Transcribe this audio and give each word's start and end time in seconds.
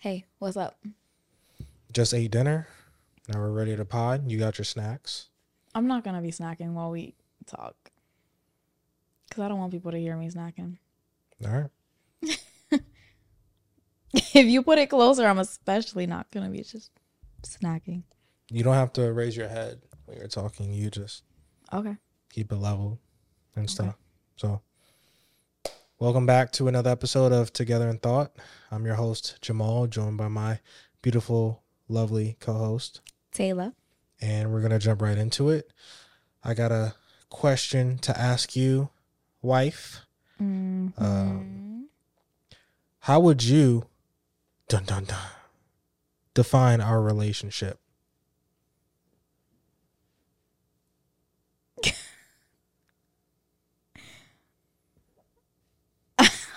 Hey, 0.00 0.24
what's 0.38 0.56
up? 0.56 0.78
Just 1.92 2.14
ate 2.14 2.30
dinner. 2.30 2.66
Now 3.28 3.38
we're 3.38 3.50
ready 3.50 3.76
to 3.76 3.84
pod. 3.84 4.30
You 4.30 4.38
got 4.38 4.56
your 4.56 4.64
snacks. 4.64 5.28
I'm 5.74 5.86
not 5.86 6.04
gonna 6.04 6.22
be 6.22 6.30
snacking 6.30 6.72
while 6.72 6.90
we 6.90 7.14
talk. 7.46 7.76
Cause 9.30 9.44
I 9.44 9.48
don't 9.48 9.58
want 9.58 9.72
people 9.72 9.90
to 9.92 9.98
hear 9.98 10.16
me 10.16 10.30
snacking. 10.30 10.78
All 11.44 11.50
right. 11.52 11.70
if 14.14 14.46
you 14.46 14.62
put 14.62 14.78
it 14.78 14.88
closer, 14.88 15.26
I'm 15.26 15.38
especially 15.38 16.06
not 16.06 16.30
gonna 16.30 16.48
be 16.48 16.62
just 16.62 16.92
snacking. 17.42 18.04
You 18.50 18.64
don't 18.64 18.74
have 18.74 18.94
to 18.94 19.12
raise 19.12 19.36
your 19.36 19.48
head 19.48 19.82
when 20.06 20.16
you're 20.16 20.28
talking. 20.28 20.72
You 20.72 20.88
just 20.90 21.24
Okay. 21.74 21.96
keep 22.30 22.50
it 22.52 22.56
level 22.56 22.98
and 23.54 23.68
stuff. 23.70 23.96
So, 24.36 24.62
welcome 26.00 26.24
back 26.26 26.50
to 26.52 26.66
another 26.66 26.90
episode 26.90 27.30
of 27.32 27.52
Together 27.52 27.88
in 27.88 27.98
Thought. 27.98 28.32
I'm 28.70 28.86
your 28.86 28.94
host, 28.94 29.36
Jamal, 29.40 29.86
joined 29.86 30.16
by 30.16 30.28
my 30.28 30.60
beautiful, 31.02 31.62
lovely 31.88 32.36
co 32.40 32.54
host. 32.54 33.00
Taylor. 33.32 33.72
And 34.20 34.52
we're 34.52 34.60
going 34.60 34.72
to 34.72 34.78
jump 34.78 35.02
right 35.02 35.16
into 35.18 35.50
it. 35.50 35.70
I 36.42 36.54
got 36.54 36.72
a 36.72 36.94
question 37.28 37.98
to 37.98 38.18
ask 38.18 38.56
you, 38.56 38.88
wife. 39.42 40.00
Mhm. 40.40 40.92
Um, 41.00 41.66
How 43.04 43.18
would 43.20 43.42
you, 43.42 43.86
dun 44.68 44.84
dun 44.84 45.04
dun, 45.04 45.30
define 46.34 46.80
our 46.80 47.00
relationship? 47.00 47.78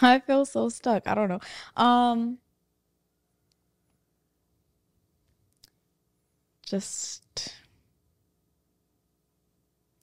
I 0.04 0.20
feel 0.20 0.46
so 0.46 0.70
stuck. 0.70 1.08
I 1.08 1.16
don't 1.16 1.30
know. 1.30 1.40
Um 1.82 2.38
just 6.66 7.54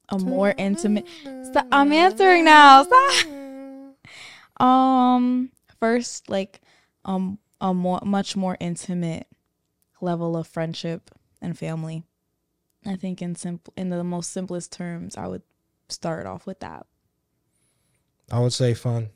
a 0.08 0.18
more 0.18 0.54
intimate 0.58 1.06
Stop- 1.44 1.66
I'm 1.72 1.92
answering 1.92 2.44
now. 2.44 2.84
Stop. 2.84 3.26
Um 4.60 5.50
first 5.78 6.28
like 6.28 6.60
um 7.06 7.38
a 7.62 7.72
more 7.72 8.00
much 8.04 8.36
more 8.36 8.58
intimate 8.60 9.26
level 10.02 10.36
of 10.36 10.46
friendship 10.46 11.10
and 11.40 11.58
family. 11.58 12.04
I 12.84 12.96
think 12.96 13.22
in 13.22 13.36
simple 13.36 13.72
in 13.76 13.88
the 13.88 14.04
most 14.04 14.32
simplest 14.32 14.70
terms 14.72 15.16
I 15.16 15.28
would 15.28 15.42
start 15.88 16.26
off 16.26 16.46
with 16.46 16.60
that. 16.60 16.84
I 18.30 18.38
would 18.40 18.52
say 18.52 18.74
fun. 18.74 19.08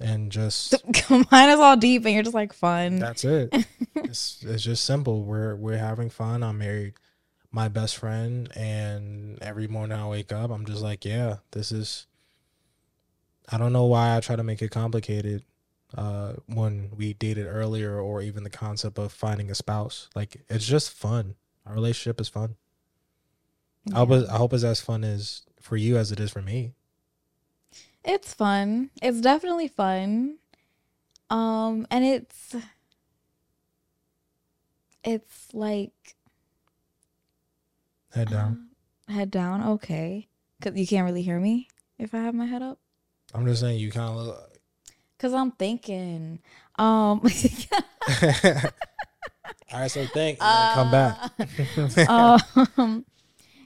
And 0.00 0.30
just 0.30 0.74
Mine 1.30 1.50
is 1.50 1.58
all 1.58 1.76
deep 1.76 2.04
and 2.04 2.14
you're 2.14 2.22
just 2.22 2.34
like 2.34 2.52
fun. 2.52 2.98
that's 2.98 3.24
it. 3.24 3.48
it's 3.94 4.42
it's 4.42 4.62
just 4.62 4.84
simple. 4.84 5.22
We're 5.22 5.56
we're 5.56 5.78
having 5.78 6.10
fun. 6.10 6.42
I'm 6.42 6.58
married 6.58 6.94
my 7.50 7.68
best 7.68 7.96
friend 7.96 8.50
and 8.54 9.42
every 9.42 9.66
morning 9.66 9.98
I 9.98 10.06
wake 10.06 10.32
up, 10.32 10.50
I'm 10.50 10.66
just 10.66 10.82
like, 10.82 11.06
yeah, 11.06 11.36
this 11.52 11.72
is 11.72 12.06
I 13.48 13.56
don't 13.56 13.72
know 13.72 13.86
why 13.86 14.16
I 14.16 14.20
try 14.20 14.36
to 14.36 14.42
make 14.42 14.60
it 14.60 14.70
complicated 14.70 15.44
uh 15.96 16.32
when 16.46 16.90
we 16.96 17.14
dated 17.14 17.46
earlier 17.46 17.98
or 17.98 18.20
even 18.20 18.42
the 18.42 18.50
concept 18.50 18.98
of 18.98 19.12
finding 19.12 19.50
a 19.50 19.54
spouse. 19.54 20.10
Like 20.14 20.44
it's 20.50 20.66
just 20.66 20.90
fun. 20.90 21.36
Our 21.64 21.72
relationship 21.72 22.20
is 22.20 22.28
fun. 22.28 22.56
I 23.94 23.98
hope 23.98 24.10
I 24.10 24.36
hope 24.36 24.52
it's 24.52 24.64
as 24.64 24.80
fun 24.80 25.04
as 25.04 25.42
for 25.60 25.76
you 25.76 25.96
as 25.96 26.12
it 26.12 26.20
is 26.20 26.30
for 26.30 26.42
me. 26.42 26.74
It's 28.06 28.32
fun. 28.32 28.90
It's 29.02 29.20
definitely 29.20 29.66
fun. 29.68 30.38
Um 31.28 31.86
and 31.90 32.04
it's 32.04 32.54
it's 35.02 35.48
like 35.52 36.14
Head 38.14 38.30
down. 38.30 38.68
uh, 39.08 39.12
head 39.12 39.30
down, 39.30 39.62
okay. 39.62 40.28
Cuz 40.62 40.76
you 40.76 40.86
can't 40.86 41.04
really 41.04 41.22
hear 41.22 41.40
me 41.40 41.68
if 41.98 42.14
I 42.14 42.18
have 42.18 42.34
my 42.34 42.46
head 42.46 42.62
up 42.62 42.78
I'm 43.34 43.44
just 43.44 43.60
saying 43.60 43.80
you 43.80 43.90
kind 43.90 44.08
of 44.18 44.26
look 44.26 44.52
cuz 45.18 45.32
I'm 45.34 45.50
thinking. 45.50 46.38
Um 46.76 47.20
All 49.72 49.80
right, 49.80 49.90
so 49.90 50.06
think 50.06 50.38
and 50.40 50.48
then 50.48 50.74
come 50.74 50.90
back. 50.92 52.08
um 52.78 53.04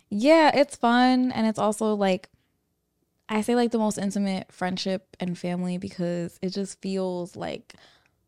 yeah, 0.08 0.50
it's 0.54 0.76
fun 0.76 1.30
and 1.30 1.46
it's 1.46 1.58
also 1.58 1.94
like 1.94 2.30
I 3.32 3.42
say 3.42 3.54
like 3.54 3.70
the 3.70 3.78
most 3.78 3.96
intimate 3.96 4.50
friendship 4.50 5.16
and 5.20 5.38
family 5.38 5.78
because 5.78 6.36
it 6.42 6.50
just 6.50 6.82
feels 6.82 7.36
like 7.36 7.74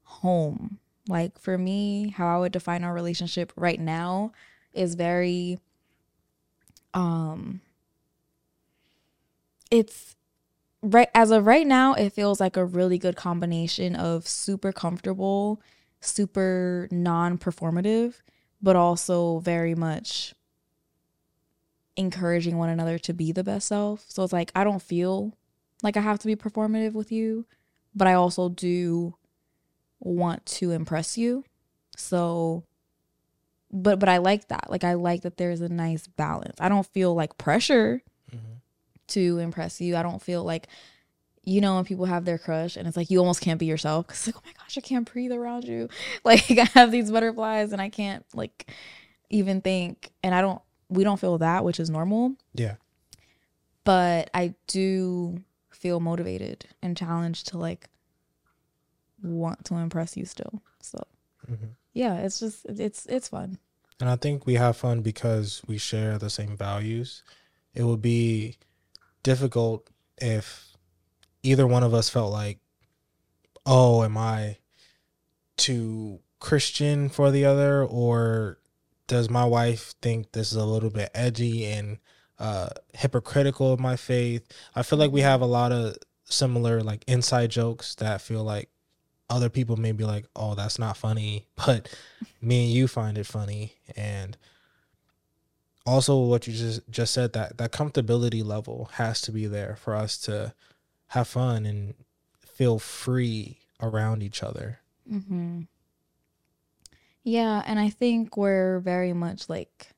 home. 0.04 0.78
Like 1.08 1.38
for 1.40 1.58
me, 1.58 2.14
how 2.16 2.36
I 2.36 2.38
would 2.38 2.52
define 2.52 2.84
our 2.84 2.94
relationship 2.94 3.52
right 3.56 3.80
now 3.80 4.30
is 4.72 4.94
very 4.94 5.58
um 6.94 7.60
it's 9.70 10.14
right 10.82 11.08
as 11.14 11.30
of 11.30 11.46
right 11.46 11.66
now 11.66 11.94
it 11.94 12.12
feels 12.12 12.38
like 12.38 12.56
a 12.56 12.64
really 12.64 12.98
good 12.98 13.16
combination 13.16 13.96
of 13.96 14.28
super 14.28 14.70
comfortable, 14.70 15.60
super 16.00 16.86
non-performative, 16.92 18.20
but 18.60 18.76
also 18.76 19.40
very 19.40 19.74
much 19.74 20.34
encouraging 21.96 22.56
one 22.58 22.68
another 22.70 22.98
to 22.98 23.12
be 23.12 23.32
the 23.32 23.44
best 23.44 23.68
self. 23.68 24.04
So 24.08 24.22
it's 24.24 24.32
like 24.32 24.50
I 24.54 24.64
don't 24.64 24.82
feel 24.82 25.36
like 25.82 25.96
I 25.96 26.00
have 26.00 26.18
to 26.20 26.26
be 26.26 26.36
performative 26.36 26.92
with 26.92 27.10
you, 27.12 27.46
but 27.94 28.06
I 28.08 28.14
also 28.14 28.48
do 28.48 29.14
want 30.00 30.44
to 30.46 30.70
impress 30.70 31.16
you. 31.18 31.44
So 31.96 32.64
but 33.70 33.98
but 33.98 34.08
I 34.08 34.18
like 34.18 34.48
that. 34.48 34.70
Like 34.70 34.84
I 34.84 34.94
like 34.94 35.22
that 35.22 35.36
there's 35.36 35.60
a 35.60 35.68
nice 35.68 36.06
balance. 36.06 36.56
I 36.60 36.68
don't 36.68 36.86
feel 36.86 37.14
like 37.14 37.38
pressure 37.38 38.02
Mhm. 38.32 38.60
to 39.08 39.38
impress 39.38 39.80
you. 39.80 39.96
I 39.96 40.02
don't 40.02 40.22
feel 40.22 40.44
like 40.44 40.68
you 41.44 41.60
know 41.60 41.74
when 41.74 41.84
people 41.84 42.04
have 42.04 42.24
their 42.24 42.38
crush 42.38 42.76
and 42.76 42.86
it's 42.86 42.96
like 42.96 43.10
you 43.10 43.18
almost 43.18 43.40
can't 43.40 43.58
be 43.58 43.66
yourself 43.66 44.06
because 44.06 44.26
like 44.28 44.36
oh 44.36 44.42
my 44.46 44.52
gosh 44.52 44.78
I 44.78 44.80
can't 44.80 45.10
breathe 45.10 45.32
around 45.32 45.64
you 45.64 45.88
like 46.24 46.48
I 46.50 46.64
have 46.74 46.92
these 46.92 47.10
butterflies 47.10 47.72
and 47.72 47.82
I 47.82 47.88
can't 47.88 48.24
like 48.32 48.70
even 49.28 49.60
think 49.60 50.12
and 50.22 50.34
I 50.36 50.40
don't 50.40 50.62
we 50.92 51.04
don't 51.04 51.18
feel 51.20 51.38
that 51.38 51.64
which 51.64 51.80
is 51.80 51.88
normal 51.90 52.34
Yeah. 52.54 52.76
but 53.84 54.30
I 54.34 54.54
do 54.66 55.42
feel 55.70 56.00
motivated 56.00 56.66
and 56.82 56.96
challenged 56.96 57.48
to 57.48 57.58
like 57.58 57.88
want 59.22 59.64
to 59.66 59.74
impress 59.76 60.16
you 60.16 60.24
still 60.24 60.62
so 60.80 60.98
hmm 61.46 61.54
yeah 61.92 62.16
it's 62.18 62.40
just 62.40 62.64
it's 62.66 63.06
it's 63.06 63.28
fun 63.28 63.58
And 64.00 64.08
I 64.10 64.16
think 64.16 64.46
we 64.46 64.54
have 64.54 64.76
fun 64.76 65.02
because 65.02 65.62
we 65.66 65.78
share 65.78 66.18
the 66.18 66.30
same 66.30 66.56
values. 66.56 67.22
It 67.74 67.84
would 67.84 68.02
be 68.02 68.56
difficult 69.22 69.88
if 70.18 70.72
either 71.44 71.66
one 71.68 71.84
of 71.84 71.94
us 71.94 72.08
felt 72.08 72.32
like, 72.32 72.58
oh, 73.64 74.02
am 74.02 74.18
I 74.18 74.56
too 75.56 76.18
Christian 76.40 77.08
for 77.10 77.30
the 77.30 77.44
other? 77.44 77.84
Or 77.84 78.58
does 79.12 79.28
my 79.28 79.44
wife 79.44 79.94
think 80.00 80.32
this 80.32 80.52
is 80.52 80.56
a 80.56 80.64
little 80.64 80.88
bit 80.88 81.10
edgy 81.14 81.66
and 81.66 81.98
uh, 82.38 82.70
hypocritical 82.94 83.70
of 83.70 83.78
my 83.78 83.94
faith? 83.94 84.42
I 84.74 84.82
feel 84.82 84.98
like 84.98 85.12
we 85.12 85.20
have 85.20 85.42
a 85.42 85.46
lot 85.46 85.70
of 85.70 85.98
similar 86.24 86.82
like 86.82 87.04
inside 87.06 87.50
jokes 87.50 87.94
that 87.96 88.22
feel 88.22 88.42
like 88.42 88.70
other 89.28 89.50
people 89.50 89.76
may 89.76 89.92
be 89.92 90.04
like, 90.04 90.24
oh, 90.34 90.54
that's 90.54 90.78
not 90.78 90.96
funny, 90.96 91.46
but 91.56 91.94
me 92.40 92.64
and 92.64 92.72
you 92.72 92.88
find 92.88 93.18
it 93.18 93.26
funny. 93.26 93.74
And 93.98 94.38
also 95.84 96.16
what 96.16 96.46
you 96.46 96.54
just 96.54 96.80
just 96.90 97.12
said 97.12 97.34
that 97.34 97.58
that 97.58 97.70
comfortability 97.70 98.42
level 98.42 98.88
has 98.94 99.20
to 99.20 99.30
be 99.30 99.44
there 99.44 99.76
for 99.76 99.94
us 99.94 100.16
to 100.16 100.54
have 101.08 101.28
fun 101.28 101.66
and 101.66 101.92
feel 102.40 102.78
free 102.78 103.58
around 103.78 104.22
each 104.22 104.42
other. 104.42 104.78
Mm-hmm. 105.06 105.62
Yeah, 107.24 107.62
and 107.66 107.78
I 107.78 107.88
think 107.88 108.36
we're 108.36 108.80
very 108.80 109.12
much 109.12 109.48
like 109.48 109.88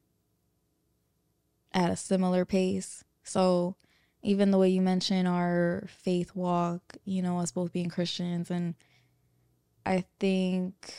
at 1.72 1.90
a 1.90 1.96
similar 1.96 2.44
pace. 2.44 3.02
So 3.22 3.76
even 4.22 4.50
the 4.50 4.58
way 4.58 4.68
you 4.68 4.82
mention 4.82 5.26
our 5.26 5.84
faith 5.88 6.34
walk, 6.34 6.96
you 7.04 7.22
know, 7.22 7.38
us 7.40 7.50
both 7.52 7.72
being 7.72 7.88
Christians, 7.88 8.50
and 8.50 8.74
I 9.86 10.04
think 10.20 10.94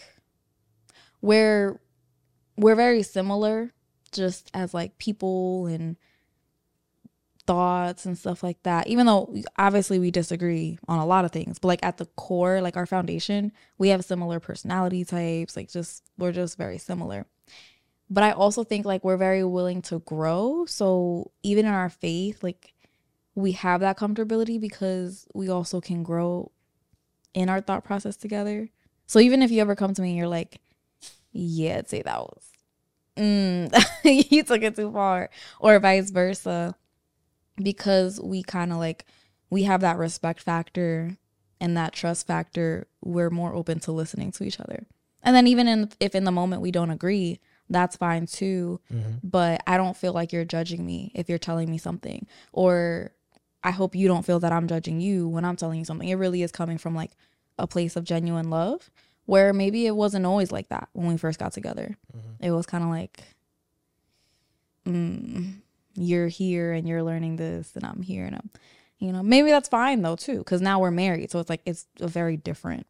we're 1.21 1.79
we're 2.57 2.75
very 2.75 3.03
similar, 3.03 3.73
just 4.11 4.49
as 4.53 4.73
like 4.73 4.97
people 4.97 5.67
and 5.67 5.97
thoughts 7.45 8.05
and 8.05 8.17
stuff 8.17 8.43
like 8.43 8.61
that. 8.63 8.87
Even 8.87 9.05
though 9.05 9.35
obviously 9.57 9.99
we 9.99 10.11
disagree 10.11 10.77
on 10.87 10.99
a 10.99 11.05
lot 11.05 11.25
of 11.25 11.31
things, 11.31 11.59
but 11.59 11.67
like 11.67 11.83
at 11.83 11.97
the 11.97 12.05
core, 12.15 12.61
like 12.61 12.77
our 12.77 12.85
foundation, 12.85 13.51
we 13.77 13.89
have 13.89 14.03
similar 14.05 14.39
personality 14.39 15.05
types. 15.05 15.55
Like 15.55 15.69
just 15.69 16.03
we're 16.17 16.31
just 16.31 16.57
very 16.57 16.77
similar. 16.77 17.25
But 18.09 18.23
I 18.23 18.31
also 18.31 18.63
think 18.63 18.85
like 18.85 19.03
we're 19.03 19.17
very 19.17 19.43
willing 19.43 19.81
to 19.83 19.99
grow. 19.99 20.65
So 20.67 21.31
even 21.43 21.65
in 21.65 21.73
our 21.73 21.89
faith, 21.89 22.43
like 22.43 22.73
we 23.33 23.53
have 23.53 23.81
that 23.81 23.97
comfortability 23.97 24.59
because 24.59 25.27
we 25.33 25.49
also 25.49 25.81
can 25.81 26.03
grow 26.03 26.51
in 27.33 27.49
our 27.49 27.61
thought 27.61 27.83
process 27.83 28.15
together. 28.15 28.69
So 29.07 29.19
even 29.19 29.41
if 29.41 29.51
you 29.51 29.61
ever 29.61 29.75
come 29.75 29.93
to 29.93 30.01
me 30.01 30.09
and 30.09 30.17
you're 30.17 30.27
like, 30.27 30.59
yeah, 31.31 31.77
I'd 31.77 31.89
say 31.89 32.01
that 32.01 32.19
was, 32.19 32.49
mm, 33.17 33.85
you 34.31 34.43
took 34.43 34.63
it 34.63 34.75
too 34.75 34.91
far, 34.91 35.29
or 35.59 35.77
vice 35.79 36.09
versa, 36.09 36.75
because 37.57 38.19
we 38.21 38.43
kind 38.43 38.71
of 38.71 38.77
like, 38.77 39.05
we 39.49 39.63
have 39.63 39.81
that 39.81 39.97
respect 39.97 40.41
factor 40.41 41.17
and 41.59 41.77
that 41.77 41.93
trust 41.93 42.27
factor, 42.27 42.87
we're 43.01 43.29
more 43.29 43.53
open 43.53 43.79
to 43.81 43.91
listening 43.91 44.31
to 44.33 44.43
each 44.43 44.59
other. 44.59 44.85
And 45.23 45.35
then 45.35 45.47
even 45.47 45.67
in, 45.67 45.89
if 45.99 46.13
in 46.13 46.23
the 46.23 46.31
moment 46.31 46.61
we 46.61 46.71
don't 46.71 46.91
agree, 46.91 47.39
that's 47.69 47.95
fine 47.95 48.27
too. 48.27 48.79
Mm-hmm. 48.93 49.27
But 49.27 49.61
I 49.65 49.77
don't 49.77 49.97
feel 49.97 50.13
like 50.13 50.31
you're 50.31 50.45
judging 50.45 50.85
me 50.85 51.11
if 51.15 51.29
you're 51.29 51.37
telling 51.37 51.71
me 51.71 51.77
something. 51.77 52.27
Or 52.51 53.11
I 53.63 53.71
hope 53.71 53.95
you 53.95 54.07
don't 54.07 54.25
feel 54.25 54.39
that 54.41 54.51
I'm 54.51 54.67
judging 54.67 54.99
you 54.99 55.27
when 55.27 55.45
I'm 55.45 55.55
telling 55.55 55.79
you 55.79 55.85
something. 55.85 56.07
It 56.07 56.15
really 56.15 56.43
is 56.43 56.51
coming 56.51 56.77
from 56.77 56.93
like 56.93 57.11
a 57.57 57.65
place 57.65 57.95
of 57.95 58.03
genuine 58.03 58.49
love 58.49 58.91
where 59.25 59.53
maybe 59.53 59.87
it 59.87 59.95
wasn't 59.95 60.25
always 60.25 60.51
like 60.51 60.69
that 60.69 60.89
when 60.93 61.07
we 61.07 61.17
first 61.17 61.39
got 61.39 61.53
together. 61.53 61.97
Mhm. 62.15 62.45
It 62.45 62.51
was 62.51 62.67
kind 62.67 62.83
of 62.83 62.91
like, 62.91 63.23
mm, 64.85 65.55
you're 65.95 66.27
here 66.27 66.73
and 66.73 66.87
you're 66.87 67.03
learning 67.03 67.37
this, 67.37 67.71
and 67.75 67.85
I'm 67.85 68.01
here 68.01 68.25
and 68.25 68.35
I'm, 68.35 68.49
you 68.99 69.11
know, 69.11 69.23
maybe 69.23 69.49
that's 69.49 69.69
fine 69.69 70.01
though 70.01 70.15
too, 70.15 70.39
because 70.39 70.61
now 70.61 70.79
we're 70.79 70.91
married, 70.91 71.31
so 71.31 71.39
it's 71.39 71.49
like 71.49 71.61
it's 71.65 71.87
a 71.99 72.07
very 72.07 72.37
different 72.37 72.85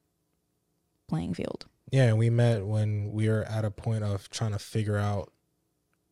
playing 1.08 1.34
field. 1.34 1.66
Yeah, 1.92 2.06
and 2.06 2.18
we 2.18 2.30
met 2.30 2.66
when 2.66 3.12
we 3.12 3.30
were 3.30 3.44
at 3.44 3.64
a 3.64 3.72
point 3.72 4.04
of 4.04 4.30
trying 4.30 4.52
to 4.52 4.60
figure 4.60 4.98
out 4.98 5.32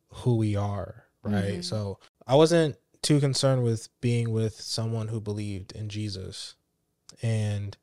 who 0.08 0.36
we 0.36 0.54
are, 0.56 1.04
right? 1.22 1.58
Mhm. 1.58 1.64
So 1.64 1.98
I 2.26 2.36
wasn't 2.36 2.76
too 3.02 3.20
concerned 3.20 3.64
with 3.64 3.88
being 4.00 4.30
with 4.32 4.60
someone 4.60 5.08
who 5.08 5.20
believed 5.20 5.72
in 5.72 5.88
Jesus. 5.88 6.54
And 7.22 7.76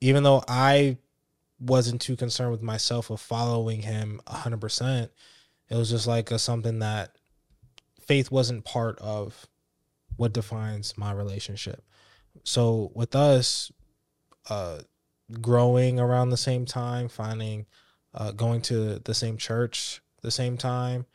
even 0.00 0.24
though 0.24 0.42
I 0.46 0.98
wasn't 1.58 2.02
too 2.02 2.16
concerned 2.16 2.50
with 2.50 2.60
myself 2.60 3.08
of 3.08 3.20
following 3.20 3.82
him 3.82 4.20
100%, 4.26 5.10
it 5.70 5.76
was 5.76 5.88
just 5.90 6.06
like 6.06 6.30
a, 6.30 6.38
something 6.38 6.80
that 6.80 7.16
faith 8.06 8.30
wasn't 8.30 8.64
part 8.64 8.98
of 9.00 9.46
what 10.16 10.32
defines 10.32 10.96
my 10.96 11.12
relationship. 11.12 11.84
So 12.44 12.90
with 12.94 13.14
us, 13.14 13.70
uh, 14.48 14.80
growing 15.40 15.98
around 15.98 16.30
the 16.30 16.36
same 16.36 16.64
time, 16.64 17.08
finding, 17.08 17.66
uh, 18.14 18.32
going 18.32 18.62
to 18.62 18.98
the 19.00 19.14
same 19.14 19.36
church 19.36 20.00
the 20.22 20.30
same 20.30 20.56
time, 20.56 21.06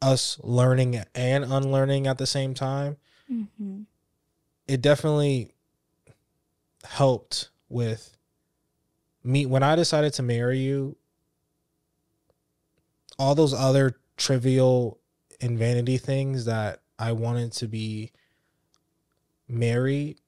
us 0.00 0.38
learning 0.42 1.02
and 1.14 1.44
unlearning 1.44 2.06
at 2.06 2.18
the 2.18 2.26
same 2.26 2.54
time, 2.54 2.96
Mm-hmm. 3.32 3.80
it 4.68 4.80
definitely 4.80 5.50
helped 6.84 7.50
with 7.68 8.16
me 9.24 9.46
when 9.46 9.64
I 9.64 9.74
decided 9.74 10.12
to 10.14 10.22
marry 10.22 10.60
you. 10.60 10.96
All 13.18 13.34
those 13.34 13.52
other 13.52 13.96
trivial 14.16 15.00
and 15.40 15.58
vanity 15.58 15.98
things 15.98 16.44
that 16.46 16.80
I 16.98 17.12
wanted 17.12 17.52
to 17.52 17.68
be 17.68 18.12
married 19.48 20.18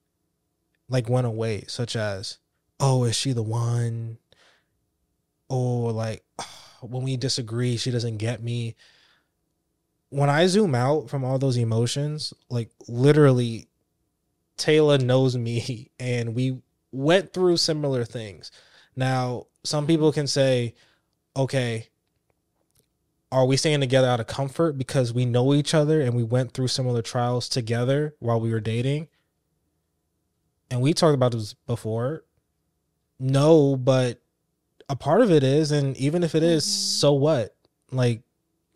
like 0.89 1.09
went 1.09 1.27
away, 1.27 1.65
such 1.69 1.97
as, 1.97 2.39
oh, 2.81 3.05
is 3.05 3.17
she 3.17 3.33
the 3.33 3.43
one? 3.43 4.19
Or 5.49 5.93
like 5.93 6.25
when 6.81 7.03
we 7.03 7.17
disagree, 7.17 7.77
she 7.77 7.91
doesn't 7.91 8.19
get 8.19 8.43
me. 8.43 8.77
When 10.11 10.31
I 10.31 10.47
zoom 10.47 10.75
out 10.75 11.11
from 11.11 11.25
all 11.25 11.39
those 11.39 11.59
emotions, 11.59 12.33
like 12.49 12.71
literally 12.89 13.69
Taylor 14.57 14.99
knows 14.99 15.37
me 15.37 15.91
and 16.01 16.35
we 16.35 16.59
went 16.93 17.33
through 17.33 17.59
similar 17.59 18.05
things. 18.05 18.51
Now, 18.97 19.47
some 19.65 19.87
people 19.87 20.13
can 20.13 20.27
say, 20.27 20.75
okay, 21.37 21.89
are 23.31 23.45
we 23.45 23.57
staying 23.57 23.81
together 23.81 24.09
out 24.09 24.21
of 24.21 24.27
comfort 24.27 24.79
because 24.79 25.13
we 25.13 25.25
know 25.25 25.53
each 25.55 25.75
other 25.75 26.01
and 26.01 26.15
we 26.15 26.23
went 26.23 26.53
through 26.53 26.69
similar 26.69 27.03
trials 27.03 27.49
together 27.49 28.15
while 28.21 28.41
we 28.41 28.51
were 28.51 28.61
dating? 28.61 29.09
And 30.71 30.81
we 30.81 30.93
talked 30.93 31.15
about 31.15 31.33
this 31.33 31.55
before. 31.67 32.25
No, 33.19 33.77
but 33.77 34.21
a 34.89 34.97
part 34.97 35.21
of 35.21 35.31
it 35.31 35.43
is, 35.43 35.71
and 35.73 35.97
even 35.97 36.23
if 36.23 36.35
it 36.35 36.43
is, 36.43 36.65
Mhm. 36.65 36.69
so 36.69 37.13
what? 37.13 37.55
Like, 37.91 38.23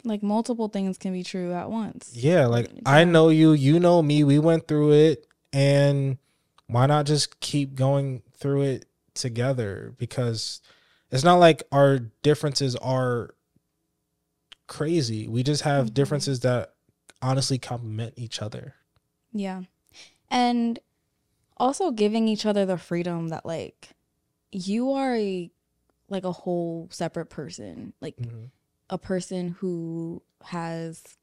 Like 0.05 0.23
multiple 0.23 0.69
things 0.69 0.99
can 0.99 1.13
be 1.13 1.23
true 1.23 1.53
at 1.53 1.71
once. 1.71 2.11
yeah, 2.15 2.47
like 2.47 2.71
I 2.85 3.05
know 3.05 3.29
you, 3.29 3.53
you 3.53 3.79
know 3.79 4.03
me, 4.03 4.25
we 4.25 4.39
went 4.39 4.67
through 4.67 4.93
it, 4.93 5.27
and 5.53 6.19
why 6.67 6.87
not 6.87 7.07
just 7.07 7.39
keep 7.41 7.75
going 7.77 8.23
through 8.35 8.63
it 8.63 8.87
together? 9.15 9.95
Because 9.99 10.61
it's 11.11 11.23
not 11.25 11.37
like 11.37 11.63
our 11.71 12.01
differences 12.23 12.75
are 12.77 13.35
crazy. 14.73 15.29
We 15.29 15.43
just 15.43 15.63
have 15.63 15.89
Mhm. 15.89 15.95
differences 15.95 16.41
that 16.41 16.75
honestly 17.21 17.59
complement 17.59 18.15
each 18.17 18.41
other. 18.41 18.75
Yeah. 19.33 19.63
And 20.31 20.79
also 21.59 21.91
giving 21.91 22.27
each 22.27 22.47
other 22.47 22.65
the 22.65 22.79
freedom 22.79 23.29
that 23.29 23.45
like 23.45 23.91
you 24.51 24.91
are 24.93 25.15
a 25.15 25.51
like 26.09 26.25
a 26.25 26.33
whole 26.33 26.89
separate 26.91 27.27
person. 27.27 27.93
Like 28.01 28.17
Mhm. 28.17 28.51
a 28.91 28.99
person 28.99 29.51
who 29.61 30.23
has 30.45 31.19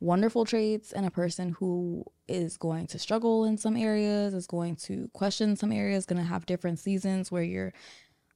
wonderful 0.00 0.44
traits 0.44 0.92
and 0.92 1.04
a 1.06 1.10
person 1.10 1.50
who 1.50 2.04
is 2.28 2.56
going 2.56 2.86
to 2.88 2.98
struggle 2.98 3.44
in 3.44 3.56
some 3.58 3.76
areas, 3.76 4.34
is 4.34 4.46
going 4.46 4.76
to 4.76 5.08
question 5.12 5.56
some 5.56 5.72
areas, 5.72 6.06
going 6.06 6.22
to 6.22 6.28
have 6.28 6.46
different 6.46 6.78
seasons 6.78 7.30
where 7.32 7.42
you're 7.42 7.72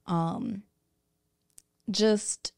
um 0.05 0.63
just 1.89 2.53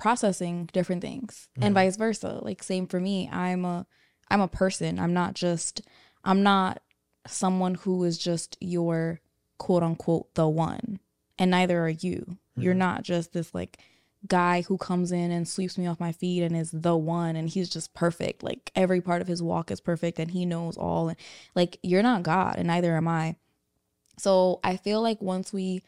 processing 0.00 0.68
different 0.72 1.02
things 1.02 1.48
and 1.60 1.72
Mhm. 1.72 1.74
vice 1.74 1.96
versa. 1.96 2.40
Like 2.42 2.62
same 2.62 2.86
for 2.86 2.98
me. 2.98 3.28
I'm 3.30 3.64
a 3.64 3.86
I'm 4.28 4.40
a 4.40 4.48
person. 4.48 4.98
I'm 4.98 5.12
not 5.12 5.34
just 5.34 5.82
I'm 6.24 6.42
not 6.42 6.82
someone 7.26 7.74
who 7.74 8.02
is 8.04 8.16
just 8.18 8.56
your 8.60 9.20
quote 9.58 9.82
unquote 9.82 10.34
the 10.34 10.48
one. 10.48 11.00
And 11.38 11.50
neither 11.50 11.84
are 11.84 11.88
you. 11.90 12.38
You're 12.56 12.74
Mhm. 12.74 12.78
not 12.78 13.02
just 13.02 13.32
this 13.32 13.54
like 13.54 13.78
guy 14.26 14.62
who 14.62 14.76
comes 14.78 15.12
in 15.12 15.30
and 15.30 15.46
sweeps 15.46 15.76
me 15.78 15.86
off 15.86 16.00
my 16.00 16.12
feet 16.12 16.42
and 16.42 16.56
is 16.56 16.70
the 16.70 16.96
one 16.96 17.36
and 17.36 17.48
he's 17.48 17.68
just 17.68 17.92
perfect. 17.94 18.42
Like 18.42 18.70
every 18.74 19.00
part 19.02 19.20
of 19.22 19.28
his 19.28 19.42
walk 19.42 19.70
is 19.70 19.80
perfect 19.80 20.18
and 20.18 20.30
he 20.30 20.46
knows 20.46 20.76
all 20.78 21.08
and 21.10 21.18
like 21.54 21.78
you're 21.82 22.02
not 22.02 22.22
God 22.22 22.56
and 22.56 22.68
neither 22.68 22.96
am 22.96 23.06
I. 23.08 23.36
So 24.18 24.60
I 24.64 24.76
feel 24.76 25.02
like 25.02 25.20
once 25.20 25.52
we 25.52 25.82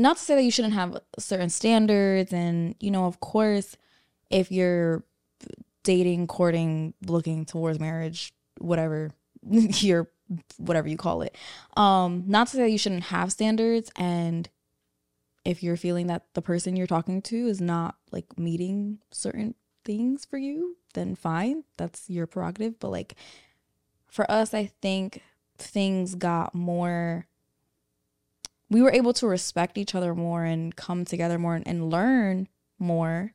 not 0.00 0.16
to 0.16 0.22
say 0.22 0.34
that 0.34 0.42
you 0.42 0.50
shouldn't 0.50 0.74
have 0.74 0.98
certain 1.18 1.50
standards 1.50 2.32
and 2.32 2.74
you 2.80 2.90
know 2.90 3.06
of 3.06 3.20
course 3.20 3.76
if 4.30 4.52
you're 4.52 5.04
dating, 5.82 6.26
courting, 6.26 6.94
looking 7.06 7.44
towards 7.44 7.80
marriage, 7.80 8.32
whatever 8.58 9.10
you're 9.42 10.08
whatever 10.58 10.88
you 10.88 10.96
call 10.96 11.22
it. 11.22 11.36
Um 11.76 12.24
not 12.26 12.46
to 12.48 12.56
say 12.56 12.62
that 12.62 12.70
you 12.70 12.78
shouldn't 12.78 13.04
have 13.04 13.32
standards 13.32 13.90
and 13.96 14.48
if 15.44 15.62
you're 15.62 15.76
feeling 15.76 16.06
that 16.08 16.26
the 16.34 16.42
person 16.42 16.76
you're 16.76 16.86
talking 16.86 17.22
to 17.22 17.46
is 17.46 17.60
not 17.60 17.96
like 18.12 18.38
meeting 18.38 18.98
certain 19.10 19.54
things 19.84 20.24
for 20.24 20.36
you, 20.36 20.76
then 20.94 21.14
fine, 21.14 21.64
that's 21.78 22.10
your 22.10 22.26
prerogative. 22.26 22.78
But 22.78 22.90
like 22.90 23.14
for 24.08 24.30
us, 24.30 24.52
I 24.52 24.70
think 24.82 25.22
things 25.56 26.14
got 26.14 26.54
more. 26.54 27.26
We 28.70 28.82
were 28.82 28.92
able 28.92 29.12
to 29.14 29.26
respect 29.26 29.76
each 29.76 29.94
other 29.94 30.14
more 30.14 30.44
and 30.44 30.74
come 30.74 31.04
together 31.04 31.38
more 31.38 31.54
and, 31.56 31.66
and 31.66 31.90
learn 31.90 32.48
more 32.78 33.34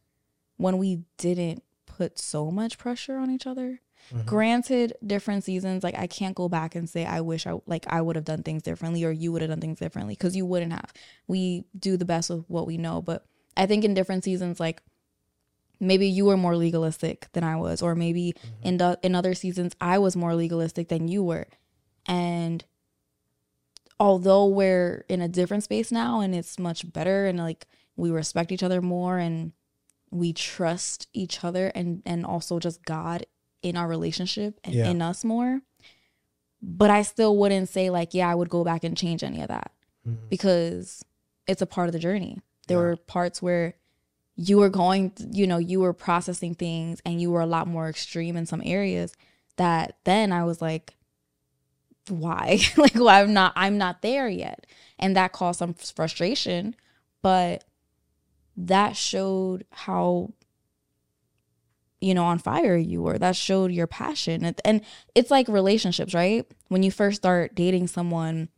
when 0.58 0.77
we 0.77 1.04
didn't 1.18 1.62
put 1.86 2.18
so 2.18 2.50
much 2.51 2.77
pressure 2.77 3.18
on 3.18 3.30
each 3.30 3.46
other 3.46 3.82
Mhm. 4.13 4.25
granted 4.25 4.94
different 5.06 5.44
seasons 5.44 5.84
like 5.84 5.98
i 5.98 6.06
can't 6.06 6.36
go 6.36 6.48
back 6.48 6.75
and 6.75 6.88
say 6.88 7.06
i 7.06 7.20
wish 7.22 7.48
i 7.48 7.54
like 7.65 7.86
i 7.88 8.00
would 8.00 8.15
have 8.15 8.25
done 8.25 8.44
things 8.44 8.62
differently 8.62 9.04
or 9.04 9.12
you 9.12 9.32
would 9.32 9.42
have 9.42 9.50
done 9.50 9.60
things 9.62 9.80
differently 9.80 10.13
because 10.13 10.36
you 10.36 10.46
wouldn't 10.46 10.72
have 10.74 10.94
we 11.27 11.63
do 11.80 11.98
the 11.98 12.06
best 12.06 12.30
with 12.30 12.44
what 12.48 12.68
we 12.68 12.77
know 12.77 13.01
but 13.01 13.25
i 13.58 13.65
think 13.65 13.84
in 13.84 13.96
different 13.96 14.24
seasons 14.24 14.60
like 14.60 14.84
maybe 15.80 16.08
you 16.08 16.25
were 16.25 16.38
more 16.38 16.56
legalistic 16.56 17.27
than 17.34 17.44
i 17.44 17.56
was 17.56 17.82
or 17.82 17.96
maybe 17.96 18.34
Mhm. 18.34 18.65
in 18.68 18.77
the, 18.77 19.00
in 19.01 19.15
other 19.15 19.34
seasons 19.34 19.74
i 19.82 19.98
was 19.98 20.15
more 20.15 20.36
legalistic 20.36 20.88
than 20.89 21.08
you 21.08 21.24
were 21.24 21.48
and 22.06 22.63
although 24.00 24.46
we're 24.46 25.06
in 25.10 25.22
a 25.22 25.28
different 25.28 25.64
space 25.64 25.92
now 25.92 26.20
and 26.20 26.36
it's 26.36 26.60
much 26.60 26.92
better 26.92 27.25
and 27.25 27.38
like 27.40 27.66
we 27.96 28.10
respect 28.12 28.52
each 28.52 28.64
other 28.64 28.82
more 28.82 29.18
and 29.18 29.54
we 30.12 30.34
trust 30.34 31.08
each 31.14 31.44
other 31.44 31.68
and 31.75 32.02
and 32.06 32.25
also 32.25 32.60
just 32.60 32.84
god 32.86 33.25
in 33.62 33.75
our 33.78 33.88
relationship 33.88 34.60
and 34.64 34.75
Yeah. 34.75 34.90
in 34.90 35.02
us 35.02 35.24
more 35.24 35.62
but 36.62 36.90
i 36.90 37.02
still 37.02 37.38
wouldn't 37.38 37.70
say 37.70 37.90
like 37.90 38.14
yeah 38.14 38.30
i 38.30 38.36
would 38.36 38.50
go 38.50 38.64
back 38.64 38.84
and 38.84 38.98
change 38.98 39.24
any 39.24 39.42
of 39.42 39.48
that 39.48 39.72
Mhm. 40.08 40.30
because 40.30 41.04
it's 41.48 41.62
a 41.62 41.66
part 41.66 41.88
of 41.88 41.94
the 41.94 42.00
journey 42.00 42.40
there 42.68 42.78
Yeah. 42.78 42.84
were 42.84 42.96
parts 42.98 43.42
where 43.42 43.75
you 44.36 44.58
were 44.58 44.70
going 44.70 45.14
you 45.32 45.48
know 45.48 45.58
you 45.58 45.80
were 45.80 45.94
processing 45.94 46.54
things 46.54 47.02
and 47.06 47.22
you 47.22 47.32
were 47.32 47.42
a 47.42 47.46
lot 47.46 47.68
more 47.68 47.88
extreme 47.90 48.36
in 48.36 48.46
some 48.46 48.62
areas 48.66 49.14
that 49.56 49.98
then 50.04 50.32
i 50.34 50.44
was 50.44 50.62
like 50.62 50.96
why? 52.09 52.59
Like 52.77 52.95
why 52.95 53.21
i'm 53.21 53.33
not 53.33 53.53
i'm 53.55 53.77
not 53.77 54.01
there 54.01 54.27
yet. 54.27 54.65
And 55.00 55.15
that 55.15 55.31
caused 55.31 55.59
some 55.59 55.74
frustration 55.74 56.75
but 57.21 57.63
that 58.57 58.95
showed 58.95 59.65
how 59.71 60.31
you 62.00 62.13
know 62.13 62.25
on 62.25 62.38
fire 62.38 62.75
you 62.75 63.01
were. 63.01 63.17
That 63.17 63.35
showed 63.35 63.71
your 63.71 63.88
passion. 63.88 64.45
And, 64.45 64.62
and 64.63 64.81
it's 65.15 65.31
like 65.31 65.47
relationships 65.47 66.13
right? 66.13 66.45
When 66.67 66.83
you 66.83 66.91
first 66.91 67.17
start 67.17 67.55
dating 67.55 67.88
someone 67.88 68.50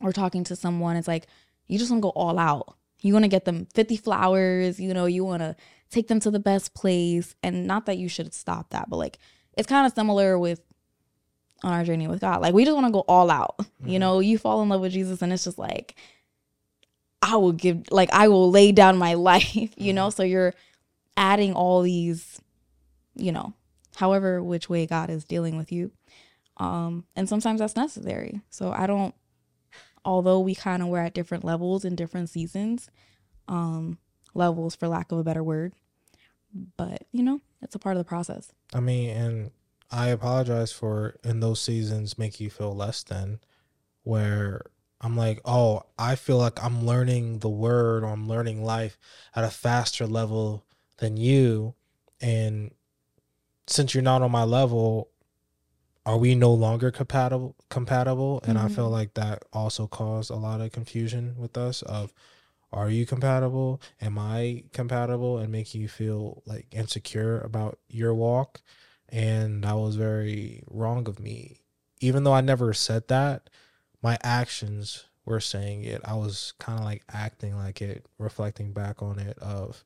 or 0.00 0.12
talking 0.12 0.44
to 0.44 0.56
someone 0.56 0.96
it's 0.96 1.08
like 1.08 1.26
you 1.66 1.78
just 1.78 1.90
want 1.90 2.02
to 2.02 2.06
go 2.06 2.10
all 2.10 2.38
out. 2.38 2.76
You 3.00 3.14
want 3.14 3.24
to 3.24 3.28
get 3.28 3.44
them 3.44 3.66
50 3.74 3.96
flowers 3.96 4.78
you 4.78 4.92
know 4.92 5.06
you 5.06 5.24
want 5.24 5.40
to 5.42 5.56
take 5.90 6.08
them 6.08 6.20
to 6.20 6.30
the 6.30 6.40
best 6.40 6.74
place. 6.74 7.34
And 7.42 7.66
not 7.66 7.86
that 7.86 7.98
you 7.98 8.08
should 8.08 8.34
stop 8.34 8.70
that 8.70 8.90
but 8.90 8.96
like 8.96 9.18
it's 9.56 9.68
kind 9.68 9.86
of 9.86 9.92
similar 9.92 10.38
with 10.38 10.62
on 11.62 11.72
our 11.72 11.84
journey 11.84 12.08
with 12.08 12.20
god 12.20 12.40
like 12.40 12.54
we 12.54 12.64
just 12.64 12.74
want 12.74 12.86
to 12.86 12.92
go 12.92 13.04
all 13.06 13.30
out 13.30 13.56
mm-hmm. 13.58 13.88
you 13.88 13.98
know 13.98 14.20
you 14.20 14.38
fall 14.38 14.62
in 14.62 14.68
love 14.68 14.80
with 14.80 14.92
jesus 14.92 15.22
and 15.22 15.32
it's 15.32 15.44
just 15.44 15.58
like 15.58 15.96
I 17.22 17.36
will 17.36 17.52
give 17.52 17.90
like 17.90 18.10
I 18.12 18.28
will 18.28 18.50
lay 18.50 18.72
down 18.72 18.98
my 18.98 19.14
life, 19.30 19.54
you 19.54 19.68
mm-hmm. 19.68 19.94
know? 19.94 20.10
So 20.10 20.22
you're 20.22 20.54
adding 21.16 21.52
all 21.54 21.82
these, 21.82 22.40
you 23.14 23.32
know, 23.32 23.54
however 23.96 24.42
which 24.42 24.68
way 24.68 24.86
God 24.86 25.10
is 25.10 25.24
dealing 25.24 25.56
with 25.56 25.72
you. 25.72 25.90
Um 26.56 27.04
and 27.16 27.28
sometimes 27.28 27.60
that's 27.60 27.76
necessary. 27.76 28.40
So 28.50 28.72
I 28.72 28.86
don't 28.86 29.14
although 30.04 30.40
we 30.40 30.54
kind 30.54 30.82
of 30.82 30.88
were 30.88 31.00
at 31.00 31.14
different 31.14 31.44
levels 31.44 31.84
in 31.84 31.94
different 31.94 32.30
seasons, 32.30 32.90
um 33.48 33.98
levels 34.34 34.74
for 34.74 34.88
lack 34.88 35.12
of 35.12 35.18
a 35.18 35.24
better 35.24 35.42
word. 35.42 35.72
But, 36.76 37.04
you 37.12 37.22
know, 37.22 37.40
it's 37.62 37.76
a 37.76 37.78
part 37.78 37.96
of 37.96 38.00
the 38.00 38.08
process. 38.08 38.50
I 38.74 38.80
mean, 38.80 39.10
and 39.10 39.50
I 39.90 40.08
apologize 40.08 40.72
for 40.72 41.16
in 41.24 41.40
those 41.40 41.60
seasons 41.60 42.18
make 42.18 42.40
you 42.40 42.50
feel 42.50 42.74
less 42.74 43.02
than 43.02 43.40
where 44.02 44.62
I'm 45.00 45.16
like, 45.16 45.40
oh, 45.44 45.82
I 45.98 46.14
feel 46.14 46.38
like 46.38 46.62
I'm 46.62 46.84
learning 46.84 47.38
the 47.38 47.48
word 47.48 48.04
or 48.04 48.08
I'm 48.08 48.28
learning 48.28 48.62
life 48.62 48.98
at 49.34 49.44
a 49.44 49.50
faster 49.50 50.06
level 50.06 50.64
than 50.98 51.16
you. 51.16 51.74
And 52.20 52.72
since 53.66 53.94
you're 53.94 54.02
not 54.02 54.22
on 54.22 54.30
my 54.30 54.44
level, 54.44 55.08
are 56.04 56.18
we 56.18 56.34
no 56.34 56.52
longer 56.52 56.90
compatible 56.90 57.56
compatible? 57.68 58.40
And 58.44 58.56
mm-hmm. 58.56 58.66
I 58.66 58.68
feel 58.68 58.84
mm-hmm. 58.84 58.92
like 58.92 59.14
that 59.14 59.44
also 59.52 59.86
caused 59.86 60.30
a 60.30 60.36
lot 60.36 60.60
of 60.60 60.72
confusion 60.72 61.34
with 61.38 61.56
us 61.56 61.82
of 61.82 62.12
are 62.72 62.90
you 62.90 63.04
compatible? 63.04 63.80
Am 64.00 64.18
I 64.18 64.64
compatible 64.72 65.38
and 65.38 65.50
making 65.50 65.80
you 65.80 65.88
feel 65.88 66.42
like 66.46 66.66
insecure 66.70 67.40
about 67.40 67.78
your 67.88 68.14
walk? 68.14 68.60
And 69.10 69.64
that 69.64 69.76
was 69.76 69.96
very 69.96 70.62
wrong 70.70 71.08
of 71.08 71.18
me. 71.18 71.60
Even 72.00 72.24
though 72.24 72.32
I 72.32 72.40
never 72.40 72.72
said 72.72 73.08
that, 73.08 73.50
my 74.02 74.16
actions 74.22 75.04
were 75.24 75.40
saying 75.40 75.84
it. 75.84 76.00
I 76.04 76.14
was 76.14 76.54
kind 76.58 76.78
of 76.78 76.84
like 76.84 77.02
acting 77.12 77.56
like 77.56 77.82
it, 77.82 78.06
reflecting 78.18 78.72
back 78.72 79.02
on 79.02 79.18
it 79.18 79.38
of, 79.38 79.84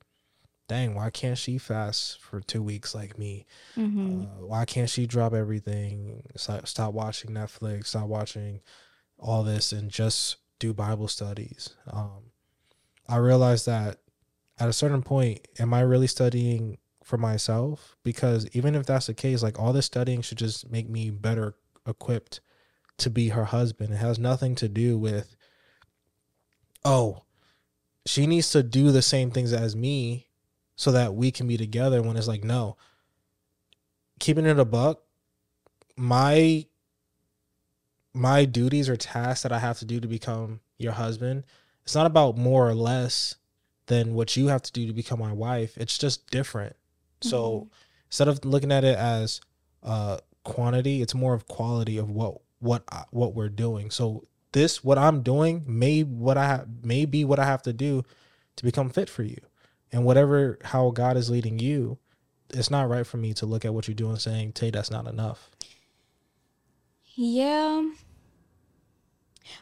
dang, 0.68 0.94
why 0.94 1.10
can't 1.10 1.38
she 1.38 1.58
fast 1.58 2.20
for 2.20 2.40
two 2.40 2.62
weeks 2.62 2.94
like 2.94 3.18
me? 3.18 3.46
Mm-hmm. 3.76 4.22
Uh, 4.22 4.46
why 4.46 4.64
can't 4.64 4.90
she 4.90 5.06
drop 5.06 5.34
everything? 5.34 6.22
Stop, 6.36 6.66
stop 6.68 6.94
watching 6.94 7.30
Netflix, 7.30 7.88
stop 7.88 8.06
watching 8.06 8.60
all 9.18 9.42
this, 9.42 9.72
and 9.72 9.90
just 9.90 10.36
do 10.58 10.72
Bible 10.72 11.08
studies. 11.08 11.70
Um, 11.90 12.30
I 13.08 13.16
realized 13.16 13.66
that 13.66 13.98
at 14.58 14.68
a 14.68 14.72
certain 14.72 15.02
point, 15.02 15.46
am 15.58 15.74
I 15.74 15.80
really 15.80 16.06
studying 16.06 16.78
for 17.04 17.18
myself? 17.18 17.96
Because 18.02 18.48
even 18.52 18.74
if 18.74 18.86
that's 18.86 19.06
the 19.06 19.14
case, 19.14 19.42
like 19.42 19.58
all 19.58 19.72
this 19.72 19.86
studying 19.86 20.22
should 20.22 20.38
just 20.38 20.70
make 20.70 20.88
me 20.88 21.10
better 21.10 21.54
equipped 21.86 22.40
to 22.98 23.10
be 23.10 23.28
her 23.28 23.44
husband. 23.44 23.92
It 23.92 23.98
has 23.98 24.18
nothing 24.18 24.54
to 24.56 24.68
do 24.68 24.98
with, 24.98 25.36
oh, 26.84 27.22
she 28.06 28.26
needs 28.26 28.50
to 28.50 28.62
do 28.62 28.90
the 28.90 29.02
same 29.02 29.30
things 29.30 29.52
as 29.52 29.76
me 29.76 30.28
so 30.76 30.92
that 30.92 31.14
we 31.14 31.30
can 31.30 31.46
be 31.46 31.56
together 31.56 32.02
when 32.02 32.16
it's 32.16 32.28
like, 32.28 32.44
no. 32.44 32.76
Keeping 34.20 34.46
it 34.46 34.58
a 34.58 34.64
buck, 34.64 35.02
my 35.96 36.66
my 38.16 38.44
duties 38.44 38.88
or 38.88 38.96
tasks 38.96 39.42
that 39.42 39.50
I 39.50 39.58
have 39.58 39.80
to 39.80 39.84
do 39.84 39.98
to 39.98 40.06
become 40.06 40.60
your 40.78 40.92
husband, 40.92 41.42
it's 41.82 41.96
not 41.96 42.06
about 42.06 42.38
more 42.38 42.68
or 42.68 42.74
less 42.74 43.34
than 43.86 44.14
what 44.14 44.36
you 44.36 44.46
have 44.46 44.62
to 44.62 44.72
do 44.72 44.86
to 44.86 44.92
become 44.92 45.18
my 45.18 45.32
wife. 45.32 45.76
It's 45.76 45.98
just 45.98 46.30
different. 46.30 46.76
Mm-hmm. 47.24 47.30
So 47.30 47.70
instead 48.06 48.28
of 48.28 48.44
looking 48.44 48.72
at 48.72 48.84
it 48.84 48.96
as 48.96 49.40
uh 49.82 50.18
quantity, 50.44 51.02
it's 51.02 51.14
more 51.14 51.34
of 51.34 51.48
quality 51.48 51.98
of 51.98 52.10
what 52.10 52.38
what 52.60 52.84
I, 52.90 53.04
what 53.10 53.34
we're 53.34 53.48
doing. 53.48 53.90
So 53.90 54.26
this 54.52 54.84
what 54.84 54.98
I'm 54.98 55.22
doing 55.22 55.64
may 55.66 56.02
what 56.02 56.38
I 56.38 56.46
ha- 56.46 56.64
may 56.82 57.04
be 57.04 57.24
what 57.24 57.38
I 57.38 57.44
have 57.44 57.62
to 57.62 57.72
do 57.72 58.04
to 58.56 58.64
become 58.64 58.90
fit 58.90 59.10
for 59.10 59.22
you. 59.22 59.40
And 59.92 60.04
whatever 60.04 60.58
how 60.64 60.90
God 60.90 61.16
is 61.16 61.30
leading 61.30 61.58
you, 61.58 61.98
it's 62.50 62.70
not 62.70 62.88
right 62.88 63.06
for 63.06 63.16
me 63.16 63.32
to 63.34 63.46
look 63.46 63.64
at 63.64 63.74
what 63.74 63.88
you're 63.88 63.94
doing 63.94 64.16
saying, 64.16 64.52
"Tay, 64.52 64.70
that's 64.70 64.90
not 64.90 65.06
enough." 65.06 65.50
Yeah. 67.14 67.90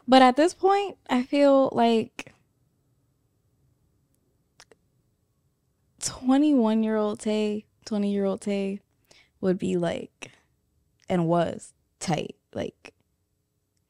But 0.07 0.23
at 0.23 0.37
this 0.37 0.54
point, 0.54 0.97
I 1.11 1.23
feel 1.23 1.71
like 1.73 2.33
21 6.02 6.82
year 6.82 6.97
old 6.97 7.21
Tay, 7.21 7.64
20 7.87 8.12
year 8.12 8.25
old 8.25 8.40
Tay 8.40 8.80
would 9.40 9.59
be 9.59 9.76
like, 9.76 10.30
and 11.09 11.26
was 11.26 11.73
tight. 11.99 12.37
Like, 12.54 12.92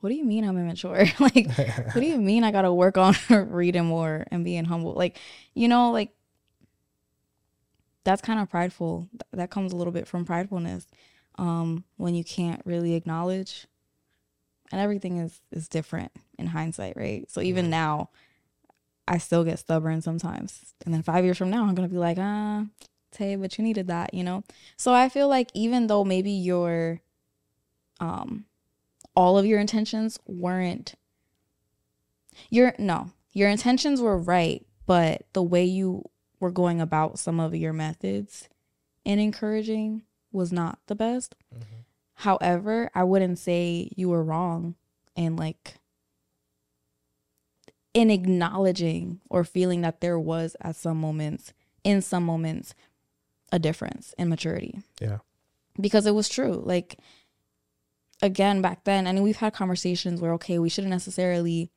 what 0.00 0.10
do 0.10 0.14
you 0.14 0.24
mean 0.24 0.44
I'm 0.44 0.58
immature? 0.58 1.06
like, 1.18 1.46
what 1.56 1.94
do 1.94 2.06
you 2.06 2.18
mean 2.20 2.44
I 2.44 2.52
gotta 2.52 2.72
work 2.72 2.96
on 2.96 3.14
reading 3.30 3.86
more 3.86 4.24
and 4.30 4.44
being 4.44 4.64
humble? 4.64 4.94
Like, 4.94 5.18
you 5.54 5.68
know, 5.68 5.90
like 5.90 6.10
that's 8.04 8.22
kind 8.22 8.40
of 8.40 8.50
prideful. 8.50 9.08
That 9.32 9.50
comes 9.50 9.72
a 9.72 9.76
little 9.76 9.92
bit 9.92 10.06
from 10.06 10.24
pridefulness. 10.26 10.86
Um, 11.38 11.84
when 11.96 12.14
you 12.14 12.24
can't 12.24 12.60
really 12.66 12.94
acknowledge 12.94 13.66
and 14.72 14.80
everything 14.80 15.18
is 15.18 15.40
is 15.52 15.68
different 15.68 16.10
in 16.38 16.48
hindsight, 16.48 16.96
right? 16.96 17.30
So 17.30 17.40
even 17.40 17.70
now, 17.70 18.10
I 19.08 19.18
still 19.18 19.44
get 19.44 19.58
stubborn 19.58 20.00
sometimes. 20.00 20.74
And 20.84 20.94
then 20.94 21.02
five 21.02 21.24
years 21.24 21.38
from 21.38 21.50
now, 21.50 21.64
I'm 21.64 21.74
gonna 21.74 21.88
be 21.88 21.96
like, 21.96 22.18
ah, 22.20 22.66
Tay, 23.10 23.36
but 23.36 23.58
you 23.58 23.64
needed 23.64 23.88
that, 23.88 24.14
you 24.14 24.24
know? 24.24 24.44
So 24.76 24.92
I 24.92 25.08
feel 25.08 25.28
like 25.28 25.50
even 25.54 25.86
though 25.86 26.04
maybe 26.04 26.30
you're 26.30 27.00
um 28.00 28.44
all 29.14 29.38
of 29.38 29.46
your 29.46 29.60
intentions 29.60 30.18
weren't 30.26 30.94
your 32.50 32.74
no 32.78 33.10
your 33.32 33.48
intentions 33.48 34.00
were 34.00 34.18
right 34.18 34.66
but 34.86 35.24
the 35.32 35.42
way 35.42 35.64
you 35.64 36.02
were 36.40 36.50
going 36.50 36.80
about 36.80 37.18
some 37.18 37.38
of 37.38 37.54
your 37.54 37.72
methods 37.72 38.48
in 39.04 39.18
encouraging 39.18 40.02
was 40.32 40.52
not 40.52 40.78
the 40.86 40.94
best 40.94 41.34
mm-hmm. 41.54 41.80
however 42.14 42.90
i 42.94 43.04
wouldn't 43.04 43.38
say 43.38 43.90
you 43.96 44.08
were 44.08 44.24
wrong 44.24 44.74
and 45.16 45.38
like 45.38 45.74
in 47.94 48.10
acknowledging 48.10 49.20
or 49.28 49.44
feeling 49.44 49.82
that 49.82 50.00
there 50.00 50.18
was 50.18 50.56
at 50.60 50.76
some 50.76 50.98
moments 50.98 51.52
in 51.84 52.00
some 52.00 52.24
moments 52.24 52.74
a 53.50 53.58
difference 53.58 54.14
in 54.18 54.28
maturity 54.28 54.80
yeah 55.00 55.18
because 55.80 56.06
it 56.06 56.14
was 56.14 56.28
true 56.28 56.62
like 56.64 56.98
again 58.22 58.62
back 58.62 58.84
then 58.84 59.06
I 59.06 59.10
and 59.10 59.22
we've 59.22 59.36
had 59.36 59.52
conversations 59.52 60.20
where 60.20 60.32
okay 60.34 60.58
we 60.58 60.68
shouldn't 60.68 60.90
necessarily 60.90 61.70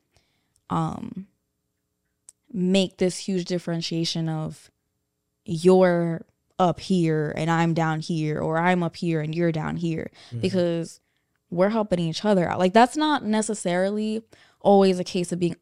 um 0.70 1.28
make 2.52 2.98
this 2.98 3.18
huge 3.18 3.46
differentiation 3.46 4.30
of 4.30 4.72
you're 5.44 6.26
up 6.58 6.80
here 6.80 7.34
and 7.36 7.50
I'm 7.52 7.74
down 7.74 8.00
here 8.00 8.40
or 8.40 8.58
I'm 8.58 8.82
up 8.82 8.96
here 8.96 9.22
and 9.22 9.36
you're 9.36 9.52
down 9.52 9.78
here 9.78 10.10
mm-hmm. 10.28 10.40
because 10.40 11.00
we're 11.50 11.70
helping 11.70 12.00
each 12.00 12.24
other 12.24 12.50
out. 12.50 12.60
Like 12.60 12.74
that's 12.74 12.98
not 12.98 13.24
necessarily 13.24 14.24
always 14.62 15.00
a 15.00 15.04
case 15.04 15.32
of 15.32 15.40
being 15.40 15.58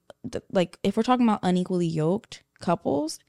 like 0.52 0.78
if 0.84 0.98
we're 0.98 1.04
talking 1.04 1.28
about 1.28 1.40
unequally 1.44 1.88
yoked 1.88 2.44
couples, 2.60 3.20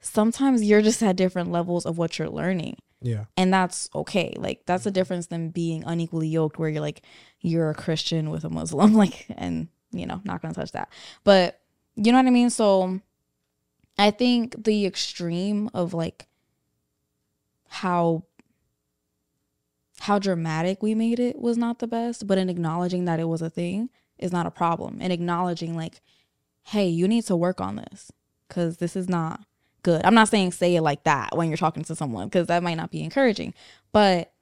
sometimes 0.00 0.62
you're 0.62 0.82
just 0.82 1.02
at 1.02 1.16
different 1.16 1.50
levels 1.50 1.86
of 1.86 1.98
what 1.98 2.18
you're 2.18 2.28
learning. 2.28 2.76
Yeah. 3.02 3.24
And 3.36 3.52
that's 3.52 3.88
okay. 3.94 4.34
Like 4.36 4.62
that's 4.66 4.86
a 4.86 4.90
difference 4.90 5.26
than 5.26 5.50
being 5.50 5.84
unequally 5.84 6.28
yoked 6.28 6.58
where 6.58 6.68
you're 6.68 6.82
like 6.82 7.02
you're 7.40 7.70
a 7.70 7.74
Christian 7.74 8.30
with 8.30 8.44
a 8.44 8.50
Muslim 8.50 8.94
like 9.02 9.26
and 9.36 9.68
you 9.92 10.06
know, 10.06 10.20
not 10.24 10.40
going 10.40 10.54
to 10.54 10.60
touch 10.60 10.72
that. 10.72 10.88
But 11.24 11.60
you 11.96 12.12
know 12.12 12.18
what 12.18 12.26
I 12.26 12.30
mean? 12.30 12.50
So 12.50 13.00
I 13.98 14.10
think 14.10 14.64
the 14.64 14.86
extreme 14.86 15.70
of 15.74 15.94
like 15.94 16.26
how 17.68 18.24
how 20.00 20.18
dramatic 20.18 20.82
we 20.82 20.94
made 20.94 21.20
it 21.20 21.38
was 21.38 21.58
not 21.58 21.78
the 21.78 21.86
best, 21.86 22.26
but 22.26 22.38
in 22.38 22.48
acknowledging 22.48 23.04
that 23.04 23.20
it 23.20 23.28
was 23.28 23.42
a 23.42 23.50
thing 23.50 23.90
is 24.18 24.32
not 24.32 24.46
a 24.46 24.50
problem. 24.50 24.98
And 25.00 25.12
acknowledging 25.12 25.76
like 25.76 26.00
hey, 26.64 26.88
you 26.88 27.08
need 27.08 27.24
to 27.26 27.36
work 27.36 27.60
on 27.60 27.76
this 27.76 28.12
cuz 28.48 28.78
this 28.78 28.96
is 28.96 29.08
not 29.08 29.40
good. 29.82 30.04
I'm 30.04 30.14
not 30.14 30.28
saying 30.28 30.52
say 30.52 30.76
it 30.76 30.82
like 30.82 31.04
that 31.04 31.36
when 31.36 31.48
you're 31.48 31.56
talking 31.56 31.84
to 31.84 31.94
someone 31.94 32.28
because 32.28 32.46
that 32.48 32.62
might 32.62 32.76
not 32.76 32.90
be 32.90 33.02
encouraging. 33.02 33.54
But 33.92 34.32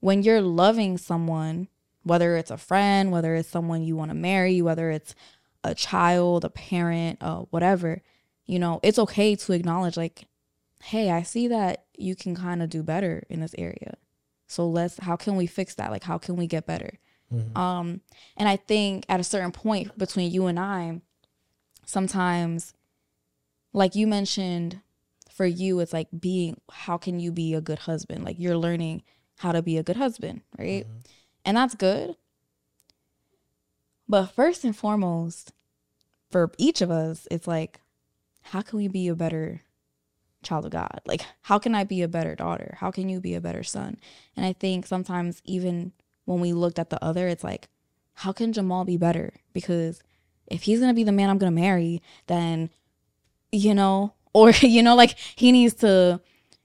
when 0.00 0.22
you're 0.22 0.42
loving 0.42 0.98
someone, 0.98 1.68
whether 2.02 2.36
it's 2.36 2.50
a 2.50 2.58
friend, 2.58 3.10
whether 3.10 3.34
it's 3.34 3.48
someone 3.48 3.82
you 3.82 3.96
want 3.96 4.10
to 4.10 4.14
marry, 4.14 4.60
whether 4.60 4.90
it's 4.90 5.14
a 5.64 5.74
child, 5.74 6.44
a 6.44 6.50
parent, 6.50 7.18
uh, 7.22 7.40
whatever, 7.50 8.02
you 8.46 8.58
know, 8.58 8.80
it's 8.82 8.98
okay 8.98 9.34
to 9.34 9.52
acknowledge 9.52 9.96
like, 9.96 10.26
hey, 10.82 11.10
I 11.10 11.22
see 11.22 11.48
that 11.48 11.86
you 11.96 12.14
can 12.14 12.34
kind 12.34 12.62
of 12.62 12.68
do 12.68 12.82
better 12.82 13.22
in 13.28 13.40
this 13.40 13.54
area. 13.56 13.94
So 14.46 14.68
let's 14.68 14.98
how 14.98 15.16
can 15.16 15.36
we 15.36 15.46
fix 15.46 15.74
that? 15.76 15.90
Like 15.90 16.04
how 16.04 16.18
can 16.18 16.36
we 16.36 16.46
get 16.46 16.66
better? 16.66 16.98
Mm-hmm. 17.32 17.56
Um 17.56 18.02
and 18.36 18.48
I 18.48 18.56
think 18.56 19.06
at 19.08 19.20
a 19.20 19.24
certain 19.24 19.52
point 19.52 19.96
between 19.96 20.30
you 20.30 20.46
and 20.46 20.58
I 20.60 21.00
sometimes 21.86 22.74
like 23.72 23.94
you 23.94 24.06
mentioned 24.06 24.80
for 25.30 25.46
you 25.46 25.80
it's 25.80 25.92
like 25.92 26.08
being 26.18 26.60
how 26.70 26.96
can 26.96 27.18
you 27.18 27.32
be 27.32 27.54
a 27.54 27.60
good 27.60 27.80
husband? 27.80 28.24
Like 28.24 28.36
you're 28.38 28.56
learning 28.56 29.02
how 29.38 29.52
to 29.52 29.62
be 29.62 29.76
a 29.78 29.82
good 29.82 29.96
husband, 29.96 30.42
right? 30.58 30.84
Mm-hmm. 30.84 30.98
And 31.44 31.56
that's 31.56 31.74
good. 31.74 32.16
But 34.08 34.26
first 34.26 34.64
and 34.64 34.76
foremost, 34.76 35.52
for 36.30 36.52
each 36.58 36.80
of 36.82 36.90
us, 36.90 37.26
it's 37.30 37.46
like, 37.46 37.80
how 38.42 38.60
can 38.60 38.78
we 38.78 38.88
be 38.88 39.08
a 39.08 39.14
better 39.14 39.62
child 40.42 40.66
of 40.66 40.72
God? 40.72 41.00
Like, 41.06 41.24
how 41.42 41.58
can 41.58 41.74
I 41.74 41.84
be 41.84 42.02
a 42.02 42.08
better 42.08 42.34
daughter? 42.34 42.76
How 42.80 42.90
can 42.90 43.08
you 43.08 43.20
be 43.20 43.34
a 43.34 43.40
better 43.40 43.62
son? 43.62 43.98
And 44.36 44.44
I 44.44 44.52
think 44.52 44.86
sometimes, 44.86 45.40
even 45.44 45.92
when 46.26 46.40
we 46.40 46.52
looked 46.52 46.78
at 46.78 46.90
the 46.90 47.02
other, 47.02 47.28
it's 47.28 47.44
like, 47.44 47.68
how 48.14 48.32
can 48.32 48.52
Jamal 48.52 48.84
be 48.84 48.96
better? 48.96 49.32
Because 49.52 50.02
if 50.46 50.62
he's 50.62 50.80
to 50.80 50.92
be 50.92 51.04
the 51.04 51.12
man 51.12 51.30
I'm 51.30 51.38
to 51.38 51.50
marry, 51.50 52.02
then, 52.26 52.70
you 53.52 53.74
know, 53.74 54.14
or, 54.34 54.50
you 54.50 54.82
know, 54.82 54.96
like 54.96 55.16
he 55.36 55.52
needs 55.52 55.74
to 55.74 56.20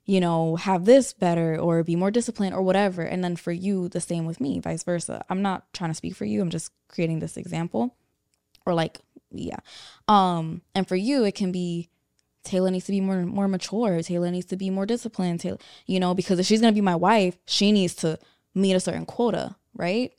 you 0.09 0.19
know, 0.19 0.55
have 0.55 0.85
this 0.85 1.13
better 1.13 1.55
or 1.59 1.83
be 1.83 1.95
more 1.95 2.09
disciplined 2.09 2.55
or 2.55 2.63
whatever. 2.63 3.03
And 3.03 3.23
then 3.23 3.35
for 3.35 3.51
you, 3.51 3.87
the 3.89 4.01
same 4.01 4.25
with 4.25 4.41
me, 4.41 4.59
vice 4.59 4.81
versa. 4.81 5.23
I'm 5.29 5.43
not 5.43 5.71
trying 5.71 5.91
to 5.91 5.95
speak 5.95 6.15
for 6.15 6.25
you. 6.25 6.41
I'm 6.41 6.49
just 6.49 6.71
creating 6.87 7.19
this 7.19 7.37
example. 7.37 7.95
Or 8.65 8.73
like, 8.73 8.97
yeah. 9.29 9.59
Um, 10.07 10.63
and 10.73 10.87
for 10.87 10.95
you, 10.95 11.25
it 11.25 11.35
can 11.35 11.51
be 11.51 11.89
Taylor 12.43 12.71
needs 12.71 12.85
to 12.85 12.91
be 12.91 13.01
more 13.01 13.23
more 13.23 13.47
mature. 13.47 14.01
Taylor 14.01 14.31
needs 14.31 14.47
to 14.47 14.57
be 14.57 14.71
more 14.71 14.87
disciplined. 14.87 15.41
Taylor, 15.41 15.59
you 15.85 15.99
know, 15.99 16.15
because 16.15 16.39
if 16.39 16.47
she's 16.47 16.61
gonna 16.61 16.73
be 16.73 16.81
my 16.81 16.95
wife, 16.95 17.37
she 17.45 17.71
needs 17.71 17.93
to 17.95 18.17
meet 18.55 18.73
a 18.73 18.79
certain 18.79 19.05
quota, 19.05 19.55
right? 19.75 20.11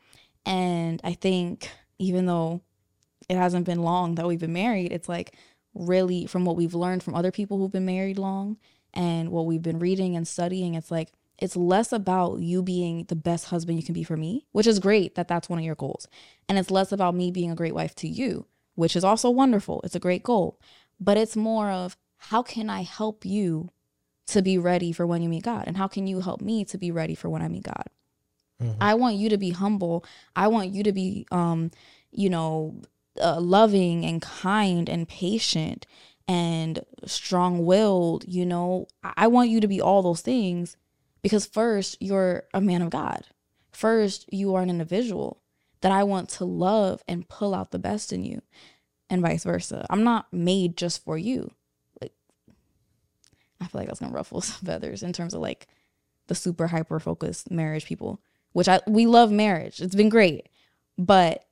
And 0.46 1.00
I 1.02 1.14
think 1.14 1.68
even 1.98 2.26
though 2.26 2.60
it 3.28 3.36
hasn't 3.36 3.66
been 3.66 3.82
long 3.82 4.14
that 4.16 4.26
we've 4.26 4.40
been 4.40 4.52
married, 4.52 4.92
it's 4.92 5.08
like 5.08 5.36
really 5.74 6.26
from 6.26 6.44
what 6.44 6.56
we've 6.56 6.74
learned 6.74 7.02
from 7.02 7.14
other 7.14 7.30
people 7.30 7.58
who've 7.58 7.72
been 7.72 7.84
married 7.84 8.18
long 8.18 8.56
and 8.92 9.30
what 9.30 9.46
we've 9.46 9.62
been 9.62 9.78
reading 9.78 10.16
and 10.16 10.26
studying, 10.26 10.74
it's 10.74 10.90
like 10.90 11.12
it's 11.38 11.56
less 11.56 11.92
about 11.92 12.40
you 12.40 12.62
being 12.62 13.04
the 13.04 13.16
best 13.16 13.46
husband 13.46 13.78
you 13.78 13.84
can 13.84 13.94
be 13.94 14.02
for 14.02 14.16
me, 14.16 14.46
which 14.52 14.66
is 14.66 14.78
great 14.78 15.14
that 15.14 15.28
that's 15.28 15.48
one 15.48 15.58
of 15.58 15.64
your 15.64 15.74
goals. 15.74 16.06
And 16.48 16.58
it's 16.58 16.70
less 16.70 16.92
about 16.92 17.14
me 17.14 17.30
being 17.30 17.50
a 17.50 17.56
great 17.56 17.74
wife 17.74 17.94
to 17.96 18.08
you, 18.08 18.46
which 18.74 18.94
is 18.94 19.04
also 19.04 19.30
wonderful. 19.30 19.80
It's 19.82 19.94
a 19.94 20.00
great 20.00 20.22
goal. 20.22 20.60
But 20.98 21.16
it's 21.16 21.36
more 21.36 21.70
of 21.70 21.96
how 22.16 22.42
can 22.42 22.68
I 22.68 22.82
help 22.82 23.24
you 23.24 23.70
to 24.26 24.42
be 24.42 24.58
ready 24.58 24.92
for 24.92 25.06
when 25.06 25.22
you 25.22 25.30
meet 25.30 25.44
God? 25.44 25.64
And 25.66 25.78
how 25.78 25.88
can 25.88 26.06
you 26.06 26.20
help 26.20 26.42
me 26.42 26.64
to 26.66 26.76
be 26.76 26.90
ready 26.90 27.14
for 27.14 27.30
when 27.30 27.40
I 27.40 27.48
meet 27.48 27.62
God? 27.62 27.86
Mm-hmm. 28.62 28.82
I 28.82 28.94
want 28.94 29.16
you 29.16 29.30
to 29.30 29.38
be 29.38 29.50
humble. 29.50 30.04
I 30.36 30.48
want 30.48 30.74
you 30.74 30.82
to 30.82 30.92
be 30.92 31.26
um, 31.30 31.70
you 32.12 32.28
know, 32.28 32.80
uh, 33.20 33.40
loving 33.40 34.04
and 34.04 34.20
kind 34.22 34.88
and 34.88 35.08
patient 35.08 35.86
and 36.26 36.80
strong 37.06 37.64
willed, 37.64 38.24
you 38.26 38.46
know, 38.46 38.86
I 39.02 39.26
want 39.26 39.50
you 39.50 39.60
to 39.60 39.68
be 39.68 39.80
all 39.80 40.02
those 40.02 40.20
things 40.20 40.76
because 41.22 41.46
first, 41.46 41.96
you're 42.00 42.44
a 42.54 42.60
man 42.60 42.82
of 42.82 42.90
God. 42.90 43.26
First, 43.72 44.26
you 44.32 44.54
are 44.54 44.62
an 44.62 44.70
individual 44.70 45.42
that 45.80 45.92
I 45.92 46.04
want 46.04 46.28
to 46.30 46.44
love 46.44 47.02
and 47.08 47.28
pull 47.28 47.54
out 47.54 47.70
the 47.70 47.78
best 47.78 48.12
in 48.12 48.24
you, 48.24 48.42
and 49.08 49.22
vice 49.22 49.44
versa. 49.44 49.86
I'm 49.90 50.04
not 50.04 50.32
made 50.32 50.76
just 50.76 51.02
for 51.04 51.16
you. 51.16 51.52
Like, 52.00 52.12
I 53.60 53.66
feel 53.66 53.80
like 53.80 53.88
that's 53.88 54.00
gonna 54.00 54.12
ruffle 54.12 54.40
some 54.40 54.66
feathers 54.66 55.02
in 55.02 55.12
terms 55.12 55.34
of 55.34 55.40
like 55.40 55.66
the 56.28 56.34
super 56.34 56.68
hyper 56.68 57.00
focused 57.00 57.50
marriage 57.50 57.86
people, 57.86 58.20
which 58.52 58.68
I 58.68 58.80
we 58.86 59.06
love 59.06 59.30
marriage. 59.30 59.80
It's 59.80 59.94
been 59.94 60.08
great, 60.08 60.48
but 60.96 61.44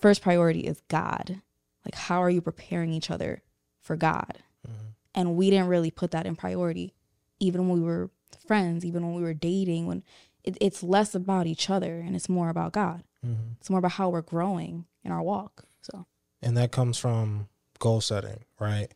first 0.00 0.22
priority 0.22 0.60
is 0.60 0.80
God. 0.88 1.40
Like, 1.84 1.94
how 1.94 2.22
are 2.22 2.30
you 2.30 2.40
preparing 2.40 2.92
each 2.92 3.10
other 3.10 3.42
for 3.86 3.96
God. 3.96 4.42
Mm-hmm. 4.66 4.86
And 5.14 5.36
we 5.36 5.48
didn't 5.48 5.68
really 5.68 5.90
put 5.90 6.10
that 6.10 6.26
in 6.26 6.36
priority, 6.36 6.92
even 7.38 7.68
when 7.68 7.80
we 7.80 7.86
were 7.86 8.10
friends, 8.46 8.84
even 8.84 9.06
when 9.06 9.14
we 9.14 9.22
were 9.22 9.32
dating. 9.32 9.86
When 9.86 10.02
it, 10.44 10.58
it's 10.60 10.82
less 10.82 11.14
about 11.14 11.46
each 11.46 11.70
other 11.70 12.00
and 12.00 12.14
it's 12.14 12.28
more 12.28 12.50
about 12.50 12.72
God. 12.72 13.04
Mm-hmm. 13.24 13.52
It's 13.60 13.70
more 13.70 13.78
about 13.78 13.92
how 13.92 14.10
we're 14.10 14.22
growing 14.22 14.84
in 15.04 15.12
our 15.12 15.22
walk. 15.22 15.64
So, 15.80 16.06
and 16.42 16.56
that 16.56 16.72
comes 16.72 16.98
from 16.98 17.48
goal 17.78 18.00
setting, 18.00 18.40
right? 18.58 18.88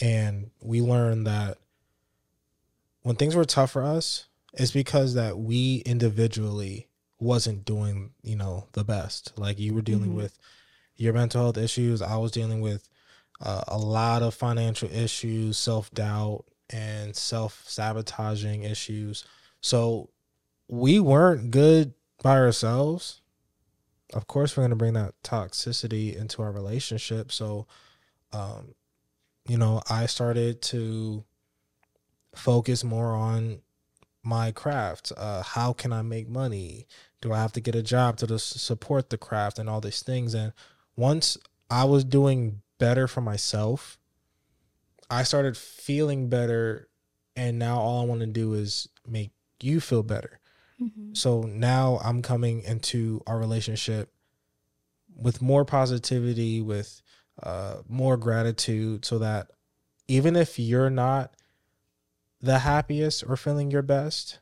And 0.00 0.50
we 0.60 0.80
learned 0.82 1.26
that 1.26 1.58
when 3.02 3.16
things 3.16 3.34
were 3.34 3.44
tough 3.44 3.72
for 3.72 3.82
us, 3.82 4.26
it's 4.52 4.72
because 4.72 5.14
that 5.14 5.38
we 5.38 5.82
individually 5.86 6.88
wasn't 7.24 7.64
doing, 7.64 8.10
you 8.22 8.36
know, 8.36 8.68
the 8.72 8.84
best. 8.84 9.32
Like 9.36 9.58
you 9.58 9.74
were 9.74 9.82
dealing 9.82 10.10
mm-hmm. 10.10 10.18
with 10.18 10.38
your 10.96 11.12
mental 11.12 11.42
health 11.42 11.58
issues, 11.58 12.02
I 12.02 12.16
was 12.16 12.30
dealing 12.30 12.60
with 12.60 12.88
uh, 13.40 13.64
a 13.66 13.78
lot 13.78 14.22
of 14.22 14.34
financial 14.34 14.88
issues, 14.92 15.58
self 15.58 15.90
doubt, 15.92 16.44
and 16.70 17.16
self 17.16 17.64
sabotaging 17.66 18.62
issues. 18.62 19.24
So 19.60 20.10
we 20.68 21.00
weren't 21.00 21.50
good 21.50 21.94
by 22.22 22.36
ourselves. 22.36 23.22
Of 24.12 24.26
course, 24.26 24.56
we're 24.56 24.62
going 24.62 24.70
to 24.70 24.76
bring 24.76 24.92
that 24.92 25.14
toxicity 25.24 26.14
into 26.14 26.42
our 26.42 26.52
relationship. 26.52 27.32
So, 27.32 27.66
um, 28.32 28.74
you 29.48 29.58
know, 29.58 29.82
I 29.90 30.06
started 30.06 30.62
to 30.62 31.24
focus 32.34 32.84
more 32.84 33.12
on 33.12 33.60
my 34.24 34.52
craft. 34.52 35.12
Uh, 35.16 35.42
how 35.42 35.72
can 35.72 35.92
I 35.92 36.02
make 36.02 36.28
money? 36.28 36.86
Do 37.20 37.32
I 37.32 37.38
have 37.38 37.52
to 37.52 37.60
get 37.60 37.74
a 37.74 37.82
job 37.82 38.16
to 38.18 38.38
support 38.38 39.10
the 39.10 39.18
craft 39.18 39.58
and 39.58 39.68
all 39.68 39.80
these 39.80 40.02
things? 40.02 40.34
And 40.34 40.52
once 40.96 41.38
I 41.70 41.84
was 41.84 42.04
doing 42.04 42.62
better 42.78 43.06
for 43.06 43.20
myself, 43.20 43.98
I 45.10 45.22
started 45.22 45.56
feeling 45.56 46.28
better. 46.28 46.88
And 47.36 47.58
now 47.58 47.78
all 47.78 48.02
I 48.02 48.06
want 48.06 48.20
to 48.20 48.26
do 48.26 48.54
is 48.54 48.88
make 49.06 49.32
you 49.60 49.80
feel 49.80 50.02
better. 50.02 50.40
Mm-hmm. 50.80 51.14
So 51.14 51.42
now 51.42 52.00
I'm 52.02 52.22
coming 52.22 52.62
into 52.62 53.22
our 53.26 53.38
relationship 53.38 54.12
with 55.16 55.40
more 55.40 55.64
positivity, 55.64 56.60
with 56.60 57.00
uh, 57.42 57.76
more 57.88 58.16
gratitude, 58.16 59.04
so 59.04 59.18
that 59.18 59.50
even 60.08 60.36
if 60.36 60.58
you're 60.58 60.90
not 60.90 61.34
the 62.44 62.58
happiest 62.58 63.24
or 63.26 63.36
feeling 63.36 63.70
your 63.70 63.82
best, 63.82 64.38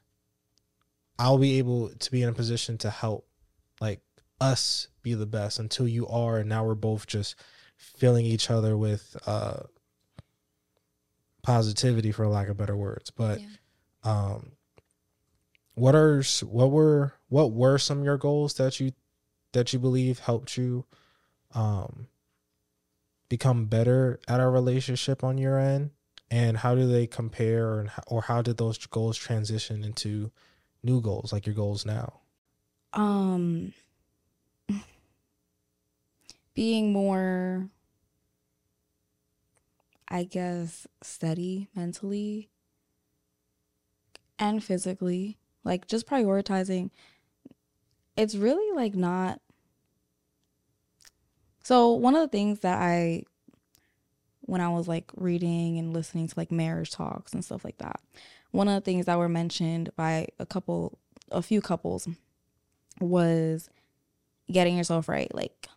I'll 1.19 1.39
be 1.39 1.59
able 1.59 1.91
to 1.91 2.11
be 2.11 2.23
in 2.23 2.29
a 2.29 2.33
position 2.33 2.77
to 2.79 2.91
help 2.91 3.27
like 3.81 4.01
us 4.41 4.89
be 5.03 5.15
the 5.15 5.27
best 5.27 5.61
until 5.61 5.87
you 5.87 6.09
are. 6.09 6.39
And 6.39 6.49
now 6.49 6.65
we're 6.65 6.75
both 6.75 7.07
just 7.07 7.37
filling 7.77 8.27
each 8.27 8.51
other 8.51 8.77
with 8.77 9.17
uh, 9.25 9.61
positivity, 11.43 12.11
for 12.11 12.27
lack 12.27 12.49
of 12.49 12.57
better 12.57 12.77
words. 12.77 13.11
But 13.11 13.41
yeah. 13.41 13.47
um, 14.03 14.53
what 15.75 15.95
are 15.95 16.25
what 16.45 16.73
were 16.73 17.15
what 17.29 17.53
were 17.53 17.79
some 17.79 18.01
of 18.01 18.05
your 18.05 18.19
goals 18.19 18.55
that 18.55 18.81
you 18.81 18.93
that 19.53 19.73
you 19.73 19.79
believe 19.79 20.19
helped 20.19 20.57
you 20.57 20.87
um, 21.55 22.09
become 23.29 23.67
better 23.67 24.19
at 24.27 24.41
our 24.41 24.51
relationship 24.51 25.23
on 25.23 25.39
your 25.39 25.57
end? 25.57 25.91
And 26.33 26.57
how 26.57 26.75
do 26.75 26.91
they 26.91 27.07
compare, 27.07 27.67
or, 27.67 27.93
or 28.07 28.23
how 28.23 28.41
did 28.41 28.57
those 28.57 28.79
goals 28.87 29.19
transition 29.19 29.85
into 29.85 30.33
new 30.83 31.03
goals, 31.03 31.31
like 31.31 31.45
your 31.45 31.55
goals 31.55 31.85
now? 31.85 32.21
Um, 32.95 33.75
being 36.55 36.91
more 36.91 37.69
I 40.09 40.25
guess 40.25 40.87
steady 41.03 41.69
mentally 41.75 42.49
and 44.39 44.65
physically, 44.65 45.39
like 45.65 45.87
just 45.87 46.07
prioritizing 46.07 46.91
it's 48.17 48.35
really 48.35 48.75
like 48.75 48.95
not 48.95 49.41
so 51.63 51.93
one 51.93 52.15
of 52.15 52.21
the 52.23 52.29
things 52.29 52.61
that 52.61 52.81
I 52.81 53.25
when 54.43 54.61
I 54.61 54.69
was 54.69 54.89
like 54.89 55.11
reading 55.17 55.79
and 55.79 55.93
listening 55.93 56.29
to 56.29 56.35
like 56.37 56.51
marriage 56.51 56.91
talks 56.91 57.33
and 57.33 57.45
stuff 57.45 57.65
like 57.65 57.79
that, 57.79 58.01
one 58.51 58.69
of 58.69 58.75
the 58.75 58.81
things 58.81 59.07
that 59.07 59.19
were 59.19 59.29
mentioned 59.29 59.91
by 59.97 60.29
a 60.39 60.47
couple 60.47 60.99
a 61.31 61.43
few 61.43 61.61
couples 61.61 62.09
was 63.01 63.71
getting 64.51 64.77
yourself 64.77 65.09
right, 65.09 65.35
like 65.35 65.69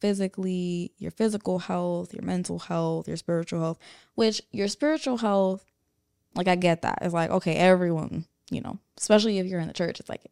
physically, 0.00 0.92
your 0.98 1.10
physical 1.10 1.60
health, 1.60 2.12
your 2.12 2.24
mental 2.24 2.58
health, 2.58 3.08
your 3.08 3.16
spiritual 3.16 3.60
health, 3.60 3.78
which 4.14 4.42
your 4.52 4.68
spiritual 4.68 5.18
health, 5.18 5.64
like 6.34 6.48
I 6.48 6.56
get 6.56 6.82
that. 6.82 6.98
It's 7.02 7.14
like, 7.14 7.30
okay, 7.30 7.54
everyone, 7.54 8.26
you 8.50 8.60
know, 8.60 8.78
especially 8.98 9.38
if 9.38 9.46
you're 9.46 9.60
in 9.60 9.68
the 9.68 9.72
church, 9.74 10.00
it's 10.00 10.08
like, 10.08 10.24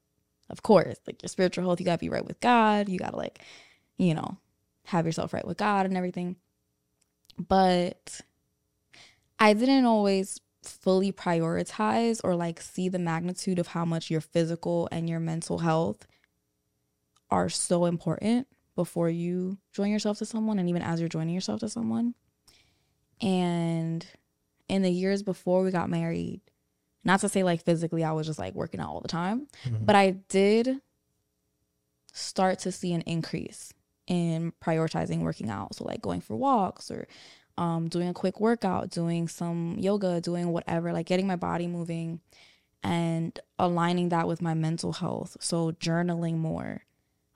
of 0.51 0.63
course, 0.63 0.97
like 1.07 1.23
your 1.23 1.29
spiritual 1.29 1.65
health, 1.65 1.81
you 1.81 1.87
gotta 1.87 1.99
be 1.99 2.09
right 2.09 2.25
with 2.25 2.41
God. 2.41 2.89
You 2.89 2.99
gotta 2.99 3.17
like, 3.17 3.39
you 3.97 4.15
know, 4.15 4.37
have 4.87 5.07
yourself 5.07 5.33
right 5.33 5.47
with 5.47 5.57
God 5.57 5.87
and 5.87 5.97
everything. 5.97 6.37
But 7.39 8.21
I 9.39 9.53
didn't 9.55 9.85
always 9.87 10.41
fully 10.63 11.11
prioritize 11.13 12.21
or 12.23 12.37
like 12.37 12.61
see 12.61 12.89
the 12.89 12.99
magnitude 12.99 13.59
of 13.59 13.69
how 13.69 13.85
much 13.85 14.11
your 14.11 14.21
physical 14.21 14.89
and 14.93 15.09
your 15.11 15.19
mental 15.21 15.59
health 15.59 16.07
are 17.31 17.49
so 17.49 17.87
important 17.87 18.47
before 18.77 19.09
you 19.11 19.59
join 19.73 19.91
yourself 19.91 20.19
to 20.19 20.25
someone 20.27 20.59
and 20.59 20.69
even 20.69 20.83
as 20.83 21.01
you're 21.01 21.09
joining 21.09 21.35
yourself 21.35 21.61
to 21.61 21.69
someone. 21.69 22.15
And 23.21 24.07
in 24.69 24.83
the 24.83 24.91
years 24.91 25.23
before 25.23 25.63
we 25.63 25.71
got 25.71 25.91
married, 25.91 26.41
not 27.05 27.21
to 27.21 27.29
say 27.29 27.43
like 27.43 27.65
physically 27.65 28.05
I 28.05 28.13
was 28.13 28.27
just 28.27 28.39
like 28.39 28.55
working 28.55 28.81
out 28.81 28.89
all 28.91 29.01
the 29.01 29.09
time, 29.09 29.49
Mhm. 29.65 29.85
but 29.85 29.97
I 29.97 30.11
did 30.13 30.81
start 32.13 32.59
to 32.61 32.71
see 32.73 32.93
an 32.93 33.01
increase 33.03 33.73
in 34.07 34.53
prioritizing 34.63 35.21
working 35.21 35.51
out. 35.51 35.75
So 35.75 35.85
like 35.85 36.03
going 36.03 36.21
for 36.21 36.37
walks 36.37 36.91
or 36.91 37.07
um, 37.59 37.89
doing 37.89 38.09
a 38.09 38.15
quick 38.15 38.41
workout, 38.41 38.91
doing 38.91 39.29
some 39.29 39.77
yoga, 39.79 40.21
doing 40.21 40.49
whatever, 40.49 40.93
like 40.93 41.07
getting 41.07 41.27
my 41.27 41.37
body 41.37 41.67
moving 41.67 42.21
and 42.83 43.39
aligning 43.59 44.09
that 44.09 44.27
with 44.27 44.43
my 44.43 44.55
mental 44.55 44.93
health. 44.93 45.37
So 45.41 45.73
journaling 45.73 46.39
more, 46.39 46.85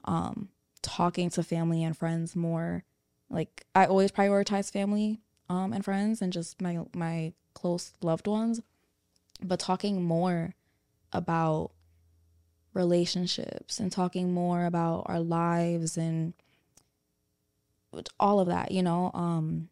um, 0.05 0.49
talking 0.81 1.29
to 1.31 1.43
family 1.43 1.83
and 1.83 1.95
friends 1.95 2.35
more. 2.35 2.83
Like 3.29 3.65
I 3.75 3.85
always 3.85 4.11
prioritize 4.11 4.71
family 4.71 5.19
um, 5.49 5.73
and 5.73 5.83
friends 5.83 6.21
and 6.21 6.33
just 6.33 6.61
my 6.61 6.79
my 6.93 7.33
close 7.53 7.93
loved 8.01 8.27
ones, 8.27 8.61
but 9.41 9.59
talking 9.59 10.03
more 10.03 10.55
about 11.13 11.71
relationships 12.73 13.79
and 13.79 13.91
talking 13.91 14.33
more 14.33 14.65
about 14.65 15.03
our 15.07 15.19
lives 15.19 15.97
and 15.97 16.33
all 18.19 18.39
of 18.39 18.47
that, 18.47 18.71
you 18.71 18.83
know, 18.83 19.11
um 19.13 19.69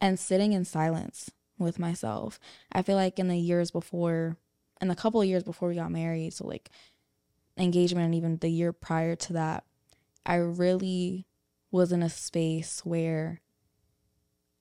and 0.00 0.18
sitting 0.18 0.52
in 0.52 0.64
silence 0.64 1.30
with 1.58 1.78
myself. 1.78 2.38
I 2.72 2.82
feel 2.82 2.96
like 2.96 3.18
in 3.18 3.28
the 3.28 3.38
years 3.38 3.70
before 3.70 4.36
in 4.80 4.88
the 4.88 4.94
couple 4.96 5.20
of 5.20 5.26
years 5.28 5.44
before 5.44 5.68
we 5.68 5.76
got 5.76 5.90
married, 5.90 6.32
so 6.34 6.46
like 6.46 6.70
engagement 7.56 8.06
and 8.06 8.14
even 8.14 8.38
the 8.38 8.48
year 8.48 8.72
prior 8.72 9.14
to 9.16 9.32
that, 9.34 9.64
I 10.26 10.36
really 10.36 11.26
was 11.70 11.92
in 11.92 12.02
a 12.02 12.10
space 12.10 12.84
where 12.84 13.40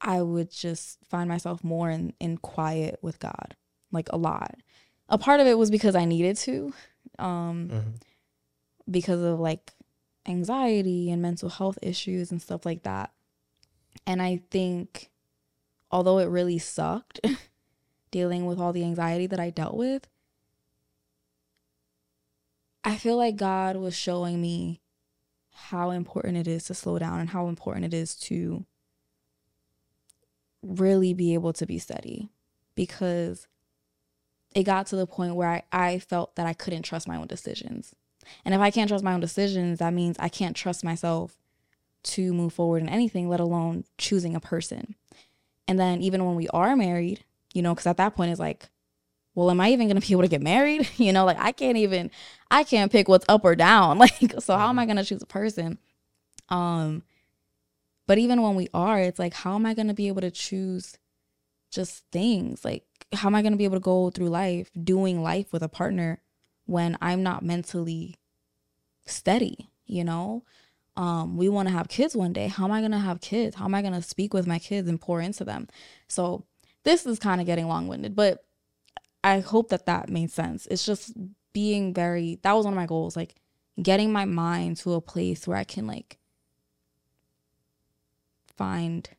I 0.01 0.21
would 0.21 0.51
just 0.51 0.99
find 1.05 1.29
myself 1.29 1.63
more 1.63 1.89
in, 1.89 2.13
in 2.19 2.37
quiet 2.37 2.99
with 3.01 3.19
God, 3.19 3.55
like 3.91 4.09
a 4.11 4.17
lot. 4.17 4.55
A 5.09 5.17
part 5.17 5.39
of 5.39 5.47
it 5.47 5.57
was 5.57 5.71
because 5.71 5.95
I 5.95 6.05
needed 6.05 6.37
to, 6.37 6.73
um, 7.19 7.69
Mhm. 7.69 7.93
because 8.89 9.21
of 9.21 9.39
like 9.39 9.71
anxiety 10.27 11.11
and 11.11 11.21
mental 11.21 11.49
health 11.49 11.77
issues 11.81 12.31
and 12.31 12.41
stuff 12.41 12.65
like 12.65 12.83
that. 12.83 13.11
And 14.05 14.21
I 14.21 14.41
think, 14.51 15.09
although 15.91 16.19
it 16.19 16.25
really 16.25 16.59
sucked 16.59 17.19
dealing 18.11 18.45
with 18.45 18.59
all 18.59 18.73
the 18.73 18.83
anxiety 18.83 19.27
that 19.27 19.39
I 19.39 19.49
dealt 19.49 19.75
with, 19.75 20.07
I 22.83 22.97
feel 22.97 23.17
like 23.17 23.37
God 23.37 23.77
was 23.77 23.95
showing 23.95 24.41
me 24.41 24.81
how 25.51 25.91
important 25.91 26.37
it 26.37 26.47
is 26.47 26.65
to 26.65 26.73
slow 26.73 26.99
down 26.99 27.19
and 27.19 27.29
how 27.29 27.47
important 27.47 27.85
it 27.85 27.93
is 27.93 28.15
to 28.15 28.65
really 30.61 31.13
be 31.13 31.33
able 31.33 31.53
to 31.53 31.65
be 31.65 31.77
steady 31.77 32.29
because 32.75 33.47
it 34.55 34.63
got 34.63 34.87
to 34.87 34.95
the 34.95 35.07
point 35.07 35.35
where 35.35 35.49
I, 35.49 35.63
I 35.71 35.99
felt 35.99 36.35
that 36.35 36.45
I 36.45 36.53
couldn't 36.53 36.83
trust 36.83 37.07
my 37.07 37.17
own 37.17 37.27
decisions. 37.27 37.95
And 38.45 38.53
if 38.53 38.61
I 38.61 38.71
can't 38.71 38.89
trust 38.89 39.03
my 39.03 39.13
own 39.13 39.19
decisions, 39.19 39.79
that 39.79 39.93
means 39.93 40.15
I 40.19 40.29
can't 40.29 40.55
trust 40.55 40.83
myself 40.83 41.37
to 42.03 42.33
move 42.33 42.53
forward 42.53 42.81
in 42.81 42.89
anything, 42.89 43.29
let 43.29 43.39
alone 43.39 43.85
choosing 43.97 44.35
a 44.35 44.39
person. 44.39 44.95
And 45.67 45.79
then 45.79 46.01
even 46.01 46.25
when 46.25 46.35
we 46.35 46.47
are 46.49 46.75
married, 46.75 47.23
you 47.53 47.61
know, 47.61 47.73
because 47.73 47.87
at 47.87 47.97
that 47.97 48.15
point 48.15 48.31
it's 48.31 48.39
like, 48.39 48.69
well, 49.35 49.49
am 49.49 49.61
I 49.61 49.69
even 49.69 49.87
going 49.87 49.99
to 49.99 50.05
be 50.07 50.13
able 50.13 50.23
to 50.23 50.27
get 50.27 50.41
married? 50.41 50.89
You 50.97 51.13
know, 51.13 51.25
like 51.25 51.39
I 51.39 51.51
can't 51.51 51.77
even, 51.77 52.11
I 52.51 52.63
can't 52.63 52.91
pick 52.91 53.07
what's 53.07 53.25
up 53.27 53.43
or 53.43 53.55
down. 53.55 53.97
Like, 54.03 54.33
so 54.39 54.57
how 54.57 54.69
am 54.69 54.79
I 54.79 54.85
going 54.85 54.97
to 54.97 55.03
choose 55.03 55.21
a 55.21 55.27
person? 55.27 55.77
Um, 56.49 57.03
but 58.05 58.17
even 58.17 58.41
when 58.41 58.55
we 58.55 58.67
are, 58.73 58.99
it's 58.99 59.19
like, 59.19 59.33
how 59.33 59.55
am 59.55 59.65
I 59.65 59.73
going 59.73 59.87
to 59.87 59.93
be 59.93 60.07
able 60.07 60.21
to 60.21 60.31
choose 60.31 60.97
just 61.71 62.03
things? 62.11 62.65
Like, 62.65 62.83
how 63.13 63.29
am 63.29 63.35
I 63.35 63.41
going 63.41 63.53
to 63.53 63.57
be 63.57 63.63
able 63.63 63.77
to 63.77 63.81
go 63.81 64.09
through 64.09 64.29
life 64.29 64.69
doing 64.81 65.23
life 65.23 65.53
with 65.53 65.63
a 65.63 65.69
partner 65.69 66.21
when 66.65 66.97
I'm 67.01 67.23
not 67.23 67.43
mentally 67.43 68.15
steady, 69.05 69.69
you 69.85 70.03
know? 70.03 70.43
Um, 70.95 71.37
we 71.37 71.49
want 71.49 71.67
to 71.67 71.73
have 71.73 71.87
kids 71.87 72.15
one 72.15 72.33
day. 72.33 72.47
How 72.47 72.65
am 72.65 72.71
I 72.71 72.79
going 72.79 72.91
to 72.91 72.99
have 72.99 73.19
kids? 73.19 73.55
How 73.55 73.65
am 73.65 73.73
I 73.73 73.81
going 73.81 73.93
to 73.93 74.01
speak 74.01 74.33
with 74.33 74.45
my 74.45 74.59
kids 74.59 74.87
and 74.87 75.01
pour 75.01 75.21
into 75.21 75.43
them? 75.43 75.67
So, 76.07 76.45
this 76.83 77.05
is 77.05 77.17
kind 77.17 77.39
of 77.39 77.47
getting 77.47 77.67
long 77.67 77.87
winded, 77.87 78.15
but 78.15 78.43
I 79.23 79.39
hope 79.39 79.69
that 79.69 79.85
that 79.85 80.09
made 80.09 80.31
sense. 80.31 80.67
It's 80.67 80.85
just 80.85 81.13
being 81.53 81.93
very, 81.93 82.39
that 82.43 82.53
was 82.53 82.65
one 82.65 82.73
of 82.73 82.77
my 82.77 82.85
goals, 82.85 83.15
like 83.15 83.35
getting 83.81 84.11
my 84.11 84.25
mind 84.25 84.77
to 84.77 84.93
a 84.93 85.01
place 85.01 85.47
where 85.47 85.57
I 85.57 85.63
can, 85.63 85.87
like, 85.87 86.19
find 88.57 89.09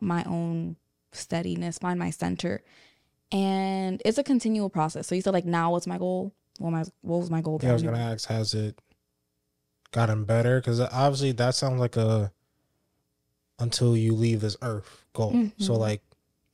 my 0.00 0.24
own 0.24 0.76
steadiness, 1.12 1.78
find 1.78 1.98
my 1.98 2.10
center. 2.10 2.62
And 3.30 4.00
it's 4.04 4.18
a 4.18 4.22
continual 4.22 4.70
process. 4.70 5.06
So 5.06 5.14
you 5.14 5.20
said 5.20 5.34
like 5.34 5.44
now 5.44 5.72
what's 5.72 5.86
my 5.86 5.98
goal? 5.98 6.34
What 6.58 6.70
my 6.70 6.84
what 7.02 7.18
was 7.18 7.30
my 7.30 7.40
goal? 7.40 7.58
Yeah, 7.62 7.70
I 7.70 7.72
was 7.72 7.82
gonna 7.82 7.98
ask, 7.98 8.28
has 8.28 8.52
it 8.54 8.78
gotten 9.92 10.24
better? 10.24 10.60
Because 10.60 10.80
obviously 10.80 11.32
that 11.32 11.54
sounds 11.54 11.80
like 11.80 11.96
a 11.96 12.32
until 13.58 13.96
you 13.96 14.14
leave 14.14 14.40
this 14.40 14.56
earth 14.62 15.04
goal. 15.14 15.30
So 15.58 15.74
Mhm. 15.74 15.78
like, 15.78 16.02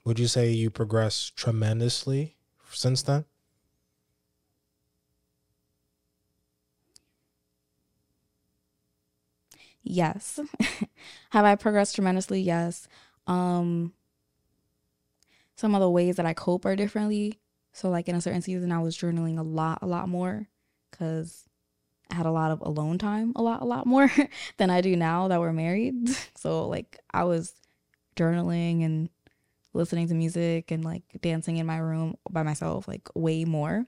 would 0.04 0.18
you 0.18 0.26
say 0.28 0.50
you 0.52 0.70
progressed 0.70 1.36
tremendously 1.36 2.36
since 2.70 3.02
then? 3.02 3.24
Yes. 9.82 10.40
Have 11.30 11.44
I 11.44 11.56
progressed 11.56 11.94
tremendously? 11.94 12.40
Yes. 12.40 12.88
Um 13.26 13.92
some 15.56 15.74
of 15.74 15.80
the 15.80 15.90
ways 15.90 16.16
that 16.16 16.26
I 16.26 16.34
cope 16.34 16.64
are 16.64 16.74
differently. 16.76 17.38
So 17.74 17.90
like 17.90 18.08
in 18.08 18.14
a 18.16 18.22
certain 18.22 18.40
season 18.40 18.72
I 18.72 18.78
was 18.80 18.96
journaling 18.96 19.38
a 19.38 19.42
lot, 19.42 19.80
a 19.82 19.86
lot 19.86 20.08
more 20.08 20.48
cuz 20.92 21.44
I 22.10 22.14
had 22.14 22.26
a 22.26 22.30
lot 22.32 22.50
of 22.52 22.62
alone 22.62 22.98
time, 22.98 23.32
a 23.36 23.42
lot, 23.42 23.62
a 23.62 23.66
lot 23.66 23.86
more 23.86 24.10
than 24.58 24.70
I 24.70 24.80
do 24.80 24.96
now 24.96 25.28
that 25.28 25.40
we're 25.40 25.52
married. 25.52 26.10
So 26.36 26.68
like 26.68 26.98
I 27.12 27.24
was 27.24 27.54
journaling 28.16 28.84
and 28.84 29.10
listening 29.74 30.08
to 30.08 30.14
music 30.14 30.70
and 30.70 30.84
like 30.84 31.02
dancing 31.20 31.58
in 31.58 31.66
my 31.66 31.78
room 31.78 32.16
by 32.30 32.42
myself 32.42 32.88
like 32.88 33.08
way 33.14 33.44
more. 33.44 33.86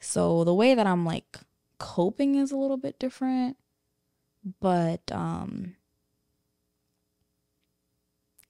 So 0.00 0.44
the 0.44 0.54
way 0.54 0.74
that 0.74 0.86
I'm 0.86 1.06
like 1.06 1.38
coping 1.78 2.36
is 2.36 2.52
a 2.52 2.56
little 2.56 2.76
bit 2.76 2.98
different 2.98 3.56
but 4.60 5.00
um 5.12 5.74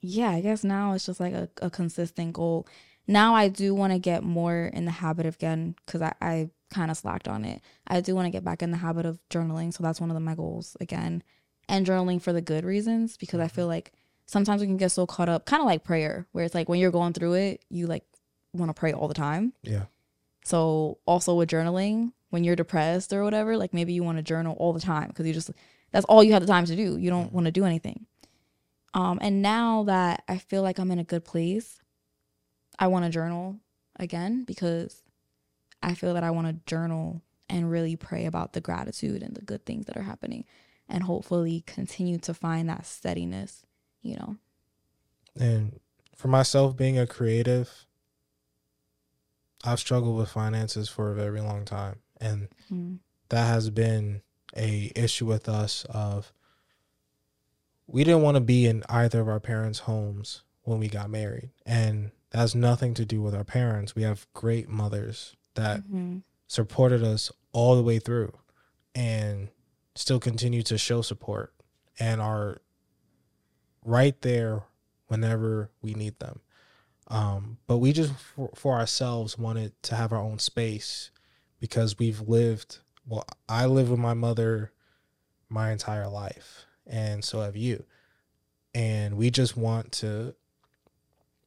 yeah 0.01 0.31
i 0.31 0.41
guess 0.41 0.65
now 0.65 0.93
it's 0.93 1.07
just 1.07 1.21
like 1.21 1.33
a, 1.33 1.49
a 1.61 1.71
consistent 1.71 2.33
goal 2.33 2.67
now 3.07 3.35
i 3.35 3.49
do 3.49 3.75
want 3.75 3.93
to 3.93 3.99
get 3.99 4.23
more 4.23 4.67
in 4.73 4.85
the 4.85 4.91
habit 4.91 5.27
of 5.27 5.35
again 5.35 5.75
because 5.85 6.03
i, 6.03 6.13
I 6.21 6.51
kind 6.73 6.91
of 6.91 6.97
slacked 6.97 7.29
on 7.29 7.45
it 7.45 7.61
i 7.87 8.01
do 8.01 8.15
want 8.15 8.27
to 8.27 8.31
get 8.31 8.45
back 8.45 8.63
in 8.63 8.71
the 8.71 8.79
habit 8.79 9.05
of 9.07 9.19
journaling 9.31 9.73
so 9.73 9.83
that's 9.83 10.01
one 10.01 10.11
of 10.11 10.15
the, 10.15 10.21
my 10.21 10.35
goals 10.35 10.77
again 10.81 11.23
and 11.69 11.87
journaling 11.87 12.21
for 12.21 12.33
the 12.33 12.41
good 12.41 12.65
reasons 12.65 13.17
because 13.17 13.41
i 13.41 13.49
feel 13.49 13.67
like 13.67 13.93
sometimes 14.27 14.61
we 14.61 14.67
can 14.67 14.77
get 14.79 14.91
so 14.93 15.07
caught 15.07 15.29
up 15.29 15.45
kind 15.47 15.61
of 15.61 15.67
like 15.67 15.85
prayer 15.85 16.27
where 16.33 16.45
it's 16.45 16.55
like 16.55 16.69
when 16.69 16.79
you're 16.81 16.91
going 16.91 17.13
through 17.13 17.35
it 17.35 17.65
you 17.69 17.87
like 17.87 18.05
want 18.55 18.69
to 18.69 18.75
pray 18.79 18.93
all 18.93 19.09
the 19.09 19.15
time 19.15 19.53
Yeah. 19.63 19.85
so 20.45 20.99
also 21.07 21.35
with 21.35 21.49
journaling, 21.51 22.13
when 22.31 22.45
you're 22.45 22.57
depressed 22.57 23.13
or 23.13 23.25
whatever, 23.25 23.59
like 23.59 23.75
maybe 23.75 23.93
you 23.93 24.03
want 24.03 24.17
to 24.19 24.23
journal 24.23 24.57
all 24.59 24.73
the 24.73 24.81
time 24.81 25.09
because 25.09 25.27
you 25.27 25.35
just 25.35 25.51
that's 25.91 26.07
all 26.07 26.25
you 26.25 26.33
have 26.33 26.41
the 26.41 26.47
time 26.49 26.65
to 26.65 26.75
do. 26.75 26.97
You 26.97 27.11
don't 27.11 27.31
want 27.33 27.45
to 27.45 27.51
do 27.51 27.67
anything. 27.67 28.07
Um, 28.95 29.19
and 29.21 29.43
now 29.43 29.85
that 29.85 30.23
I 30.29 30.39
feel 30.39 30.63
like 30.63 30.79
I'm 30.79 30.91
in 30.91 30.99
a 30.99 31.05
good 31.05 31.25
place, 31.27 31.82
I 32.83 32.89
want 32.89 33.05
to 33.05 33.13
journal 33.13 33.61
again 33.95 34.43
because 34.43 35.05
I 35.85 35.95
feel 35.95 36.15
that 36.15 36.25
I 36.25 36.33
want 36.33 36.49
to 36.49 36.55
journal 36.67 37.23
and 37.49 37.71
really 37.71 37.95
pray 37.95 38.27
about 38.27 38.55
the 38.55 38.61
gratitude 38.61 39.23
and 39.23 39.37
the 39.37 39.41
good 39.41 39.65
things 39.65 39.87
that 39.87 39.97
are 39.97 40.03
happening 40.03 40.45
and 40.89 41.05
hopefully 41.05 41.63
continue 41.65 42.19
to 42.19 42.35
find 42.35 42.69
that 42.69 42.85
steadiness, 42.85 43.65
you 44.03 44.17
know. 44.17 44.37
And 45.39 45.79
for 46.17 46.27
myself, 46.27 46.77
being 46.77 46.99
a 46.99 47.07
creative, 47.07 47.87
I've 49.63 49.79
struggled 49.79 50.19
with 50.19 50.31
finances 50.31 50.89
for 50.89 51.13
a 51.13 51.15
very 51.15 51.41
long 51.41 51.65
time, 51.65 52.01
and 52.21 52.49
Mm. 52.69 52.99
that 53.29 53.47
has 53.47 53.71
been 53.71 54.23
a 54.57 54.91
issue 54.97 55.27
with 55.27 55.49
us. 55.49 55.85
Of 55.85 56.33
we 57.87 58.03
didn't 58.03 58.23
want 58.23 58.35
to 58.35 58.41
be 58.41 58.67
in 58.67 58.83
either 58.89 59.21
of 59.21 59.29
our 59.29 59.39
parents' 59.39 59.81
homes 59.81 60.43
when 60.63 60.81
we 60.81 60.89
got 60.89 61.11
married, 61.11 61.51
and 61.65 62.11
that 62.33 62.39
has 62.39 62.55
nothing 62.55 62.95
to 62.95 63.05
do 63.05 63.21
with 63.21 63.35
our 63.35 63.45
parents. 63.45 63.95
We 63.95 64.03
have 64.03 64.27
great 64.33 64.69
mothers 64.69 65.37
that 65.55 65.83
Mhm. 65.87 66.23
supported 66.47 67.05
us 67.05 67.31
all 67.53 67.77
the 67.77 67.83
way 67.83 67.99
through, 67.99 68.33
and 68.95 69.51
still 69.95 70.19
continue 70.19 70.63
to 70.63 70.79
show 70.79 71.03
support, 71.03 71.55
and 71.99 72.21
are 72.23 72.63
right 73.85 74.21
there 74.23 74.65
whenever 75.09 75.71
we 75.83 75.93
need 75.93 76.19
them. 76.19 76.41
Um, 77.09 77.59
but 77.67 77.79
we 77.79 77.93
just 77.93 78.15
for, 78.15 78.51
for 78.55 78.79
ourselves 78.79 79.37
wanted 79.37 79.81
to 79.83 79.95
have 79.97 80.13
our 80.13 80.19
own 80.23 80.39
space 80.39 81.11
because 81.61 81.99
we've 81.99 82.23
lived. 82.23 82.79
Well, 83.07 83.27
I 83.49 83.67
lived 83.67 83.91
with 83.91 83.99
my 84.01 84.15
mother 84.15 84.73
my 85.51 85.71
entire 85.71 86.09
life, 86.09 86.65
and 86.87 87.23
so 87.23 87.41
have 87.43 87.57
you. 87.57 87.85
And 88.73 89.19
we 89.19 89.31
just 89.31 89.55
want 89.55 89.93
to 89.93 90.35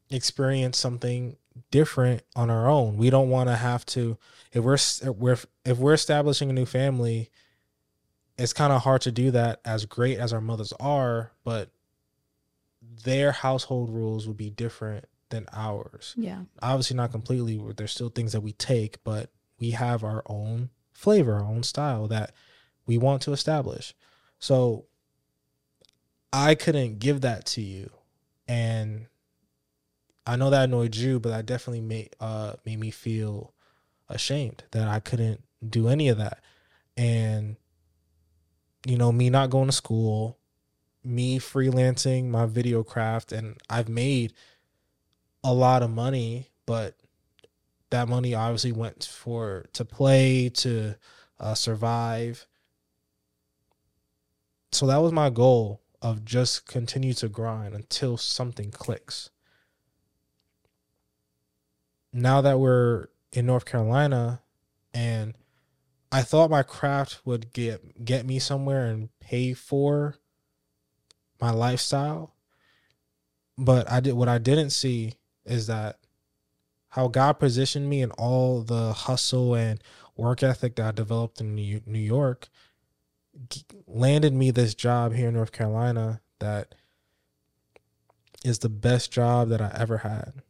experience 0.10 0.78
something 0.78 1.38
different 1.72 2.24
on 2.36 2.50
our 2.50 2.68
own. 2.68 2.98
We 2.98 3.10
don't 3.10 3.30
want 3.30 3.50
to 3.50 3.56
have 3.56 3.86
to 3.88 4.18
if 4.52 4.64
we're 4.64 4.76
if 4.76 5.16
we're 5.18 5.38
if 5.66 5.78
we're 5.78 5.94
establishing 5.94 6.50
a 6.50 6.54
new 6.54 6.66
family, 6.66 7.30
it's 8.38 8.54
kind 8.54 8.74
of 8.74 8.84
hard 8.84 9.02
to 9.02 9.12
do 9.12 9.32
that 9.32 9.60
as 9.66 9.86
great 9.86 10.18
as 10.18 10.34
our 10.34 10.42
mothers 10.42 10.74
are, 10.80 11.32
but 11.44 11.70
their 13.04 13.32
household 13.32 13.90
rules 13.90 14.28
would 14.28 14.38
be 14.38 14.50
different 14.50 15.06
than 15.30 15.46
ours. 15.52 16.14
Yeah. 16.18 16.42
Obviously 16.62 16.96
not 16.96 17.12
completely, 17.12 17.62
there's 17.76 17.92
still 17.92 18.10
things 18.10 18.32
that 18.32 18.42
we 18.42 18.54
take, 18.54 19.04
but 19.04 19.30
we 19.60 19.72
have 19.72 20.04
our 20.04 20.24
own 20.28 20.70
flavor, 20.94 21.36
our 21.36 21.44
own 21.44 21.64
style 21.64 22.08
that 22.08 22.32
we 22.86 22.98
want 22.98 23.22
to 23.24 23.34
establish. 23.34 23.94
So 24.40 24.86
I 26.32 26.56
couldn't 26.56 27.00
give 27.00 27.22
that 27.22 27.46
to 27.48 27.62
you. 27.62 27.90
And 28.48 29.08
I 30.28 30.36
know 30.36 30.50
that 30.50 30.66
annoyed 30.66 30.96
you, 30.96 31.20
but 31.20 31.30
that 31.30 31.46
definitely 31.46 31.82
made 31.82 32.16
uh 32.20 32.54
made 32.66 32.80
me 32.80 32.92
feel 32.92 33.54
ashamed 34.10 34.64
that 34.72 34.88
I 34.88 35.00
couldn't 35.00 35.44
do 35.68 35.88
any 35.88 36.10
of 36.10 36.18
that. 36.18 36.40
And 36.98 37.58
you 38.86 38.98
know, 38.98 39.12
me 39.12 39.30
not 39.30 39.50
going 39.50 39.68
to 39.68 39.72
school, 39.72 40.38
me 41.04 41.40
freelancing 41.40 42.26
my 42.30 42.46
video 42.46 42.84
craft 42.84 43.32
and 43.32 43.58
I've 43.70 43.90
made 43.90 44.34
a 45.44 45.54
lot 45.54 45.84
of 45.84 45.92
money, 45.92 46.50
but 46.66 46.96
that 47.92 48.08
money 48.08 48.34
obviously 48.34 48.72
went 48.72 49.06
for 49.06 49.66
to 49.74 49.86
play, 49.86 50.50
to 50.50 50.96
uh, 51.40 51.54
survive. 51.54 52.48
So 54.72 54.88
that 54.88 54.98
was 54.98 55.12
my 55.12 55.30
goal 55.30 55.82
of 56.02 56.26
just 56.26 56.66
continue 56.68 57.14
to 57.14 57.30
grind 57.30 57.74
until 57.74 58.18
something 58.18 58.72
clicks 58.72 59.30
now 62.16 62.40
that 62.40 62.60
we're 62.60 63.08
in 63.34 63.46
North 63.46 63.66
Carolina 63.66 64.42
and 64.94 65.36
I 66.12 66.22
thought 66.22 66.50
my 66.50 66.64
craft 66.64 67.20
would 67.26 67.52
get 67.52 68.06
get 68.06 68.26
me 68.26 68.40
somewhere 68.40 68.86
and 68.86 69.10
pay 69.20 69.54
for 69.54 70.16
my 71.42 71.52
lifestyle. 71.52 72.34
But 73.58 73.92
I 73.92 74.00
did 74.00 74.14
what 74.14 74.30
I 74.30 74.38
didn't 74.38 74.70
see 74.70 75.16
is 75.46 75.68
that 75.68 76.00
how 76.90 77.10
God 77.10 77.34
positioned 77.34 77.90
me 77.90 78.02
and 78.02 78.14
all 78.14 78.62
the 78.62 78.94
hustle 78.94 79.54
and 79.54 79.84
work 80.16 80.42
ethic 80.42 80.78
that 80.78 80.88
I 80.88 80.92
developed 80.92 81.42
in 81.42 81.54
New 81.54 82.00
York 82.00 82.48
landed 83.86 84.32
me 84.32 84.52
this 84.52 84.74
job 84.74 85.14
here 85.14 85.28
in 85.28 85.34
North 85.34 85.52
Carolina 85.52 86.22
that 86.40 86.76
is 88.46 88.60
the 88.60 88.70
best 88.70 89.12
job 89.12 89.50
that 89.50 89.62
I 89.62 89.76
ever 89.78 89.98
had 89.98 90.45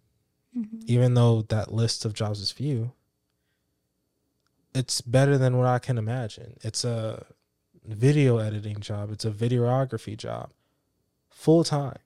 mm-hmm. 0.57 0.79
even 0.85 1.13
though 1.13 1.41
that 1.43 1.73
list 1.73 2.05
of 2.05 2.13
jobs 2.13 2.39
is 2.39 2.51
few, 2.51 2.91
it's 4.73 5.01
better 5.01 5.37
than 5.37 5.57
what 5.57 5.67
I 5.67 5.79
can 5.79 5.97
imagine. 5.97 6.57
It's 6.61 6.83
a 6.83 7.25
video 7.85 8.37
editing 8.37 8.79
job, 8.79 9.11
it's 9.11 9.25
a 9.25 9.31
videography 9.31 10.17
job, 10.17 10.49
full 11.29 11.63
time, 11.63 11.99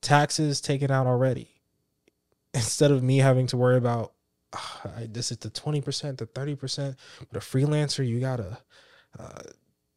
taxes 0.00 0.60
taken 0.60 0.90
out 0.90 1.06
already. 1.06 1.48
Instead 2.54 2.92
of 2.92 3.02
me 3.02 3.18
having 3.18 3.46
to 3.48 3.56
worry 3.56 3.76
about 3.76 4.12
oh, 4.54 4.90
this 5.08 5.30
is 5.30 5.38
the 5.38 5.50
20%, 5.50 6.18
the 6.18 6.26
30%, 6.26 6.96
but 7.30 7.42
a 7.42 7.44
freelancer, 7.44 8.06
you 8.06 8.20
gotta 8.20 8.58
uh, 9.18 9.42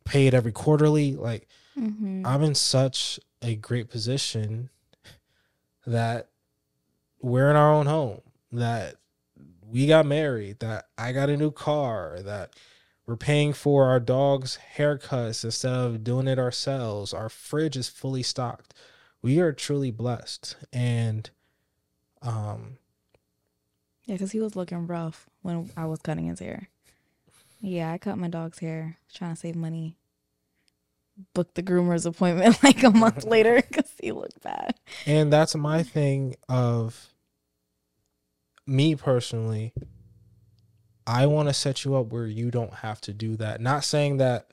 pay 0.05 0.27
it 0.27 0.33
every 0.33 0.51
quarterly. 0.51 1.15
Like, 1.15 1.47
mm-hmm. 1.77 2.25
I'm 2.25 2.43
in 2.43 2.55
such 2.55 3.19
a 3.41 3.55
great 3.55 3.89
position 3.89 4.69
that 5.85 6.29
we're 7.21 7.49
in 7.49 7.55
our 7.55 7.73
own 7.73 7.85
home, 7.85 8.21
that 8.51 8.95
we 9.65 9.87
got 9.87 10.05
married, 10.05 10.59
that 10.59 10.85
I 10.97 11.11
got 11.11 11.29
a 11.29 11.37
new 11.37 11.51
car, 11.51 12.19
that 12.21 12.53
we're 13.05 13.15
paying 13.15 13.53
for 13.53 13.85
our 13.85 13.99
dog's 13.99 14.59
haircuts 14.75 15.43
instead 15.43 15.73
of 15.73 16.03
doing 16.03 16.27
it 16.27 16.39
ourselves. 16.39 17.13
Our 17.13 17.29
fridge 17.29 17.77
is 17.77 17.89
fully 17.89 18.23
stocked. 18.23 18.73
We 19.21 19.39
are 19.39 19.53
truly 19.53 19.91
blessed. 19.91 20.55
And 20.71 21.29
um 22.21 22.77
yeah, 24.05 24.15
because 24.15 24.31
he 24.31 24.39
was 24.39 24.55
looking 24.55 24.87
rough 24.87 25.29
when 25.41 25.69
I 25.75 25.85
was 25.85 25.99
cutting 25.99 26.27
his 26.27 26.39
hair. 26.39 26.69
Yeah, 27.59 27.91
I 27.91 27.97
cut 27.97 28.17
my 28.17 28.29
dog's 28.29 28.59
hair, 28.59 28.97
trying 29.13 29.33
to 29.33 29.39
save 29.39 29.55
money. 29.55 29.96
Booked 31.33 31.55
the 31.55 31.63
groomer's 31.63 32.05
appointment 32.05 32.57
like 32.63 32.83
a 32.83 32.91
month 32.91 33.23
later 33.25 33.55
because 33.55 33.91
he 34.01 34.11
looked 34.11 34.41
bad. 34.41 34.75
And 35.05 35.31
that's 35.31 35.55
my 35.55 35.83
thing 35.83 36.35
of 36.47 37.13
me 38.65 38.95
personally, 38.95 39.73
I 41.05 41.25
want 41.25 41.47
to 41.47 41.53
set 41.53 41.85
you 41.85 41.95
up 41.95 42.07
where 42.07 42.27
you 42.27 42.51
don't 42.51 42.73
have 42.73 42.99
to 43.01 43.13
do 43.13 43.37
that. 43.37 43.61
Not 43.61 43.83
saying 43.83 44.17
that 44.17 44.51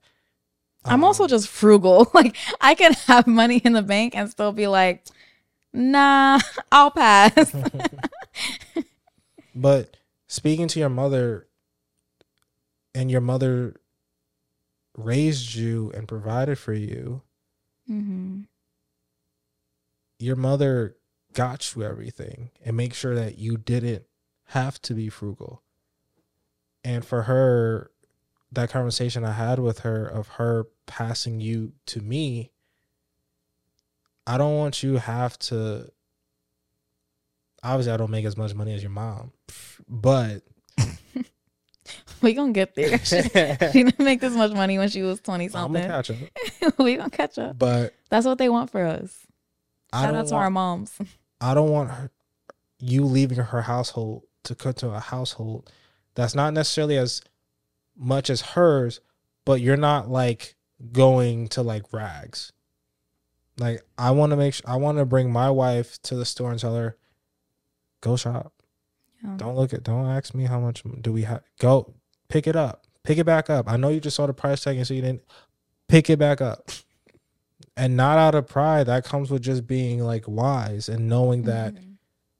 um, 0.84 0.94
I'm 0.94 1.04
also 1.04 1.26
just 1.26 1.48
frugal. 1.48 2.10
Like 2.14 2.36
I 2.60 2.74
can 2.74 2.92
have 3.06 3.26
money 3.26 3.56
in 3.58 3.72
the 3.72 3.82
bank 3.82 4.16
and 4.16 4.30
still 4.30 4.52
be 4.52 4.66
like, 4.66 5.04
nah, 5.72 6.38
I'll 6.70 6.90
pass. 6.90 7.52
but 9.54 9.96
speaking 10.28 10.68
to 10.68 10.78
your 10.78 10.88
mother 10.88 11.48
and 12.94 13.10
your 13.10 13.20
mother 13.20 13.74
raised 14.96 15.54
you 15.54 15.90
and 15.94 16.08
provided 16.08 16.58
for 16.58 16.72
you, 16.72 17.22
mm-hmm. 17.90 18.42
your 20.18 20.36
mother 20.36 20.96
got 21.32 21.74
you 21.74 21.82
everything 21.82 22.50
and 22.64 22.76
make 22.76 22.94
sure 22.94 23.14
that 23.14 23.38
you 23.38 23.56
didn't 23.56 24.04
have 24.48 24.80
to 24.82 24.94
be 24.94 25.08
frugal. 25.08 25.62
And 26.84 27.04
for 27.04 27.22
her, 27.22 27.90
that 28.52 28.70
conversation 28.70 29.24
I 29.24 29.32
had 29.32 29.58
with 29.58 29.80
her 29.80 30.06
of 30.06 30.28
her 30.28 30.66
passing 30.86 31.40
you 31.40 31.72
to 31.86 32.00
me, 32.00 32.52
I 34.26 34.38
don't 34.38 34.56
want 34.56 34.82
you 34.82 34.98
have 34.98 35.38
to 35.40 35.90
obviously 37.62 37.92
I 37.92 37.96
don't 37.96 38.10
make 38.10 38.26
as 38.26 38.36
much 38.36 38.54
money 38.54 38.74
as 38.74 38.82
your 38.82 38.90
mom, 38.90 39.32
but 39.88 40.42
we 42.24 42.34
gonna 42.34 42.52
get 42.52 42.74
there. 42.74 42.98
she, 43.04 43.20
didn't 43.20 43.98
make 44.00 44.20
this 44.20 44.34
much 44.34 44.52
money 44.52 44.78
when 44.78 44.88
she 44.88 45.02
was 45.02 45.20
twenty 45.20 45.48
something. 45.48 45.82
I'm 45.82 45.88
gonna 45.88 46.02
catch 46.02 46.10
up. 46.10 46.78
we 46.78 46.96
gonna 46.96 47.10
catch 47.10 47.38
up. 47.38 47.58
But 47.58 47.94
that's 48.08 48.26
what 48.26 48.38
they 48.38 48.48
want 48.48 48.70
for 48.70 48.84
us. 48.84 49.26
Shout 49.92 50.14
out 50.14 50.26
to 50.26 50.34
want, 50.34 50.42
our 50.44 50.50
moms. 50.50 50.98
I 51.40 51.54
don't 51.54 51.70
want 51.70 51.90
her, 51.90 52.10
you 52.80 53.04
leaving 53.04 53.38
her 53.38 53.62
household 53.62 54.24
to 54.44 54.54
come 54.54 54.72
to 54.74 54.90
a 54.90 55.00
household 55.00 55.70
that's 56.14 56.34
not 56.34 56.52
necessarily 56.52 56.96
as 56.96 57.22
much 57.96 58.30
as 58.30 58.40
hers, 58.40 59.00
but 59.44 59.60
you're 59.60 59.76
not 59.76 60.08
like 60.08 60.56
going 60.92 61.48
to 61.48 61.62
like 61.62 61.92
rags. 61.92 62.52
Like 63.58 63.82
I 63.96 64.10
want 64.10 64.30
to 64.30 64.36
make 64.36 64.54
sure 64.54 64.68
I 64.68 64.76
want 64.76 64.98
to 64.98 65.04
bring 65.04 65.30
my 65.30 65.50
wife 65.50 66.00
to 66.02 66.16
the 66.16 66.24
store 66.24 66.50
and 66.50 66.58
tell 66.58 66.74
her, 66.74 66.96
go 68.00 68.16
shop. 68.16 68.52
Yeah. 69.22 69.34
Don't 69.36 69.54
look 69.54 69.72
at. 69.72 69.84
Don't 69.84 70.06
ask 70.06 70.34
me 70.34 70.44
how 70.44 70.60
much 70.60 70.82
do 71.00 71.12
we 71.12 71.22
have. 71.22 71.42
Go 71.58 71.94
pick 72.34 72.48
it 72.48 72.56
up. 72.56 72.82
Pick 73.04 73.18
it 73.18 73.24
back 73.24 73.48
up. 73.48 73.70
I 73.70 73.76
know 73.76 73.90
you 73.90 74.00
just 74.00 74.16
saw 74.16 74.26
the 74.26 74.34
price 74.34 74.64
tag 74.64 74.76
and 74.76 74.84
so 74.84 74.92
you 74.92 75.02
didn't 75.02 75.22
pick 75.86 76.10
it 76.10 76.18
back 76.18 76.40
up 76.40 76.68
and 77.76 77.96
not 77.96 78.18
out 78.18 78.34
of 78.34 78.48
pride 78.48 78.86
that 78.86 79.04
comes 79.04 79.30
with 79.30 79.40
just 79.40 79.68
being 79.68 80.02
like 80.02 80.24
wise 80.26 80.88
and 80.88 81.08
knowing 81.08 81.42
that 81.42 81.74
mm-hmm. 81.74 81.92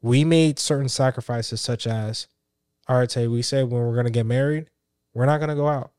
we 0.02 0.24
made 0.24 0.58
certain 0.58 0.88
sacrifices 0.88 1.60
such 1.60 1.86
as 1.86 2.26
all 2.88 2.98
right 2.98 3.10
say 3.10 3.28
we 3.28 3.40
said 3.40 3.70
when 3.70 3.82
we're 3.82 3.94
going 3.94 4.06
to 4.06 4.10
get 4.10 4.26
married 4.26 4.66
we're 5.12 5.26
not 5.26 5.38
going 5.38 5.48
to 5.50 5.54
go 5.54 5.68
out 5.68 5.92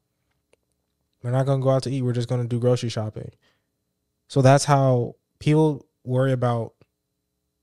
we're 1.24 1.32
not 1.32 1.46
going 1.46 1.60
to 1.60 1.64
go 1.64 1.70
out 1.70 1.84
to 1.84 1.92
eat 1.92 2.02
we're 2.02 2.12
just 2.12 2.28
going 2.28 2.42
to 2.42 2.48
do 2.48 2.60
grocery 2.60 2.90
shopping 2.90 3.32
so 4.28 4.42
that's 4.42 4.66
how 4.66 5.16
people 5.40 5.86
worry 6.04 6.32
about 6.34 6.74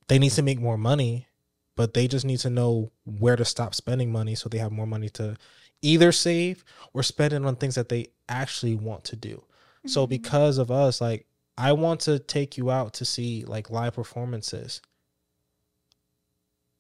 they 0.09 0.19
need 0.19 0.31
to 0.31 0.43
make 0.43 0.61
more 0.61 0.79
money 0.79 1.27
but 1.77 1.95
they 1.95 2.07
just 2.07 2.25
need 2.25 2.39
to 2.39 2.51
know 2.51 2.91
where 3.05 3.37
to 3.37 3.45
stop 3.45 3.75
spending 3.75 4.13
money 4.13 4.35
so 4.35 4.49
they 4.49 4.59
have 4.59 4.73
more 4.73 4.87
money 4.87 5.09
to 5.09 5.37
either 5.83 6.13
save 6.13 6.65
or 6.93 7.03
spend 7.03 7.33
it 7.33 7.45
on 7.45 7.57
things 7.57 7.75
that 7.75 7.89
they 7.89 8.07
actually 8.29 8.75
want 8.75 9.05
to 9.05 9.17
do 9.17 9.37
mm-hmm. 9.37 9.89
so 9.89 10.07
because 10.07 10.59
of 10.59 10.71
us 10.71 11.01
like 11.01 11.27
I 11.57 11.73
want 11.73 12.01
to 12.01 12.19
take 12.19 12.57
you 12.57 12.71
out 12.71 12.95
to 12.95 13.05
see 13.05 13.45
like 13.45 13.71
live 13.71 13.95
performances. 13.95 14.81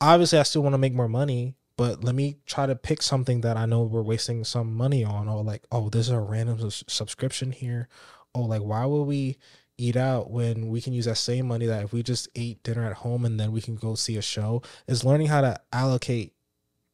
Obviously, 0.00 0.38
I 0.38 0.42
still 0.42 0.62
want 0.62 0.74
to 0.74 0.78
make 0.78 0.94
more 0.94 1.08
money, 1.08 1.54
but 1.76 2.02
let 2.02 2.14
me 2.14 2.38
try 2.46 2.66
to 2.66 2.74
pick 2.74 3.02
something 3.02 3.42
that 3.42 3.56
I 3.56 3.66
know 3.66 3.82
we're 3.82 4.02
wasting 4.02 4.44
some 4.44 4.74
money 4.74 5.04
on, 5.04 5.28
or 5.28 5.44
like, 5.44 5.64
oh, 5.70 5.88
this 5.88 6.06
is 6.06 6.12
a 6.12 6.20
random 6.20 6.70
subscription 6.70 7.52
here. 7.52 7.88
Oh, 8.34 8.42
like, 8.42 8.62
why 8.62 8.84
would 8.86 9.02
we 9.02 9.36
eat 9.78 9.96
out 9.96 10.30
when 10.30 10.68
we 10.68 10.80
can 10.80 10.92
use 10.92 11.06
that 11.06 11.16
same 11.16 11.46
money 11.48 11.66
that 11.66 11.84
if 11.84 11.92
we 11.92 12.02
just 12.02 12.28
ate 12.34 12.62
dinner 12.62 12.84
at 12.84 12.98
home 12.98 13.24
and 13.24 13.38
then 13.40 13.52
we 13.52 13.60
can 13.60 13.74
go 13.76 13.94
see 13.94 14.16
a 14.16 14.22
show 14.22 14.62
is 14.86 15.04
learning 15.04 15.26
how 15.28 15.40
to 15.40 15.60
allocate 15.72 16.34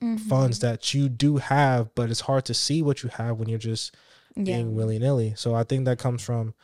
Mhm. 0.02 0.20
funds 0.20 0.60
that 0.60 0.94
you 0.94 1.08
do 1.08 1.38
have, 1.38 1.92
but 1.96 2.08
it's 2.10 2.20
hard 2.20 2.44
to 2.44 2.54
see 2.54 2.82
what 2.82 3.02
you 3.02 3.08
have 3.08 3.38
when 3.38 3.48
you're 3.48 3.58
just 3.58 3.94
yeah. 4.36 4.44
being 4.44 4.74
willy 4.76 4.98
nilly. 4.98 5.34
So 5.36 5.54
I 5.56 5.64
think 5.64 5.84
that 5.86 5.98
comes 5.98 6.22
from 6.22 6.54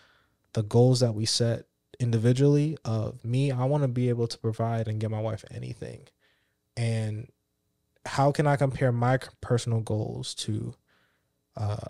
the 0.53 0.63
goals 0.63 1.01
that 1.01 1.15
we 1.15 1.27
set 1.27 1.67
individually. 1.99 2.79
Of 2.85 3.25
me, 3.25 3.51
I 3.51 3.65
want 3.65 3.83
to 3.83 3.89
be 3.89 4.09
able 4.09 4.29
to 4.29 4.39
provide 4.39 4.87
and 4.87 5.01
get 5.01 5.11
my 5.11 5.21
wife 5.21 5.45
anything, 5.51 6.07
and 6.77 7.29
how 8.07 8.31
can 8.31 8.47
I 8.47 8.55
compare 8.57 8.93
my 8.93 9.19
personal 9.41 9.81
goals 9.81 10.35
to 10.37 10.75
uh, 11.57 11.87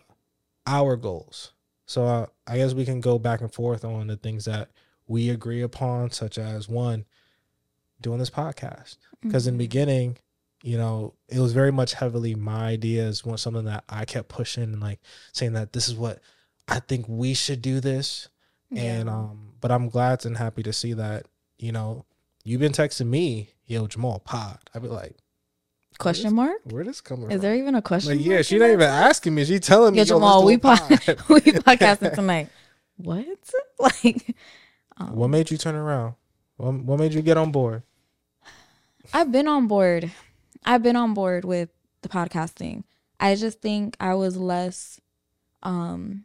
our 0.66 0.96
goals? 0.96 1.52
So 1.87 2.07
uh, 2.07 2.27
I 2.47 2.57
guess 2.57 2.75
we 2.75 2.85
can 2.85 3.01
go 3.01 3.18
back 3.18 3.40
and 3.40 3.53
forth 3.53 3.85
on 3.85 4.07
the 4.07 4.16
things 4.16 4.44
that 4.47 4.70
we 5.07 5.31
agree 5.31 5.62
upon, 5.62 6.11
such 6.11 6.38
as 6.38 6.68
one, 6.68 7.05
doing 8.01 8.18
this 8.18 8.31
podcast. 8.31 8.97
Because 9.23 9.47
in 9.47 9.55
the 9.55 9.64
beginning 9.64 10.18
you 10.64 10.79
know 10.79 11.12
it 11.29 11.38
was 11.38 11.53
very 11.53 11.70
much 11.70 11.92
heavily 11.92 12.35
my 12.35 12.68
ideas 12.68 13.23
was 13.23 13.42
something 13.42 13.66
that 13.66 13.85
i 13.90 14.05
kept 14.07 14.31
pushing 14.31 14.62
and 14.62 14.81
like 14.81 14.99
saying 15.33 15.53
that 15.53 15.75
this 15.75 15.88
is 15.88 15.94
what 15.94 16.20
i 16.66 16.81
think 16.81 17.05
we 17.07 17.35
should 17.35 17.61
do 17.62 17.79
this. 17.81 18.29
And 18.75 19.09
um 19.09 19.51
but 19.61 19.70
i'm 19.70 19.88
glad 19.88 20.25
and 20.25 20.37
happy 20.37 20.62
to 20.64 20.73
see 20.73 20.94
that 20.94 21.27
you 21.59 21.70
know 21.70 22.07
you've 22.44 22.61
been 22.61 22.73
texting 22.73 23.07
me 23.07 23.51
yo 23.66 23.87
jamal 23.87 24.18
pod. 24.20 24.59
I'd 24.75 24.83
be 24.83 24.88
like 24.88 25.16
question 25.98 26.35
mark? 26.35 26.59
where 26.64 26.85
this 26.85 27.00
coming 27.00 27.24
Is 27.24 27.28
from 27.28 27.37
Is 27.37 27.42
there 27.42 27.54
even 27.54 27.74
a 27.74 27.83
question? 27.83 28.16
like, 28.16 28.24
yeah 28.26 28.42
she 28.42 28.59
not 28.59 28.70
even 28.70 28.80
asking 28.88 29.35
me 29.35 29.44
she 29.44 29.59
telling 29.59 29.92
me 29.92 29.98
yo, 29.98 30.04
Jamal, 30.04 30.44
we 30.44 30.54
a 30.54 30.59
pod, 30.59 30.78
pod. 30.88 30.90
we 31.28 31.40
podcasting 31.68 32.14
tonight. 32.14 32.48
What? 32.96 33.26
Like, 33.78 34.35
um, 34.96 35.14
what 35.16 35.28
made 35.28 35.50
you 35.50 35.57
turn 35.59 35.74
around 35.74 36.14
what, 36.57 36.72
what 36.74 36.98
made 36.98 37.12
you 37.14 37.22
get 37.22 37.37
on 37.37 37.50
board 37.52 37.83
I've 39.12 39.30
been 39.30 39.46
on 39.48 39.66
board. 39.66 40.11
I've 40.64 40.83
been 40.83 40.96
on 40.96 41.12
board 41.12 41.44
with 41.44 41.68
the 42.02 42.09
podcasting. 42.09 42.85
I 43.20 43.35
just 43.35 43.61
think 43.61 43.96
I 44.00 44.14
was 44.14 44.37
less 44.37 44.98
um 45.62 46.24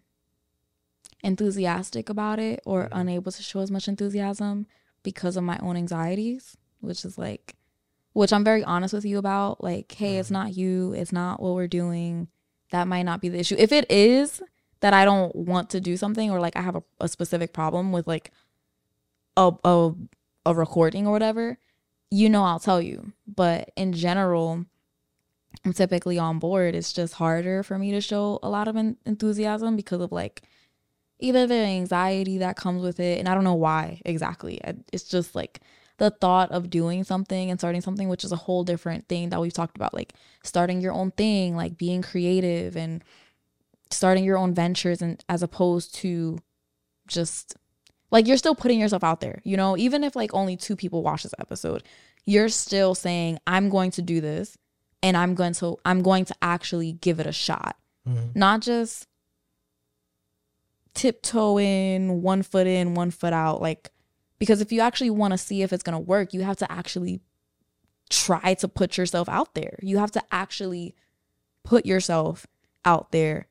enthusiastic 1.23 2.09
about 2.09 2.39
it 2.39 2.61
or 2.65 2.83
Mhm. 2.85 2.89
unable 2.93 3.31
to 3.31 3.43
show 3.43 3.59
as 3.59 3.69
much 3.71 3.87
enthusiasm 3.87 4.65
because 5.03 5.35
of 5.37 5.43
my 5.43 5.57
own 5.59 5.75
anxieties, 5.75 6.55
which 6.79 7.03
is 7.03 7.17
like 7.17 7.55
which 8.13 8.33
I'm 8.33 8.43
very 8.43 8.63
honest 8.63 8.93
with 8.93 9.05
you 9.05 9.17
about. 9.17 9.63
Like, 9.63 9.91
hey, 9.93 10.17
it's 10.17 10.29
Mhm. 10.29 10.33
not 10.33 10.55
you, 10.57 10.93
it's 10.93 11.11
not 11.11 11.41
what 11.41 11.53
we're 11.55 11.67
doing. 11.67 12.27
That 12.71 12.87
might 12.87 13.03
not 13.03 13.21
be 13.21 13.29
the 13.29 13.39
issue. 13.39 13.55
If 13.57 13.71
it 13.71 13.89
is 13.91 14.41
that 14.81 14.93
I 14.93 15.03
don't 15.05 15.35
want 15.35 15.69
to 15.71 15.81
do 15.81 15.97
something 15.97 16.29
or 16.31 16.39
like 16.39 16.55
I 16.55 16.61
have 16.61 16.75
a, 16.75 16.83
a 16.99 17.07
specific 17.07 17.53
problem 17.53 17.91
with 17.91 18.07
like 18.07 18.31
a, 19.37 19.51
a 19.63 19.91
a 20.45 20.53
recording 20.55 21.05
or 21.07 21.11
whatever, 21.11 21.57
you 22.11 22.29
know 22.29 22.43
I'll 22.43 22.59
tell 22.59 22.81
you. 22.81 23.11
But 23.27 23.71
in 23.75 23.93
general, 23.93 24.65
I'm 25.65 25.73
typically 25.73 26.17
on 26.17 26.39
board. 26.39 26.75
It's 26.75 26.93
just 26.93 27.15
harder 27.15 27.63
for 27.63 27.77
me 27.77 27.91
to 27.91 28.01
show 28.01 28.39
a 28.41 28.49
lot 28.49 28.67
of 28.67 28.75
en- 28.77 28.97
enthusiasm 29.05 29.75
because 29.75 30.01
of 30.01 30.11
like 30.11 30.41
either 31.19 31.45
the 31.45 31.55
anxiety 31.55 32.37
that 32.37 32.55
comes 32.55 32.81
with 32.81 32.99
it, 32.99 33.19
and 33.19 33.27
I 33.27 33.35
don't 33.35 33.43
know 33.43 33.53
why 33.55 34.01
exactly. 34.05 34.63
I- 34.63 34.75
It's 34.93 35.03
just 35.03 35.35
like 35.35 35.59
the 35.99 36.09
thought 36.09 36.51
of 36.51 36.69
doing 36.69 37.03
something 37.03 37.51
and 37.51 37.59
starting 37.59 37.81
something, 37.81 38.09
which 38.09 38.23
is 38.23 38.31
a 38.31 38.37
whole 38.37 38.63
different 38.63 39.07
thing 39.07 39.29
that 39.29 39.39
we've 39.39 39.53
talked 39.53 39.75
about, 39.75 39.93
like 39.93 40.13
starting 40.43 40.81
your 40.81 40.93
own 40.93 41.11
thing, 41.11 41.55
like 41.55 41.77
being 41.77 42.01
creative 42.01 42.75
and 42.75 43.03
starting 43.91 44.23
your 44.23 44.37
own 44.37 44.53
ventures, 44.53 45.01
and 45.01 45.23
as 45.29 45.43
opposed 45.43 45.93
to 45.95 46.39
just 47.07 47.55
like 48.11 48.27
you're 48.27 48.37
still 48.37 48.55
putting 48.55 48.79
yourself 48.79 49.03
out 49.03 49.19
there, 49.21 49.41
you 49.43 49.55
know, 49.57 49.77
even 49.77 50.03
if 50.03 50.15
like 50.15 50.33
only 50.33 50.57
two 50.57 50.75
people 50.75 51.03
watch 51.03 51.23
this 51.23 51.35
episode, 51.39 51.83
you're 52.25 52.49
still 52.49 52.95
saying, 52.95 53.37
I'm 53.45 53.69
going 53.69 53.91
to 53.91 54.01
do 54.01 54.21
this 54.21 54.57
and 55.03 55.15
I'm 55.15 55.35
going 55.35 55.53
to 55.53 55.77
I'm 55.85 56.01
going 56.01 56.25
to 56.25 56.35
actually 56.41 56.93
give 56.93 57.19
it 57.19 57.27
a 57.27 57.31
shot. 57.31 57.75
Mhm. 58.07 58.35
Not 58.35 58.61
just 58.61 59.05
tiptoeing 60.93 62.21
one 62.21 62.43
foot 62.43 62.67
in, 62.67 62.93
one 62.95 63.11
foot 63.11 63.33
out. 63.33 63.61
Like 63.61 63.91
because 64.39 64.61
if 64.61 64.71
you 64.71 64.81
actually 64.81 65.09
want 65.09 65.33
to 65.33 65.37
see 65.37 65.61
if 65.61 65.71
it's 65.71 65.83
gonna 65.83 65.99
work, 65.99 66.33
you 66.33 66.41
have 66.41 66.57
to 66.57 66.71
actually 66.71 67.21
try 68.09 68.55
to 68.55 68.67
put 68.67 68.97
yourself 68.97 69.29
out 69.29 69.53
there. 69.53 69.77
You 69.81 69.99
have 69.99 70.11
to 70.11 70.23
actually 70.31 70.95
put 71.63 71.85
yourself 71.85 72.47
out 72.83 73.11
there. 73.11 73.47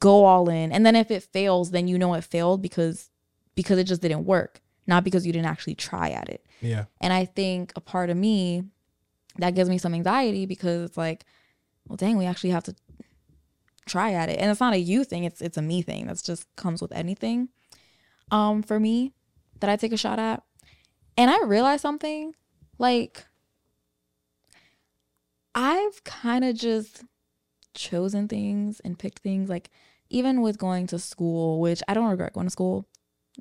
Go 0.00 0.24
all 0.24 0.48
in. 0.48 0.72
And 0.72 0.84
then 0.84 0.96
if 0.96 1.10
it 1.10 1.22
fails 1.22 1.70
then 1.70 1.88
you 1.88 1.98
know 1.98 2.14
it 2.14 2.24
failed 2.24 2.62
because 2.62 3.10
because 3.54 3.78
it 3.78 3.84
just 3.84 4.02
didn't 4.02 4.24
work 4.24 4.60
not 4.88 5.04
because 5.04 5.26
you 5.26 5.32
didn't 5.32 5.46
actually 5.46 5.74
try 5.74 6.10
at 6.10 6.28
it. 6.28 6.44
Yeah. 6.60 6.86
And 7.00 7.12
i 7.12 7.24
think 7.24 7.72
a 7.76 7.80
part 7.80 8.10
of 8.10 8.16
me 8.16 8.64
that 9.36 9.54
gives 9.54 9.70
me 9.70 9.78
some 9.78 9.94
anxiety 9.94 10.46
because 10.46 10.88
it's 10.88 10.96
like 10.96 11.24
well 11.86 11.96
dang 11.96 12.16
we 12.16 12.26
actually 12.26 12.50
have 12.50 12.64
to 12.64 12.74
try 13.86 14.12
at 14.12 14.28
it. 14.28 14.38
And 14.40 14.50
it's 14.50 14.60
not 14.60 14.74
a 14.74 14.78
you 14.78 15.04
thing 15.04 15.24
it's 15.24 15.40
it's 15.40 15.56
a 15.56 15.62
me 15.62 15.82
thing. 15.82 16.06
That's 16.06 16.22
just 16.22 16.46
comes 16.56 16.82
with 16.82 16.92
anything. 16.92 17.50
Um 18.30 18.62
for 18.62 18.80
me 18.80 19.12
that 19.60 19.70
i 19.70 19.76
take 19.76 19.92
a 19.92 19.96
shot 19.96 20.18
at 20.18 20.42
and 21.16 21.30
i 21.30 21.42
realized 21.44 21.82
something 21.82 22.34
like 22.78 23.24
i've 25.54 26.02
kind 26.04 26.44
of 26.44 26.54
just 26.56 27.04
chosen 27.74 28.28
things 28.28 28.80
and 28.84 28.98
picked 28.98 29.20
things 29.20 29.48
like 29.48 29.70
even 30.10 30.40
with 30.40 30.58
going 30.58 30.86
to 30.86 30.98
school 30.98 31.60
which 31.60 31.82
i 31.88 31.94
don't 31.94 32.10
regret 32.10 32.32
going 32.32 32.46
to 32.46 32.50
school 32.50 32.86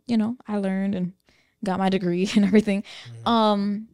you 0.06 0.18
know 0.18 0.36
i 0.48 0.58
learned 0.58 0.94
and 0.96 1.14
got 1.64 1.80
my 1.80 1.90
degree 1.90 2.30
and 2.36 2.46
everything 2.46 2.84
Mhm. 3.24 3.28
um 3.30 3.88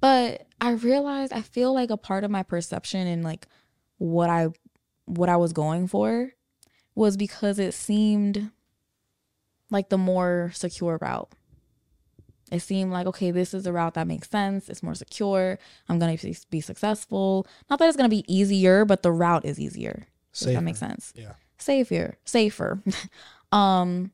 but 0.00 0.46
i 0.60 0.70
realized 0.72 1.32
i 1.32 1.40
feel 1.42 1.72
like 1.72 1.90
a 1.90 1.96
part 1.96 2.24
of 2.24 2.30
my 2.30 2.42
perception 2.42 3.06
and 3.06 3.22
like 3.24 3.46
what 3.98 4.28
i 4.30 4.48
what 5.06 5.28
i 5.28 5.36
was 5.36 5.52
going 5.52 5.86
for 5.86 6.30
was 6.94 7.16
because 7.16 7.58
it 7.58 7.74
seemed 7.74 8.50
like 9.70 9.88
the 9.88 9.98
more 9.98 10.50
secure 10.54 10.98
route. 11.00 11.30
It 12.52 12.60
seemed 12.60 12.92
like 12.92 13.06
okay 13.06 13.30
this 13.30 13.54
is 13.54 13.66
a 13.66 13.72
route 13.72 13.94
that 13.94 14.06
makes 14.06 14.28
sense. 14.30 14.68
It's 14.68 14.82
more 14.82 14.94
secure. 14.94 15.58
I'm 15.88 15.98
gonna 15.98 16.16
be, 16.16 16.36
be 16.50 16.60
successful. 16.60 17.46
Not 17.68 17.78
that 17.78 17.88
it's 17.88 17.96
gonna 17.96 18.08
be 18.08 18.24
easier 18.32 18.84
but 18.84 19.02
the 19.02 19.12
route 19.12 19.44
is 19.44 19.58
easier 19.58 20.06
if 20.32 20.40
that 20.52 20.62
makes 20.62 20.78
Safer. 20.80 20.90
sense. 20.90 21.12
Yeah. 21.16 21.32
Safer 21.58 22.16
safer. 22.24 22.82
Um 23.52 24.10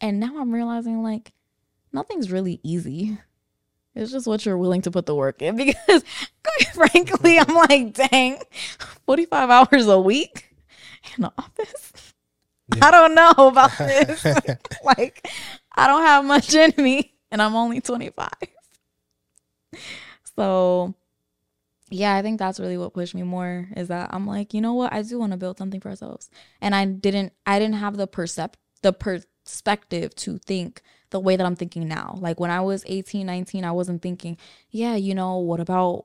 and 0.00 0.18
now 0.18 0.40
i'm 0.40 0.52
realizing 0.52 1.02
like 1.02 1.32
nothing's 1.92 2.30
really 2.32 2.58
easy. 2.64 3.18
It's 3.94 4.10
just 4.12 4.26
what 4.26 4.44
you're 4.44 4.58
willing 4.58 4.82
to 4.82 4.90
put 4.90 5.06
the 5.06 5.14
work 5.14 5.42
in 5.42 5.56
because 5.64 6.04
quite 6.44 6.68
frankly 6.74 7.38
i'm 7.38 7.54
like 7.54 7.94
dang 7.94 8.40
45 9.06 9.50
hours 9.50 9.86
a 9.86 9.98
week 10.00 10.54
in 11.16 11.22
the 11.22 11.32
office 11.38 12.14
Yeah. 12.74 12.86
i 12.86 12.90
don't 12.90 13.14
know 13.14 13.32
about 13.48 13.70
this. 13.78 14.24
Like 14.84 15.26
i 15.76 15.86
don't 15.86 16.02
have 16.02 16.24
much 16.24 16.54
in 16.54 16.72
me 16.78 17.14
and 17.30 17.40
i'm 17.42 17.54
only 17.56 17.80
25 17.80 18.28
so 20.36 20.94
yeah 21.90 22.14
i 22.14 22.22
think 22.22 22.38
that's 22.38 22.60
really 22.60 22.78
what 22.78 22.94
pushed 22.94 23.14
me 23.14 23.22
more 23.22 23.68
is 23.76 23.88
that 23.88 24.10
i'm 24.12 24.26
like 24.26 24.52
you 24.54 24.60
know 24.60 24.74
what? 24.74 24.92
I 24.92 25.02
do 25.02 25.18
want 25.18 25.32
to 25.32 25.38
build 25.38 25.58
something 25.58 25.80
for 25.80 25.88
ourselves. 25.88 26.30
And 26.60 26.74
i 26.74 26.84
didn't 26.84 27.32
i 27.46 27.58
didn't 27.58 27.76
have 27.76 27.96
the 27.96 28.06
percept 28.06 28.58
the 28.82 28.92
perspective 28.92 30.14
to 30.16 30.38
think 30.38 30.82
the 31.10 31.20
way 31.20 31.36
that 31.36 31.46
i'm 31.46 31.56
thinking 31.56 31.88
now. 31.88 32.16
Like 32.18 32.38
when 32.40 32.50
i 32.50 32.60
was 32.60 32.84
18 32.86 33.26
19 33.26 33.64
i 33.64 33.72
wasn't 33.72 34.02
thinking 34.02 34.36
yeah 34.70 34.94
you 34.94 35.14
know 35.14 35.38
what 35.38 35.60
about 35.60 36.04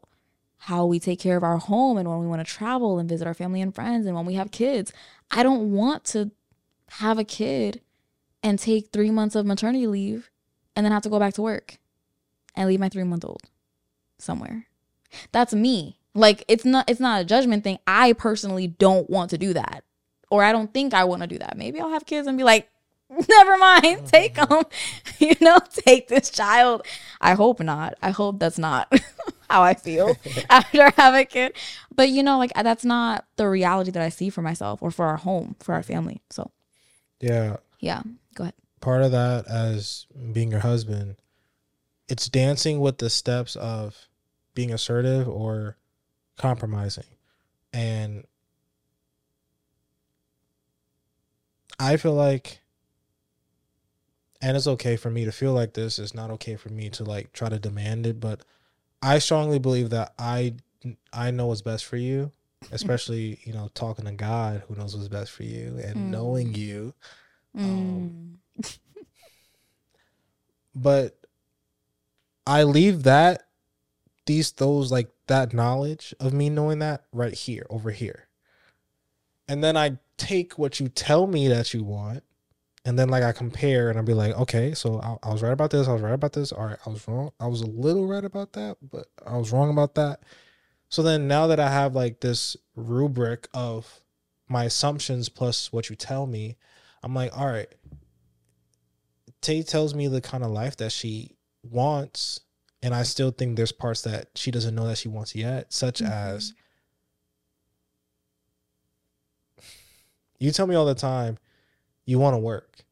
how 0.58 0.86
we 0.86 0.98
take 1.00 1.20
care 1.20 1.36
of 1.36 1.44
our 1.44 1.58
home 1.58 1.98
and 1.98 2.08
when 2.08 2.20
we 2.20 2.28
want 2.28 2.40
to 2.46 2.54
travel 2.54 2.98
and 2.98 3.10
visit 3.10 3.28
our 3.28 3.34
family 3.34 3.62
and 3.62 3.76
friends 3.76 4.06
and 4.06 4.16
when 4.16 4.26
we 4.26 4.36
have 4.36 4.50
kids? 4.52 4.94
I 5.30 5.44
don't 5.44 5.74
want 5.74 6.06
to 6.06 6.32
have 6.98 7.18
a 7.18 7.24
kid 7.24 7.82
and 8.44 8.60
take 8.60 8.92
three 8.92 9.10
months 9.10 9.36
of 9.36 9.46
maternity 9.46 9.88
leave 9.88 10.30
and 10.76 10.86
then 10.86 10.92
have 10.92 11.04
to 11.04 11.10
go 11.10 11.20
back 11.20 11.34
to 11.36 11.42
work 11.42 11.78
and 12.56 12.68
leave 12.68 12.80
my 12.80 12.90
three 12.90 13.04
month 13.04 13.26
old 13.26 13.44
somewhere. 14.20 14.68
That's 15.32 15.54
me. 15.54 15.98
Like 16.14 16.44
it's 16.48 16.66
not 16.66 16.90
it's 16.90 17.00
not 17.00 17.22
a 17.22 17.26
judgment 17.26 17.64
thing. 17.64 17.80
I 17.88 18.14
personally 18.14 18.68
don't 18.68 19.10
want 19.10 19.32
to 19.32 19.38
do 19.38 19.54
that. 19.54 19.84
Or 20.30 20.44
i 20.44 20.52
don't 20.52 20.74
think 20.74 20.94
i 20.94 21.04
want 21.04 21.22
to 21.22 21.28
do 21.28 21.40
that. 21.40 21.58
Maybe 21.58 21.80
i'll 21.80 21.90
have 21.90 22.06
kids 22.06 22.28
and 22.28 22.38
be 22.38 22.44
like 22.44 22.70
never 23.30 23.58
mind 23.58 24.08
take 24.12 24.36
them 24.36 24.64
you 25.20 25.34
know 25.42 25.58
take 25.72 26.08
this 26.10 26.30
child. 26.30 26.86
I 27.22 27.34
hope 27.34 27.60
not. 27.60 27.96
I 28.02 28.12
hope 28.12 28.40
that's 28.40 28.60
not 28.60 28.94
how 29.50 29.64
i 29.64 29.74
feel 29.74 30.16
after 30.50 30.84
I 30.84 30.94
have 30.98 31.16
a 31.16 31.26
kid. 31.26 31.56
But 31.96 32.10
you 32.10 32.22
know 32.22 32.38
like 32.38 32.52
that's 32.54 32.86
not 32.86 33.26
the 33.38 33.50
reality 33.50 33.90
that 33.92 34.04
i 34.04 34.10
see 34.10 34.30
for 34.30 34.44
myself 34.44 34.82
or 34.84 34.92
for 34.92 35.06
our 35.06 35.18
home 35.18 35.56
for 35.60 35.74
our 35.74 35.84
family. 35.84 36.22
So 36.30 36.52
yeah. 37.24 37.58
Yeah 37.80 38.02
go 38.36 38.44
ahead. 38.44 38.54
Part 38.82 39.04
of 39.04 39.12
that 39.12 39.48
as 39.48 40.08
being 40.32 40.52
your 40.52 40.60
husband 40.60 41.16
it's 42.10 42.28
dancing 42.28 42.80
with 42.80 42.98
the 42.98 43.10
steps 43.10 43.56
of 43.56 44.08
being 44.54 44.72
assertive 44.74 45.28
or 45.28 45.78
compromising. 46.38 47.06
And 47.72 48.26
i 51.80 51.98
feel 51.98 52.14
like 52.14 52.60
and 54.44 54.58
it's 54.58 54.68
okay 54.68 54.98
for 54.98 55.10
me 55.10 55.24
to 55.24 55.32
feel 55.32 55.54
like 55.54 55.74
this. 55.74 55.98
It's 55.98 56.14
not 56.14 56.30
okay 56.32 56.58
for 56.58 56.68
me 56.68 56.90
to 56.92 57.06
like 57.06 57.32
try 57.32 57.48
to 57.48 57.58
demand 57.58 58.06
it, 58.06 58.20
but 58.20 58.44
I 59.02 59.20
strongly 59.20 59.58
believe 59.58 59.90
that 59.92 60.14
I 60.20 60.56
I 61.14 61.32
know 61.32 61.48
what's 61.48 61.62
best 61.62 61.86
for 61.86 61.96
you, 61.96 62.34
especially 62.72 63.40
you 63.44 63.54
know 63.54 63.70
talking 63.74 64.06
to 64.06 64.12
God 64.12 64.64
who 64.68 64.76
knows 64.76 64.96
what's 64.96 65.08
best 65.08 65.32
for 65.32 65.44
you 65.44 65.80
and 65.84 65.96
Mm. 65.96 66.10
knowing 66.10 66.54
you. 66.56 66.94
Um, 67.56 68.38
Mm. 68.58 68.74
But 70.76 71.18
I 72.48 72.64
leave 72.64 73.04
that 73.04 73.44
these 74.26 74.54
those 74.54 74.92
like 74.92 75.10
that 75.28 75.54
knowledge 75.54 76.14
of 76.20 76.34
me 76.34 76.50
knowing 76.50 76.80
that 76.80 77.06
right 77.12 77.34
here 77.34 77.66
over 77.70 77.92
here. 77.92 78.28
And 79.48 79.64
then 79.64 79.76
I 79.78 80.00
take 80.18 80.58
what 80.58 80.80
you 80.80 80.88
tell 80.88 81.28
me 81.28 81.48
that 81.50 81.74
you 81.74 81.84
want 81.84 82.24
and 82.86 82.98
then 82.98 83.10
like 83.10 83.24
I 83.24 83.32
compare 83.32 83.90
and 83.90 83.98
I'll 83.98 84.06
be 84.06 84.14
like, 84.14 84.38
okay, 84.38 84.74
so 84.74 85.00
I, 85.02 85.18
I 85.28 85.32
was 85.32 85.42
right 85.42 85.54
about 85.54 85.72
this, 85.72 85.88
I 85.88 85.94
was 85.94 86.02
right 86.02 86.14
about 86.14 86.34
this. 86.34 86.52
All 86.52 86.66
right, 86.66 86.80
I 86.86 86.90
was 86.90 87.08
wrong. 87.08 87.32
I 87.40 87.48
was 87.48 87.62
a 87.62 87.68
little 87.68 88.08
right 88.08 88.24
about 88.26 88.54
that, 88.54 88.78
but 88.82 89.08
I 89.26 89.38
was 89.38 89.52
wrong 89.52 89.70
about 89.70 89.96
that. 89.96 90.22
So 90.94 91.02
then 91.02 91.28
now 91.28 91.48
that 91.48 91.60
I 91.60 91.72
have 91.72 91.96
like 91.96 92.20
this 92.20 92.56
rubric 92.76 93.48
of 93.52 94.02
my 94.48 94.66
assumptions 94.66 95.28
plus 95.28 95.74
what 95.74 95.90
you 95.90 95.96
tell 95.96 96.28
me, 96.28 96.56
I'm 97.02 97.16
like, 97.16 97.36
all 97.36 97.48
right. 97.48 97.74
Tay 99.42 99.64
tells 99.64 99.96
me 99.96 100.08
the 100.08 100.22
kind 100.22 100.44
of 100.44 100.52
life 100.52 100.78
that 100.78 100.92
she 100.92 101.36
wants, 101.64 102.42
and 102.84 102.94
I 102.94 103.02
still 103.02 103.32
think 103.32 103.56
there's 103.56 103.72
parts 103.72 104.04
that 104.04 104.28
she 104.36 104.52
doesn't 104.52 104.76
know 104.76 104.86
that 104.86 105.00
she 105.00 105.08
wants 105.08 105.34
yet, 105.34 105.74
such 105.74 106.00
Mhm. 106.00 106.12
as 106.12 106.54
you 110.38 110.52
tell 110.52 110.68
me 110.68 110.76
all 110.76 110.86
the 110.86 110.94
time 110.94 111.40
you 112.06 112.20
want 112.20 112.36
to 112.36 112.40
work. 112.40 112.86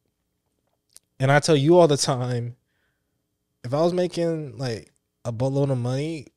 And 1.20 1.32
I 1.32 1.40
tell 1.40 1.56
you 1.56 1.78
all 1.78 1.88
the 1.88 1.98
time, 1.98 2.56
if 3.64 3.76
I 3.76 3.82
was 3.84 3.94
making 3.94 4.58
like 4.58 4.92
a 5.24 5.32
boatload 5.32 5.70
of 5.70 5.78
money, 5.78 6.31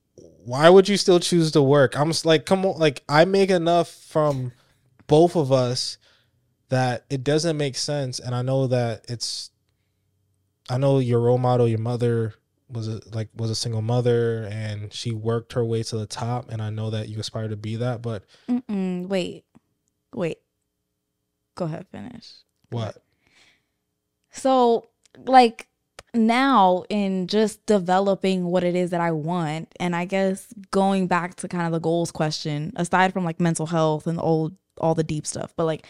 why 0.45 0.69
would 0.69 0.89
you 0.89 0.97
still 0.97 1.21
choose 1.21 1.53
to 1.53 1.63
work? 1.63 1.99
I'm 1.99 2.09
just 2.09 2.27
like, 2.27 2.45
come 2.47 2.65
on, 2.67 2.79
like 2.79 3.03
I 3.09 3.25
make 3.25 3.51
enough 3.51 3.89
from 3.89 4.53
both 5.07 5.37
of 5.37 5.51
us 5.51 5.99
that 6.69 7.05
it 7.09 7.25
doesn't 7.25 7.57
make 7.57 7.77
sense. 7.77 8.19
And 8.19 8.35
I 8.35 8.43
know 8.43 8.67
that 8.67 9.05
it's, 9.09 9.51
I 10.69 10.79
know 10.79 10.99
your 10.99 11.21
role 11.21 11.39
model, 11.39 11.69
your 11.69 11.79
mother 11.79 12.35
was 12.69 12.89
a, 12.89 13.01
like 13.13 13.29
was 13.35 13.51
a 13.51 13.55
single 13.55 13.83
mother 13.83 14.45
and 14.45 14.93
she 14.93 15.13
worked 15.13 15.53
her 15.55 15.65
way 15.65 15.83
to 15.85 15.97
the 15.97 16.07
top. 16.07 16.51
And 16.51 16.61
I 16.61 16.71
know 16.71 16.91
that 16.91 17.09
you 17.09 17.19
aspire 17.21 17.49
to 17.49 17.57
be 17.57 17.77
that, 17.77 18.03
but 18.03 18.25
Mm-mm. 18.49 19.09
Wait, 19.09 19.45
wait. 20.15 20.39
Go 21.55 21.67
ahead, 21.67 21.87
finish. 21.91 22.33
what? 22.71 22.97
So, 24.33 24.89
like 25.17 25.69
now 26.15 26.85
in 26.89 27.27
just 27.27 27.65
developing 27.67 28.45
what 28.47 28.65
it 28.65 28.75
is 28.75 28.91
that 28.91 29.01
I 29.01 29.13
want, 29.13 29.75
and 29.81 29.95
I 29.97 30.05
guess 30.05 30.47
going 30.71 31.07
back 31.07 31.35
to 31.37 31.49
kind 31.49 31.67
of 31.67 31.73
the 31.73 31.81
goals 31.81 32.11
question, 32.13 32.73
aside 32.77 33.13
from 33.13 33.25
like 33.25 33.41
mental 33.41 33.67
health 33.67 34.07
and 34.07 34.19
all 34.19 34.53
all 34.79 34.95
the 34.95 35.05
deep 35.05 35.27
stuff, 35.27 35.53
but 35.57 35.65
like 35.67 35.87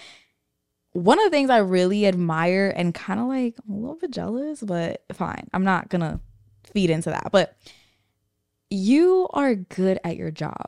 one 0.93 1.19
of 1.19 1.25
the 1.25 1.31
things 1.31 1.51
I 1.51 1.59
really 1.59 2.07
admire 2.07 2.73
and 2.77 2.95
kind 2.95 3.19
of 3.19 3.27
like 3.27 3.57
I'm 3.67 3.75
a 3.75 3.79
little 3.81 3.97
bit 3.97 4.11
jealous, 4.11 4.61
but 4.63 5.03
fine. 5.13 5.49
I'm 5.53 5.65
not 5.65 5.89
gonna 5.89 6.21
feed 6.73 6.91
into 6.91 7.11
that. 7.11 7.31
But 7.33 7.57
you 8.71 9.29
are 9.33 9.55
good 9.55 9.99
at 10.05 10.17
your 10.17 10.31
job. 10.31 10.67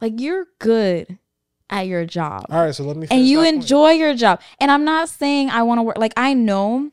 Like 0.00 0.20
you're 0.20 0.46
good 0.58 1.18
at 1.68 1.86
your 1.88 2.04
job 2.04 2.46
All 2.50 2.64
right, 2.64 2.74
so 2.74 2.84
let 2.84 2.96
me. 2.96 3.08
and 3.10 3.26
you 3.26 3.38
that 3.38 3.44
point. 3.44 3.56
enjoy 3.62 3.90
your 3.92 4.14
job. 4.14 4.40
And 4.60 4.70
I'm 4.70 4.84
not 4.84 5.08
saying 5.08 5.50
I 5.50 5.62
want 5.62 5.78
to 5.78 5.82
work 5.82 5.98
like 5.98 6.12
I 6.16 6.32
know 6.34 6.90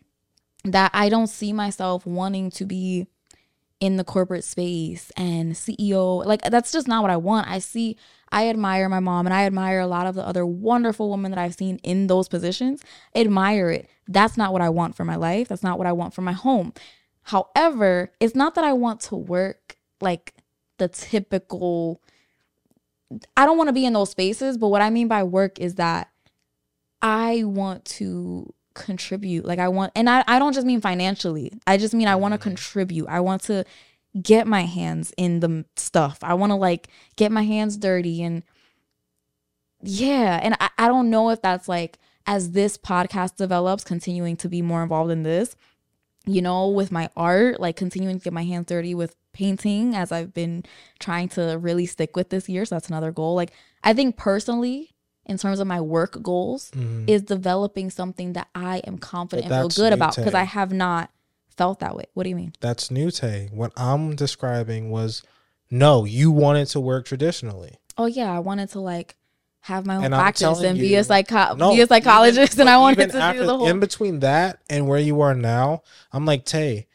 that 0.64 0.92
I 0.94 1.10
don't 1.10 1.28
see 1.28 1.54
myself 1.54 2.06
wanting 2.06 2.50
to 2.52 2.66
be 2.66 3.08
in 3.80 3.98
the 3.98 4.04
corporate 4.04 4.46
space 4.46 5.12
and 5.18 5.54
CEO. 5.54 6.26
Like 6.26 6.42
that's 6.44 6.72
just 6.72 6.88
not 6.88 7.02
what 7.02 7.12
I 7.12 7.18
want. 7.18 7.50
I 7.50 7.60
see 7.60 7.98
I 8.32 8.48
admire 8.48 8.88
my 8.88 9.02
mom 9.02 9.28
and 9.28 9.34
I 9.34 9.46
admire 9.46 9.82
a 9.82 9.88
lot 9.88 10.08
of 10.08 10.16
the 10.16 10.26
other 10.26 10.46
wonderful 10.46 11.10
women 11.10 11.32
that 11.32 11.38
I've 11.38 11.56
seen 11.56 11.80
in 11.84 12.08
those 12.08 12.30
positions. 12.30 12.82
Admire 13.14 13.70
it. 13.70 13.90
That's 14.08 14.38
not 14.38 14.54
what 14.54 14.62
I 14.62 14.70
want 14.70 14.96
for 14.96 15.04
my 15.04 15.18
life. 15.18 15.50
That's 15.50 15.64
not 15.64 15.78
what 15.78 15.86
I 15.86 15.92
want 15.92 16.14
for 16.14 16.22
my 16.22 16.32
home. 16.32 16.74
However, 17.24 18.14
it's 18.22 18.36
not 18.36 18.56
that 18.56 18.64
I 18.64 18.72
want 18.72 19.02
to 19.02 19.16
work 19.16 19.78
like 20.00 20.34
the 20.78 20.88
typical 20.88 22.02
I 23.36 23.46
don't 23.46 23.58
want 23.58 23.68
to 23.68 23.74
be 23.74 23.86
in 23.86 23.94
those 23.94 24.10
spaces, 24.12 24.58
but 24.58 24.70
what 24.70 24.82
I 24.82 24.90
mean 24.90 25.08
by 25.08 25.24
work 25.24 25.60
is 25.60 25.76
that 25.76 26.10
I 27.02 27.44
want 27.44 27.84
to 27.86 28.54
contribute. 28.74 29.46
Like 29.46 29.60
I 29.60 29.68
want 29.68 29.92
and 29.96 30.10
I, 30.10 30.24
I 30.28 30.40
don't 30.40 30.54
just 30.54 30.66
mean 30.68 30.82
financially. 30.82 31.52
I 31.68 31.78
just 31.78 31.94
mean 31.94 32.08
I 32.08 32.16
want 32.16 32.34
to 32.34 32.38
Mhm. 32.38 32.44
contribute. 32.44 33.08
I 33.08 33.20
want 33.20 33.42
to 33.44 33.66
get 34.22 34.46
my 34.48 34.62
hands 34.62 35.14
in 35.18 35.40
the 35.40 35.66
stuff. 35.76 36.20
I 36.22 36.34
want 36.36 36.52
to 36.52 36.56
like 36.56 36.88
get 37.16 37.32
my 37.32 37.44
hands 37.44 37.78
dirty 37.78 38.22
and 38.24 38.44
yeah. 39.82 40.40
And 40.42 40.56
I, 40.60 40.70
I 40.78 40.88
don't 40.88 41.10
know 41.10 41.30
if 41.30 41.42
that's 41.42 41.68
like 41.68 42.00
as 42.26 42.52
this 42.52 42.78
podcast 42.78 43.36
develops, 43.36 43.84
continuing 43.84 44.38
to 44.38 44.48
be 44.50 44.62
more 44.62 44.82
involved 44.82 45.12
in 45.12 45.24
this, 45.24 45.56
you 46.26 46.42
know, 46.42 46.70
with 46.70 46.92
my 46.92 47.10
art, 47.18 47.60
like 47.60 47.76
continuing 47.76 48.18
to 48.18 48.24
get 48.24 48.34
my 48.34 48.44
hands 48.46 48.68
dirty 48.68 48.96
with 48.96 49.16
painting 49.34 49.96
as 49.96 50.12
I've 50.12 50.34
been 50.34 50.64
trying 51.00 51.28
to 51.30 51.58
really 51.60 51.86
stick 51.86 52.16
with 52.16 52.30
this 52.30 52.48
year. 52.48 52.66
So 52.66 52.76
that's 52.76 52.88
another 52.88 53.12
goal. 53.12 53.36
Like 53.36 53.52
I 53.84 53.94
think 53.94 54.16
personally, 54.16 54.93
in 55.26 55.38
terms 55.38 55.60
of 55.60 55.68
my 55.68 55.80
work 55.82 56.22
goals, 56.22 56.72
Mhm. 56.76 57.10
is 57.10 57.22
developing 57.22 57.90
something 57.90 58.34
that 58.34 58.48
I 58.54 58.78
am 58.80 58.98
confident 58.98 59.52
and 59.52 59.74
feel 59.74 59.84
good 59.86 59.94
about 59.94 60.16
because 60.16 60.34
I 60.34 60.44
have 60.44 60.74
not 60.74 61.10
felt 61.56 61.80
that 61.80 61.96
way. 61.96 62.06
What 62.14 62.24
do 62.24 62.30
you 62.30 62.36
mean? 62.36 62.54
That's 62.62 62.90
new, 62.92 63.12
Tay. 63.12 63.50
What 63.54 63.72
I'm 63.78 64.16
describing 64.16 64.90
was 64.92 65.24
no, 65.72 66.04
you 66.06 66.32
wanted 66.32 66.68
to 66.70 66.80
work 66.80 67.06
traditionally. 67.06 67.78
Oh 67.98 68.06
yeah, 68.06 68.32
I 68.36 68.40
wanted 68.40 68.70
to 68.72 68.80
like 68.80 69.16
have 69.62 69.86
my 69.86 69.96
own 69.96 70.04
And 70.06 70.14
practice 70.14 70.60
and 70.62 70.78
be 70.78 70.90
you- 70.90 71.00
a 71.00 71.04
psycho 71.06 71.56
No, 71.56 71.74
be 71.74 71.80
a 71.82 71.88
psychologist 71.88 72.54
even- 72.54 72.62
and 72.62 72.70
I 72.70 72.78
wanted 72.80 73.12
to 73.12 73.18
after- 73.18 73.40
do 73.42 73.46
the 73.46 73.58
whole 73.58 73.68
in 73.68 73.80
between 73.80 74.20
that 74.20 74.60
and 74.70 74.88
where 74.90 75.00
you 75.00 75.22
are 75.22 75.34
now. 75.34 75.84
I'm 76.12 76.26
like 76.26 76.44
Tay, 76.44 76.88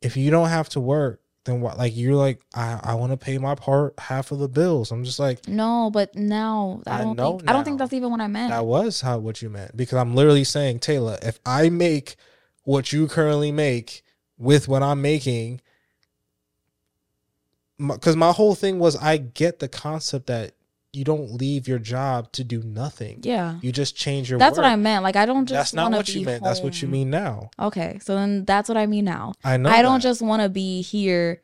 if 0.00 0.16
you 0.16 0.30
don't 0.30 0.48
have 0.48 0.68
to 0.70 0.80
work, 0.80 1.20
then 1.44 1.60
what? 1.60 1.76
Like 1.78 1.96
you're 1.96 2.14
like 2.14 2.40
I 2.54 2.80
I 2.82 2.94
want 2.94 3.12
to 3.12 3.16
pay 3.16 3.36
my 3.38 3.54
part 3.54 3.94
half 3.98 4.32
of 4.32 4.38
the 4.38 4.48
bills. 4.48 4.90
I'm 4.90 5.04
just 5.04 5.18
like 5.18 5.46
No, 5.46 5.90
but 5.92 6.14
now 6.14 6.80
I 6.86 6.96
I 7.00 7.02
don't 7.02 7.16
know 7.16 7.38
think 7.38 7.50
I 7.50 7.52
don't 7.52 7.64
think 7.64 7.78
that's 7.78 7.92
even 7.92 8.10
what 8.10 8.20
I 8.20 8.26
meant. 8.26 8.50
that 8.50 8.64
was 8.64 9.00
how 9.02 9.18
what 9.18 9.42
you 9.42 9.50
meant 9.50 9.76
because 9.76 9.98
I'm 9.98 10.14
literally 10.14 10.44
saying 10.44 10.80
Taylor, 10.80 11.18
if 11.22 11.38
I 11.44 11.68
make 11.68 12.16
what 12.64 12.92
you 12.92 13.06
currently 13.06 13.52
make 13.52 14.02
with 14.38 14.68
what 14.68 14.82
I'm 14.82 15.02
making. 15.02 15.60
Because 17.78 18.16
my 18.16 18.30
whole 18.32 18.54
thing 18.54 18.78
was, 18.78 18.96
I 18.96 19.16
get 19.16 19.58
the 19.58 19.68
concept 19.68 20.28
that 20.28 20.52
you 20.94 21.04
don't 21.04 21.32
leave 21.32 21.66
your 21.66 21.78
job 21.78 22.30
to 22.32 22.44
do 22.44 22.62
nothing. 22.62 23.20
yeah. 23.22 23.58
You 23.62 23.72
just 23.72 23.96
change 23.96 24.30
your. 24.30 24.38
That's 24.38 24.56
work. 24.56 24.64
what 24.64 24.70
I 24.70 24.76
meant. 24.76 25.02
Like 25.02 25.16
I 25.16 25.26
don't 25.26 25.46
just 25.46 25.72
That's 25.72 25.74
not 25.74 25.90
what 25.90 26.08
you 26.14 26.24
meant. 26.24 26.44
That's 26.44 26.60
what 26.60 26.80
you 26.80 26.88
mean 26.88 27.10
now. 27.10 27.50
Okay, 27.58 27.98
so 28.02 28.14
then 28.14 28.44
that's 28.44 28.68
what 28.68 28.78
I 28.78 28.86
mean 28.86 29.04
now. 29.04 29.34
I 29.42 29.56
know. 29.56 29.70
I 29.70 29.82
don't 29.82 29.94
that. 29.94 30.08
just 30.08 30.22
want 30.22 30.42
to 30.42 30.48
be 30.48 30.82
here, 30.82 31.42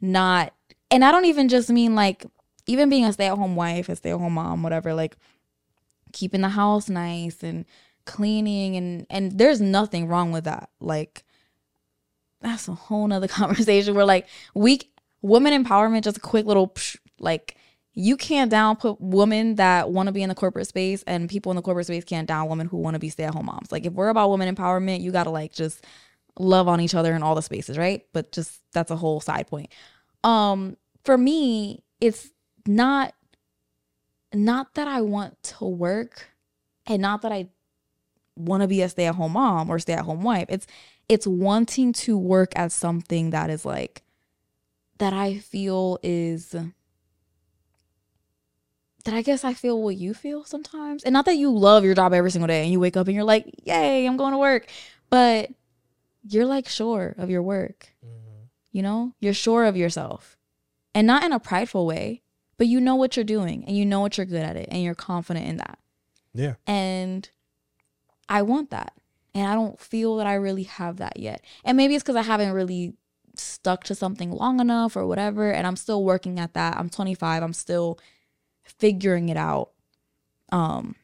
not, 0.00 0.52
and 0.90 1.04
I 1.04 1.10
don't 1.10 1.24
even 1.24 1.48
just 1.48 1.70
mean 1.70 1.94
like, 1.94 2.24
even 2.66 2.88
being 2.88 3.04
a 3.04 3.12
stay 3.12 3.26
at 3.26 3.36
home 3.36 3.56
wife, 3.56 3.88
a 3.88 3.96
stay 3.96 4.10
at 4.10 4.18
home 4.18 4.34
mom, 4.34 4.62
whatever, 4.62 4.94
like 4.94 5.16
keeping 6.12 6.40
the 6.40 6.48
house 6.50 6.88
nice 6.88 7.42
and 7.42 7.64
cleaning 8.04 8.76
and 8.76 9.06
and 9.08 9.38
there's 9.38 9.60
nothing 9.60 10.06
wrong 10.06 10.30
with 10.30 10.44
that. 10.44 10.70
Like 10.80 11.24
that's 12.40 12.68
a 12.68 12.74
whole 12.74 13.06
nother 13.06 13.28
conversation 13.28 13.94
where 13.94 14.04
like 14.04 14.28
we 14.54 14.80
women 15.22 15.64
empowerment, 15.64 16.02
just 16.02 16.18
a 16.18 16.20
quick 16.20 16.46
little 16.46 16.68
psh, 16.68 16.96
like 17.18 17.56
you 17.94 18.16
can't 18.16 18.50
down 18.50 18.76
put 18.76 19.00
women 19.00 19.54
that 19.54 19.90
want 19.90 20.08
to 20.08 20.12
be 20.12 20.22
in 20.22 20.28
the 20.28 20.34
corporate 20.34 20.66
space 20.66 21.04
and 21.06 21.28
people 21.28 21.52
in 21.52 21.56
the 21.56 21.62
corporate 21.62 21.86
space 21.86 22.04
can't 22.04 22.26
down 22.26 22.48
women 22.48 22.66
who 22.66 22.76
want 22.76 22.94
to 22.94 22.98
be 22.98 23.08
stay 23.08 23.24
at 23.24 23.34
home 23.34 23.46
moms. 23.46 23.70
Like 23.70 23.86
if 23.86 23.92
we're 23.92 24.08
about 24.08 24.30
women 24.30 24.52
empowerment, 24.52 25.00
you 25.00 25.12
gotta 25.12 25.30
like 25.30 25.52
just 25.52 25.84
love 26.38 26.66
on 26.66 26.80
each 26.80 26.94
other 26.94 27.14
in 27.14 27.22
all 27.22 27.36
the 27.36 27.42
spaces, 27.42 27.78
right? 27.78 28.04
But 28.12 28.32
just 28.32 28.60
that's 28.72 28.90
a 28.90 28.96
whole 28.96 29.20
side 29.20 29.46
point. 29.46 29.70
Um, 30.24 30.76
for 31.04 31.16
me, 31.16 31.84
it's 32.00 32.30
not 32.66 33.14
not 34.32 34.74
that 34.74 34.88
I 34.88 35.00
want 35.00 35.40
to 35.44 35.64
work 35.64 36.30
and 36.86 37.00
not 37.00 37.22
that 37.22 37.30
I 37.30 37.48
want 38.36 38.62
to 38.62 38.68
be 38.68 38.82
a 38.82 38.88
stay-at-home 38.88 39.32
mom 39.32 39.70
or 39.70 39.78
stay-at-home 39.78 40.22
wife. 40.22 40.46
It's 40.48 40.66
it's 41.08 41.26
wanting 41.26 41.92
to 41.92 42.18
work 42.18 42.52
at 42.56 42.72
something 42.72 43.30
that 43.30 43.50
is 43.50 43.64
like 43.64 44.02
that 44.98 45.12
I 45.12 45.38
feel 45.38 45.98
is 46.02 46.56
that 49.04 49.14
I 49.14 49.22
guess 49.22 49.44
I 49.44 49.54
feel 49.54 49.82
what 49.82 49.96
you 49.96 50.14
feel 50.14 50.44
sometimes. 50.44 51.02
And 51.04 51.12
not 51.12 51.24
that 51.26 51.36
you 51.36 51.50
love 51.50 51.84
your 51.84 51.94
job 51.94 52.12
every 52.12 52.30
single 52.30 52.48
day 52.48 52.62
and 52.62 52.72
you 52.72 52.80
wake 52.80 52.96
up 52.96 53.06
and 53.06 53.14
you're 53.14 53.24
like, 53.24 53.50
"Yay, 53.64 54.06
I'm 54.06 54.16
going 54.16 54.32
to 54.32 54.38
work." 54.38 54.66
But 55.10 55.50
you're 56.26 56.46
like 56.46 56.68
sure 56.68 57.14
of 57.18 57.28
your 57.30 57.42
work. 57.42 57.94
Mhm. 58.04 58.48
You 58.72 58.82
know, 58.82 59.12
you're 59.20 59.34
sure 59.34 59.64
of 59.64 59.76
yourself 59.76 60.36
and 60.94 61.06
not 61.06 61.22
in 61.22 61.32
a 61.32 61.38
prideful 61.38 61.86
way, 61.86 62.22
but 62.56 62.66
you 62.66 62.80
know 62.80 62.94
what 62.96 63.16
you're 63.16 63.24
doing 63.24 63.64
and 63.66 63.76
you 63.76 63.84
know 63.84 64.00
what 64.00 64.16
you're 64.16 64.26
good 64.26 64.42
at 64.42 64.56
it 64.56 64.68
and 64.70 64.82
you're 64.82 64.94
confident 64.94 65.46
in 65.46 65.58
that. 65.58 65.78
Yeah. 66.32 66.54
And 66.66 67.28
I 68.28 68.42
want 68.42 68.70
that. 68.70 68.94
And 69.34 69.46
I 69.46 69.54
don't 69.54 69.78
feel 69.80 70.16
that 70.16 70.26
I 70.26 70.34
really 70.34 70.62
have 70.62 70.96
that 70.96 71.18
yet. 71.18 71.42
And 71.64 71.76
maybe 71.76 71.94
it's 71.94 72.02
because 72.02 72.16
I 72.16 72.22
haven't 72.22 72.52
really 72.52 72.94
stuck 73.36 73.84
to 73.84 73.94
something 73.94 74.30
long 74.30 74.60
enough 74.60 74.96
or 74.96 75.06
whatever. 75.06 75.50
And 75.50 75.66
I'm 75.66 75.76
still 75.76 76.04
working 76.04 76.38
at 76.38 76.54
that. 76.54 76.76
I'm 76.76 76.88
25. 76.88 77.42
I'm 77.42 77.52
still 77.52 77.98
figuring 78.64 79.28
it 79.28 79.36
out. 79.36 79.70
Um, 80.50 80.96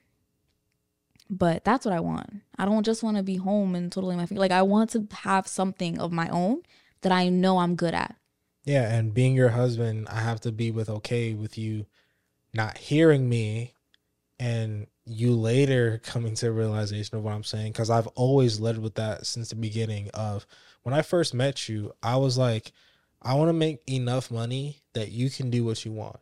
but 1.28 1.64
that's 1.64 1.84
what 1.84 1.94
I 1.94 2.00
want. 2.00 2.42
I 2.58 2.64
don't 2.64 2.84
just 2.84 3.02
want 3.02 3.16
to 3.16 3.22
be 3.22 3.36
home 3.36 3.74
and 3.74 3.90
totally 3.90 4.16
my 4.16 4.26
feet. 4.26 4.38
Like 4.38 4.50
I 4.50 4.62
want 4.62 4.90
to 4.90 5.06
have 5.12 5.46
something 5.46 5.98
of 5.98 6.12
my 6.12 6.28
own 6.28 6.62
that 7.02 7.12
I 7.12 7.28
know 7.28 7.58
I'm 7.58 7.76
good 7.76 7.94
at. 7.94 8.16
Yeah, 8.64 8.92
and 8.92 9.14
being 9.14 9.34
your 9.34 9.50
husband, 9.50 10.08
I 10.10 10.20
have 10.20 10.40
to 10.42 10.52
be 10.52 10.70
with 10.70 10.90
okay 10.90 11.34
with 11.34 11.56
you 11.56 11.86
not 12.52 12.76
hearing 12.76 13.28
me 13.28 13.74
and 14.38 14.86
you 15.06 15.34
later 15.34 16.00
coming 16.04 16.34
to 16.34 16.48
a 16.48 16.52
realization 16.52 17.16
of 17.16 17.24
what 17.24 17.32
I'm 17.32 17.44
saying 17.44 17.72
because 17.72 17.90
I've 17.90 18.06
always 18.08 18.60
led 18.60 18.78
with 18.78 18.94
that 18.96 19.26
since 19.26 19.50
the 19.50 19.56
beginning 19.56 20.10
of 20.14 20.46
when 20.82 20.94
I 20.94 21.02
first 21.02 21.34
met 21.34 21.68
you, 21.68 21.92
I 22.02 22.16
was 22.16 22.36
like 22.36 22.72
I 23.22 23.34
want 23.34 23.48
to 23.50 23.54
make 23.54 23.80
enough 23.88 24.30
money 24.30 24.82
that 24.94 25.10
you 25.10 25.30
can 25.30 25.50
do 25.50 25.64
what 25.64 25.84
you 25.84 25.92
want. 25.92 26.20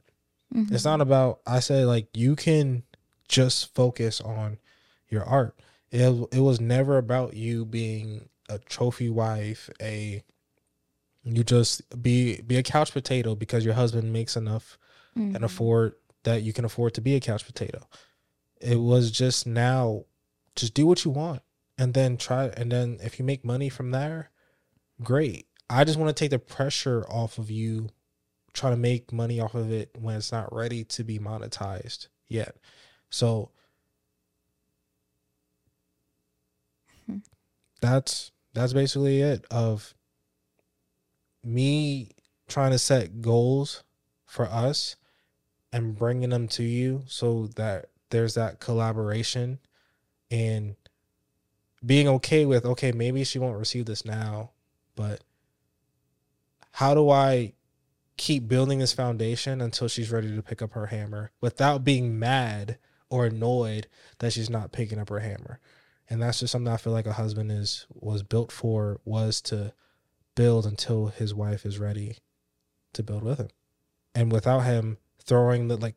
Mm-hmm. 0.54 0.74
It's 0.74 0.84
not 0.84 1.00
about 1.00 1.40
I 1.46 1.60
say 1.60 1.84
like 1.84 2.08
you 2.14 2.36
can 2.36 2.84
just 3.28 3.74
focus 3.74 4.20
on 4.20 4.58
your 5.08 5.24
art. 5.24 5.58
It 5.90 6.28
it 6.32 6.40
was 6.40 6.60
never 6.60 6.98
about 6.98 7.34
you 7.34 7.64
being 7.64 8.28
a 8.48 8.58
trophy 8.58 9.10
wife, 9.10 9.70
a 9.80 10.22
you 11.24 11.44
just 11.44 12.02
be 12.02 12.40
be 12.42 12.56
a 12.56 12.62
couch 12.62 12.92
potato 12.92 13.34
because 13.34 13.64
your 13.64 13.74
husband 13.74 14.12
makes 14.12 14.36
enough 14.36 14.78
mm-hmm. 15.16 15.36
and 15.36 15.44
afford 15.44 15.94
that 16.24 16.42
you 16.42 16.52
can 16.52 16.64
afford 16.64 16.94
to 16.94 17.00
be 17.00 17.14
a 17.14 17.20
couch 17.20 17.46
potato. 17.46 17.86
It 18.60 18.76
was 18.80 19.10
just 19.10 19.46
now 19.46 20.04
just 20.56 20.74
do 20.74 20.86
what 20.86 21.04
you 21.04 21.10
want 21.10 21.42
and 21.76 21.94
then 21.94 22.16
try 22.16 22.46
and 22.46 22.72
then 22.72 22.98
if 23.02 23.18
you 23.18 23.24
make 23.24 23.44
money 23.44 23.68
from 23.68 23.90
there, 23.90 24.30
great. 25.02 25.46
I 25.70 25.84
just 25.84 25.98
want 25.98 26.08
to 26.08 26.18
take 26.18 26.30
the 26.30 26.38
pressure 26.38 27.04
off 27.08 27.38
of 27.38 27.50
you 27.50 27.90
trying 28.58 28.74
to 28.74 28.78
make 28.78 29.12
money 29.12 29.40
off 29.40 29.54
of 29.54 29.72
it 29.72 29.90
when 29.98 30.16
it's 30.16 30.32
not 30.32 30.52
ready 30.54 30.84
to 30.84 31.04
be 31.04 31.18
monetized 31.18 32.08
yet. 32.28 32.56
So 33.10 33.50
hmm. 37.06 37.18
that's 37.80 38.32
that's 38.54 38.72
basically 38.72 39.22
it 39.22 39.44
of 39.50 39.94
me 41.44 42.10
trying 42.48 42.72
to 42.72 42.78
set 42.78 43.20
goals 43.20 43.84
for 44.26 44.46
us 44.46 44.96
and 45.72 45.96
bringing 45.96 46.30
them 46.30 46.48
to 46.48 46.62
you 46.62 47.02
so 47.06 47.48
that 47.56 47.86
there's 48.10 48.34
that 48.34 48.58
collaboration 48.58 49.58
and 50.30 50.76
being 51.84 52.08
okay 52.08 52.44
with 52.44 52.64
okay 52.64 52.90
maybe 52.90 53.22
she 53.22 53.38
won't 53.38 53.58
receive 53.58 53.86
this 53.86 54.04
now 54.04 54.50
but 54.96 55.20
how 56.72 56.94
do 56.94 57.08
i 57.08 57.52
keep 58.18 58.46
building 58.46 58.78
this 58.78 58.92
foundation 58.92 59.62
until 59.62 59.88
she's 59.88 60.10
ready 60.10 60.34
to 60.34 60.42
pick 60.42 60.60
up 60.60 60.72
her 60.72 60.86
hammer 60.86 61.30
without 61.40 61.84
being 61.84 62.18
mad 62.18 62.76
or 63.08 63.24
annoyed 63.24 63.86
that 64.18 64.32
she's 64.32 64.50
not 64.50 64.72
picking 64.72 64.98
up 64.98 65.08
her 65.08 65.20
hammer 65.20 65.58
and 66.10 66.20
that's 66.20 66.40
just 66.40 66.52
something 66.52 66.72
i 66.72 66.76
feel 66.76 66.92
like 66.92 67.06
a 67.06 67.14
husband 67.14 67.50
is 67.50 67.86
was 67.94 68.22
built 68.22 68.52
for 68.52 69.00
was 69.06 69.40
to 69.40 69.72
build 70.38 70.66
until 70.66 71.08
his 71.08 71.34
wife 71.34 71.66
is 71.66 71.80
ready 71.80 72.16
to 72.92 73.02
build 73.02 73.24
with 73.24 73.38
him. 73.38 73.48
And 74.14 74.30
without 74.30 74.60
him 74.60 74.98
throwing 75.20 75.66
the 75.66 75.76
like 75.76 75.96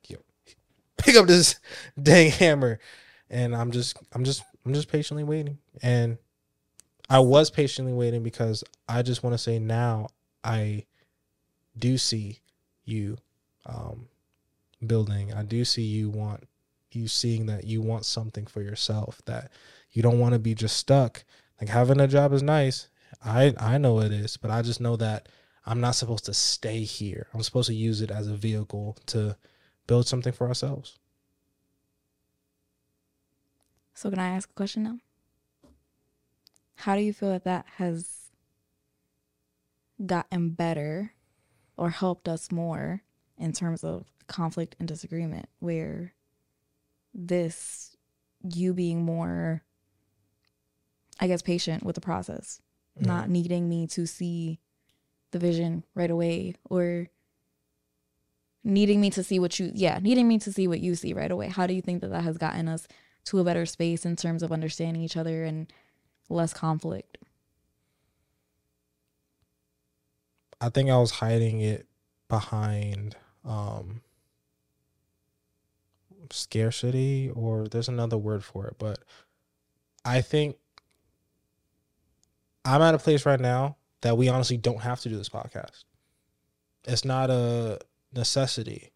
pick 0.98 1.16
up 1.16 1.28
this 1.28 1.60
dang 2.02 2.32
hammer 2.32 2.80
and 3.30 3.56
I'm 3.56 3.70
just 3.70 3.98
I'm 4.14 4.24
just 4.24 4.44
I'm 4.66 4.74
just 4.74 4.92
patiently 4.92 5.24
waiting. 5.24 5.60
And 5.84 6.18
I 7.08 7.20
was 7.20 7.52
patiently 7.52 7.94
waiting 7.94 8.24
because 8.24 8.64
I 8.90 9.04
just 9.04 9.22
want 9.22 9.36
to 9.36 9.38
say 9.38 9.60
now 9.60 10.08
I 10.44 10.86
do 11.78 11.98
see 11.98 12.40
you 12.86 13.18
um 13.66 14.08
building. 14.86 15.34
I 15.34 15.44
do 15.44 15.64
see 15.66 15.84
you 15.84 16.10
want 16.10 16.48
you 16.92 17.08
seeing 17.08 17.46
that 17.46 17.66
you 17.66 17.82
want 17.82 18.06
something 18.06 18.46
for 18.46 18.62
yourself 18.62 19.22
that 19.26 19.52
you 19.92 20.02
don't 20.02 20.20
want 20.20 20.34
to 20.34 20.40
be 20.40 20.56
just 20.56 20.78
stuck. 20.78 21.24
Like 21.60 21.70
having 21.70 22.00
a 22.00 22.08
job 22.08 22.34
is 22.34 22.44
nice 22.44 22.88
I 23.24 23.54
I 23.58 23.78
know 23.78 24.00
it 24.02 24.12
is, 24.12 24.38
but 24.38 24.52
I 24.52 24.62
just 24.62 24.82
know 24.82 24.96
that 24.98 25.30
I'm 25.66 25.82
not 25.82 25.96
supposed 25.96 26.26
to 26.26 26.34
stay 26.34 26.84
here. 26.84 27.28
I'm 27.34 27.44
supposed 27.44 27.68
to 27.68 27.76
use 27.76 28.02
it 28.02 28.12
as 28.12 28.28
a 28.28 28.36
vehicle 28.36 28.98
to 29.08 29.36
build 29.88 30.08
something 30.08 30.34
for 30.34 30.48
ourselves. 30.48 30.98
So 33.94 34.10
can 34.10 34.20
I 34.20 34.30
ask 34.30 34.50
a 34.50 34.54
question 34.54 34.84
now? 34.84 34.98
How 36.76 36.96
do 36.96 37.02
you 37.02 37.14
feel 37.14 37.30
that 37.30 37.44
that 37.44 37.66
has 37.78 38.32
gotten 40.04 40.50
better 40.50 41.14
or 41.82 41.90
helped 41.90 42.28
us 42.28 42.52
more 42.52 43.02
in 43.40 43.52
terms 43.52 43.84
of 43.84 44.06
conflict 44.28 44.76
and 44.78 44.88
disagreement 44.88 45.48
where 45.58 46.14
this 47.12 47.98
you 48.44 48.72
being 48.72 49.02
more 49.04 49.64
I 51.20 51.26
guess 51.26 51.42
patient 51.42 51.84
with 51.84 51.96
the 51.96 52.02
process 52.02 52.62
mm-hmm. 52.96 53.08
not 53.08 53.30
needing 53.32 53.68
me 53.68 53.88
to 53.88 54.06
see 54.06 54.60
the 55.32 55.40
vision 55.40 55.84
right 55.96 56.12
away 56.12 56.54
or 56.70 57.08
needing 58.64 59.02
me 59.02 59.10
to 59.10 59.24
see 59.24 59.40
what 59.40 59.58
you 59.58 59.72
yeah 59.74 59.98
needing 60.04 60.28
me 60.28 60.38
to 60.38 60.54
see 60.54 60.68
what 60.68 60.82
you 60.82 60.94
see 60.94 61.14
right 61.14 61.32
away 61.32 61.48
how 61.48 61.66
do 61.66 61.74
you 61.74 61.82
think 61.82 62.02
that 62.02 62.12
that 62.12 62.24
has 62.24 62.38
gotten 62.38 62.68
us 62.68 62.88
to 63.26 63.40
a 63.40 63.44
better 63.44 63.66
space 63.66 64.06
in 64.06 64.16
terms 64.16 64.44
of 64.44 64.52
understanding 64.52 65.02
each 65.02 65.18
other 65.18 65.44
and 65.46 65.74
less 66.30 66.54
conflict 66.54 67.18
i 70.62 70.70
think 70.70 70.90
i 70.90 70.98
was 70.98 71.12
hiding 71.12 71.60
it 71.60 71.88
behind 72.30 73.16
um 73.44 74.02
scarcity 76.30 77.30
or 77.36 77.68
there's 77.68 77.90
another 77.90 78.18
word 78.18 78.42
for 78.44 78.66
it 78.68 78.76
but 78.80 79.00
i 80.06 80.22
think 80.22 80.56
I'm 82.64 82.82
at 82.82 82.96
a 82.96 83.00
place 83.00 83.26
right 83.26 83.40
now 83.40 83.78
that 84.02 84.18
we 84.18 84.30
honestly 84.30 84.58
don't 84.58 84.82
have 84.82 85.00
to 85.02 85.10
do 85.10 85.18
this 85.18 85.30
podcast. 85.30 85.84
It's 86.86 87.06
not 87.06 87.30
a 87.30 87.80
necessity. 88.14 88.92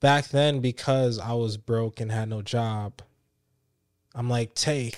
Back 0.00 0.28
then, 0.28 0.60
because 0.60 1.18
I 1.18 1.32
was 1.32 1.56
broke 1.56 2.00
and 2.00 2.10
had 2.10 2.28
no 2.28 2.42
job, 2.42 3.00
I'm 4.14 4.28
like, 4.28 4.54
Tay, 4.54 4.92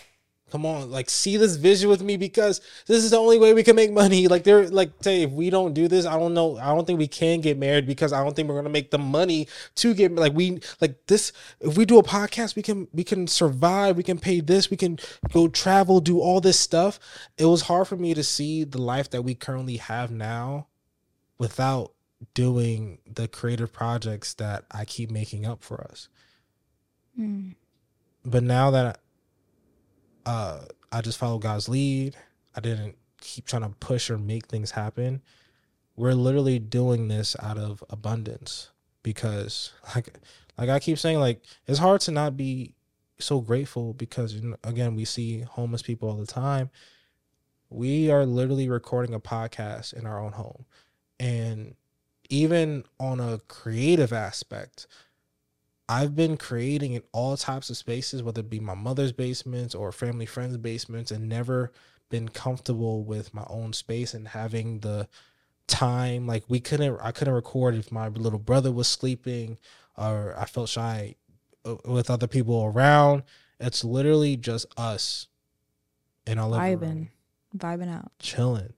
come 0.51 0.65
on, 0.65 0.91
like 0.91 1.11
see 1.11 1.37
this 1.37 1.57
vision 1.57 1.89
with 1.91 2.03
me 2.03 2.17
because 2.17 2.61
this 2.87 3.03
is 3.03 3.11
the 3.11 3.17
only 3.17 3.39
way 3.39 3.53
we 3.53 3.65
can 3.65 3.75
make 3.75 3.93
money. 3.93 4.29
Like 4.29 4.45
they're 4.45 4.69
like, 4.69 4.93
say 5.01 5.23
if 5.23 5.31
we 5.31 5.51
don't 5.51 5.75
do 5.75 5.89
this, 5.89 6.07
I 6.07 6.19
don't 6.19 6.35
know. 6.35 6.57
I 6.57 6.67
don't 6.67 6.87
think 6.87 6.99
we 6.99 7.09
can 7.09 7.41
get 7.41 7.59
married 7.59 7.87
because 7.87 8.13
I 8.13 8.23
don't 8.23 8.35
think 8.35 8.49
we're 8.49 8.57
gonna 8.57 8.69
make 8.69 8.91
the 8.91 8.99
money 8.99 9.49
to 9.77 9.95
get 9.95 10.15
like 10.15 10.35
we 10.35 10.61
like 10.81 11.07
this. 11.07 11.33
If 11.61 11.77
we 11.77 11.85
do 11.85 11.99
a 11.99 12.03
podcast, 12.03 12.55
we 12.55 12.63
can 12.63 12.87
we 12.93 13.03
can 13.03 13.27
survive. 13.27 13.97
We 13.97 14.03
can 14.03 14.19
pay 14.19 14.41
this. 14.41 14.71
We 14.71 14.77
can 14.77 14.99
go 15.33 15.49
travel, 15.49 16.01
do 16.01 16.21
all 16.21 16.41
this 16.41 16.59
stuff. 16.59 17.01
It 17.39 17.47
was 17.47 17.63
hard 17.63 17.89
for 17.89 17.97
me 17.97 18.15
to 18.15 18.23
see 18.23 18.65
the 18.65 18.81
life 18.81 19.11
that 19.11 19.23
we 19.23 19.35
currently 19.35 19.79
have 19.79 20.11
now 20.11 20.69
without 21.39 21.93
doing 22.35 22.99
the 23.07 23.29
creative 23.29 23.73
projects 23.73 24.35
that 24.35 24.65
I 24.71 24.85
keep 24.85 25.11
making 25.11 25.45
up 25.45 25.63
for 25.63 25.83
us. 25.83 26.09
Mm. 27.19 27.57
But 28.25 28.43
now 28.43 28.71
that 28.71 29.01
uh, 30.27 30.59
I 30.93 31.01
just 31.01 31.19
followed 31.19 31.43
God's 31.43 31.69
lead. 31.69 32.17
I 32.55 32.61
didn't 32.61 32.97
keep 33.21 33.47
trying 33.47 33.63
to 33.63 33.71
push 33.81 34.11
or 34.11 34.19
make 34.19 34.47
things 34.47 34.73
happen. 34.73 35.23
We're 35.95 36.13
literally 36.13 36.59
doing 36.59 37.09
this 37.09 37.37
out 37.43 37.57
of 37.57 37.83
abundance 37.89 38.71
because, 39.03 39.73
like, 39.95 40.13
like 40.59 40.69
I 40.69 40.81
keep 40.81 40.99
saying, 40.99 41.21
like 41.21 41.43
it's 41.67 41.79
hard 41.79 42.01
to 42.03 42.11
not 42.11 42.37
be 42.37 42.75
so 43.19 43.41
grateful 43.41 43.95
because 43.95 44.35
you 44.35 44.51
know, 44.51 44.57
again 44.63 44.95
we 44.95 45.05
see 45.07 45.41
homeless 45.41 45.83
people 45.83 46.11
all 46.11 46.17
the 46.17 46.27
time. 46.27 46.71
We 47.71 48.11
are 48.11 48.27
literally 48.27 48.69
recording 48.69 49.15
a 49.15 49.21
podcast 49.21 49.93
in 49.93 50.07
our 50.07 50.21
own 50.21 50.33
home, 50.33 50.67
and 51.19 51.75
even 52.29 52.85
on 53.01 53.21
a 53.21 53.39
creative 53.49 54.13
aspect, 54.13 54.87
I've 55.89 56.17
been 56.17 56.37
creating 56.37 56.95
in 56.95 57.03
all 57.13 57.37
types 57.37 57.71
of 57.71 57.77
spaces, 57.77 58.23
whether 58.23 58.41
it 58.41 58.51
be 58.51 58.59
my 58.59 58.75
mother's 58.75 59.13
basements 59.13 59.75
or 59.75 59.93
family 59.93 60.27
friends' 60.27 60.57
basements, 60.57 61.11
and 61.11 61.29
never 61.29 61.73
been 62.09 62.29
comfortable 62.29 63.05
with 63.05 63.33
my 63.33 63.45
own 63.49 63.73
space 63.73 64.13
and 64.15 64.29
having 64.29 64.81
the 64.81 65.09
time. 65.69 66.27
Like 66.27 66.45
we 66.49 66.59
couldn't, 66.59 66.99
I 67.01 67.13
couldn't 67.13 67.35
record 67.35 67.77
if 67.77 67.93
my 67.93 68.09
little 68.09 68.39
brother 68.39 68.73
was 68.73 68.89
sleeping, 68.89 69.59
or 69.97 70.35
I 70.37 70.47
felt 70.47 70.69
shy 70.69 71.15
uh, 71.65 71.77
with 71.85 72.11
other 72.11 72.27
people 72.27 72.65
around. 72.65 73.23
It's 73.61 73.85
literally 73.85 74.37
just 74.37 74.67
us 74.77 75.29
in 76.27 76.39
our 76.39 76.49
living 76.49 76.79
vibing, 76.79 76.83
room, 76.83 77.09
vibing 77.57 77.95
out, 77.95 78.11
chilling. 78.19 78.73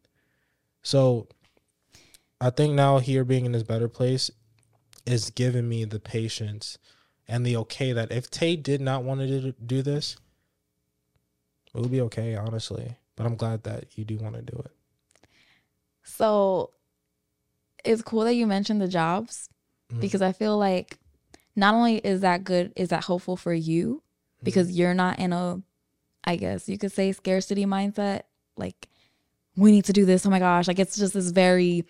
So, 0.82 1.26
I 2.40 2.50
think 2.50 2.74
now 2.74 2.98
here 2.98 3.24
being 3.24 3.46
in 3.46 3.52
this 3.52 3.62
better 3.62 3.88
place 3.88 4.30
is 5.06 5.30
giving 5.30 5.68
me 5.68 5.84
the 5.84 5.98
patience 5.98 6.78
and 7.29 7.45
the 7.45 7.57
okay 7.59 7.93
that 7.93 8.11
if 8.11 8.31
Tay 8.31 8.57
did 8.57 8.81
not 8.81 9.05
want 9.05 9.20
to 9.20 9.53
do 9.53 9.83
this, 9.83 10.16
it 11.74 11.81
would 11.81 11.91
be 11.91 12.01
okay, 12.03 12.35
honestly. 12.35 12.97
But 13.16 13.26
I'm 13.26 13.37
glad 13.37 13.64
that 13.64 13.97
you 13.99 14.05
do 14.05 14.16
want 14.16 14.37
to 14.37 14.43
do 14.43 14.57
it. 14.64 14.70
So 16.05 16.70
it's 17.85 18.03
cool 18.03 18.24
that 18.24 18.35
you 18.35 18.47
mentioned 18.47 18.81
the 18.81 18.89
jobs 18.89 19.49
Mhm. 19.93 20.01
because 20.01 20.22
I 20.22 20.33
feel 20.33 20.57
like 20.59 20.99
not 21.57 21.74
only 21.74 21.97
is 21.99 22.20
that 22.20 22.45
good, 22.45 22.72
is 22.76 22.89
that 22.89 23.05
hopeful 23.05 23.37
for 23.37 23.53
you 23.53 24.03
because 24.43 24.70
you're 24.70 24.95
not 24.95 25.18
in 25.18 25.33
a, 25.33 25.61
I 26.24 26.37
guess 26.37 26.68
you 26.68 26.79
could 26.79 26.93
say 26.93 27.12
scarcity 27.12 27.64
mindset. 27.66 28.22
Like, 28.57 28.89
we 29.57 29.72
need 29.72 29.85
to 29.87 29.93
do 29.93 30.05
this. 30.05 30.24
Oh 30.24 30.31
my 30.31 30.39
gosh. 30.39 30.68
Like, 30.68 30.79
it's 30.79 30.97
just 30.97 31.14
this 31.14 31.31
very 31.31 31.85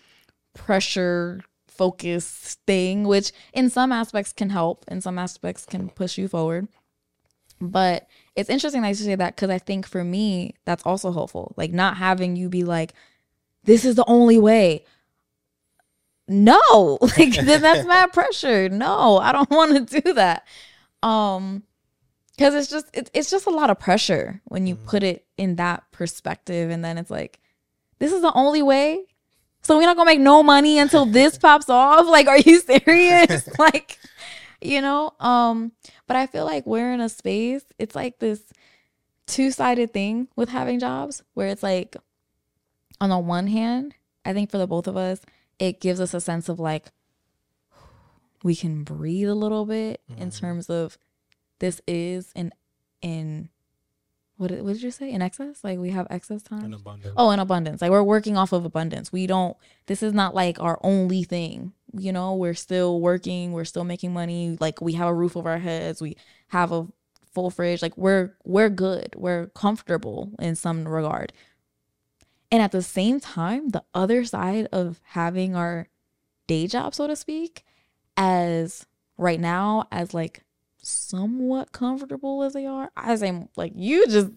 pressure 0.55 1.41
focused 1.79 2.59
thing, 2.67 3.05
which 3.05 3.31
in 3.53 3.69
some 3.69 3.93
aspects 3.93 4.33
can 4.33 4.49
help, 4.49 4.83
in 4.89 4.99
some 4.99 5.17
aspects 5.17 5.65
can 5.65 5.87
push 5.87 6.17
you 6.17 6.27
forward. 6.27 6.67
But 7.61 8.05
it's 8.35 8.49
interesting 8.49 8.81
that 8.81 8.89
you 8.89 8.95
say 8.95 9.15
that 9.15 9.37
because 9.37 9.49
I 9.49 9.59
think 9.59 9.87
for 9.87 10.03
me, 10.03 10.55
that's 10.65 10.85
also 10.85 11.13
helpful. 11.13 11.53
Like, 11.55 11.71
not 11.71 11.95
having 11.95 12.35
you 12.35 12.49
be 12.49 12.65
like, 12.65 12.93
this 13.63 13.85
is 13.85 13.95
the 13.95 14.03
only 14.07 14.37
way. 14.37 14.83
No, 16.27 16.97
like 17.17 17.33
then 17.35 17.61
that's 17.61 17.87
mad 17.93 18.11
pressure. 18.11 18.67
No, 18.67 19.17
I 19.17 19.31
don't 19.31 19.49
want 19.59 19.89
to 19.89 20.01
do 20.01 20.13
that. 20.13 20.45
Um, 21.01 21.63
because 22.35 22.55
it's 22.55 22.69
just 22.69 22.87
it, 22.93 23.09
it's 23.13 23.29
just 23.29 23.47
a 23.47 23.51
lot 23.51 23.69
of 23.69 23.79
pressure 23.79 24.41
when 24.45 24.67
you 24.67 24.75
put 24.75 25.03
it 25.03 25.25
in 25.37 25.55
that 25.55 25.83
perspective, 25.91 26.69
and 26.71 26.83
then 26.83 26.97
it's 26.97 27.11
like, 27.11 27.39
this 27.99 28.11
is 28.11 28.21
the 28.21 28.33
only 28.33 28.61
way. 28.61 29.05
So 29.69 29.77
we're 29.77 29.85
not 29.85 29.97
gonna 29.97 30.09
make 30.09 30.19
no 30.19 30.41
money 30.41 30.79
until 30.79 31.05
this 31.05 31.37
pops 31.37 31.69
off. 31.69 32.07
Like, 32.07 32.25
are 32.25 32.39
you 32.39 32.59
serious? 32.59 33.47
like, 33.59 33.99
you 34.61 34.81
know. 34.81 35.13
Um, 35.19 35.73
but 36.07 36.15
I 36.17 36.25
feel 36.25 36.43
like 36.43 36.65
we're 36.65 36.91
in 36.91 37.01
a 37.01 37.07
space. 37.07 37.63
It's 37.77 37.95
like 37.95 38.17
this 38.17 38.41
two 39.27 39.51
sided 39.51 39.93
thing 39.93 40.27
with 40.35 40.49
having 40.49 40.79
jobs, 40.79 41.21
where 41.35 41.49
it's 41.49 41.61
like, 41.61 41.95
on 42.99 43.09
the 43.11 43.19
one 43.19 43.45
hand, 43.45 43.93
I 44.25 44.33
think 44.33 44.49
for 44.49 44.57
the 44.57 44.65
both 44.65 44.87
of 44.87 44.97
us, 44.97 45.21
it 45.59 45.79
gives 45.79 46.01
us 46.01 46.15
a 46.15 46.19
sense 46.19 46.49
of 46.49 46.59
like 46.59 46.87
we 48.41 48.55
can 48.55 48.83
breathe 48.83 49.29
a 49.29 49.35
little 49.35 49.67
bit 49.67 50.01
in 50.17 50.29
Mhm. 50.29 50.39
terms 50.39 50.69
of 50.71 50.97
this 51.59 51.79
is 51.87 52.31
in 52.35 52.53
in 53.03 53.49
what 54.39 54.51
did, 54.51 54.61
what 54.61 54.71
did 54.71 54.83
you 54.83 54.91
say? 54.91 55.11
In 55.11 55.21
excess? 55.21 55.65
Like 55.65 55.79
we 55.79 55.89
have 55.89 56.07
excess 56.09 56.41
time? 56.41 56.63
In 56.63 56.73
abundance. 56.73 57.13
oh 57.17 57.31
in 57.31 57.39
abundance. 57.39 57.81
Like 57.81 57.91
we're 57.91 58.01
working 58.01 58.37
off 58.37 58.53
of 58.53 58.63
abundance. 58.63 59.11
We 59.11 59.27
don't 59.27 59.57
this 59.87 60.01
is 60.01 60.13
not 60.13 60.33
like 60.33 60.61
our 60.61 60.79
only 60.81 61.23
thing. 61.23 61.73
You 61.91 62.13
know 62.13 62.35
we're 62.35 62.53
still 62.53 63.01
working. 63.01 63.51
We're 63.51 63.65
still 63.65 63.83
making 63.83 64.13
money. 64.13 64.55
Like 64.57 64.79
we 64.79 64.93
have 64.93 65.09
a 65.09 65.13
roof 65.13 65.35
over 65.35 65.49
our 65.49 65.57
heads. 65.57 66.01
We 66.01 66.15
have 66.47 66.71
a 66.71 66.87
full 67.33 67.49
fridge. 67.49 67.81
Like 67.81 67.97
we're 67.97 68.33
we're 68.45 68.69
good. 68.69 69.13
We're 69.17 69.47
comfortable 69.47 70.31
in 70.39 70.55
some 70.55 70.87
regard. 70.87 71.33
And 72.49 72.61
at 72.61 72.71
the 72.71 72.81
same 72.81 73.19
time 73.19 73.69
the 73.69 73.83
other 73.93 74.23
side 74.23 74.69
of 74.71 75.01
having 75.03 75.53
our 75.53 75.89
day 76.47 76.65
job 76.65 76.95
so 76.95 77.07
to 77.07 77.15
speak 77.17 77.65
as 78.15 78.85
right 79.17 79.39
now 79.39 79.85
as 79.91 80.13
like 80.13 80.45
somewhat 80.81 81.71
comfortable 81.71 82.43
as 82.43 82.53
they 82.53 82.65
are. 82.65 82.91
I 82.95 83.15
say 83.15 83.47
like 83.55 83.73
you 83.75 84.07
just 84.07 84.31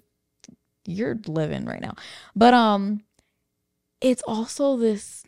you're 0.84 1.18
living 1.26 1.64
right 1.64 1.80
now. 1.80 1.94
But 2.34 2.54
um 2.54 3.02
it's 4.00 4.22
also 4.26 4.76
this 4.76 5.24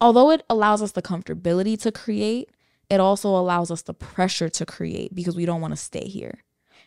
although 0.00 0.30
it 0.30 0.44
allows 0.48 0.82
us 0.82 0.92
the 0.92 1.02
comfortability 1.02 1.80
to 1.80 1.92
create 1.92 2.50
it 2.90 3.00
also 3.00 3.28
allows 3.28 3.70
us 3.70 3.82
the 3.82 3.94
pressure 3.94 4.48
to 4.48 4.64
create 4.64 5.14
because 5.14 5.36
we 5.36 5.44
don't 5.44 5.60
want 5.60 5.72
to 5.72 5.76
stay 5.76 6.06
here 6.06 6.44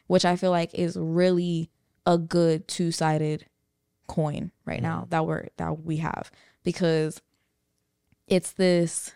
which 0.07 0.25
i 0.25 0.35
feel 0.35 0.51
like 0.51 0.73
is 0.73 0.97
really 0.97 1.69
a 2.05 2.17
good 2.17 2.67
two-sided 2.67 3.45
coin 4.07 4.51
right 4.65 4.81
now 4.81 5.05
that 5.09 5.25
we're 5.25 5.47
that 5.57 5.83
we 5.83 5.97
have 5.97 6.31
because 6.63 7.21
it's 8.27 8.53
this 8.53 9.13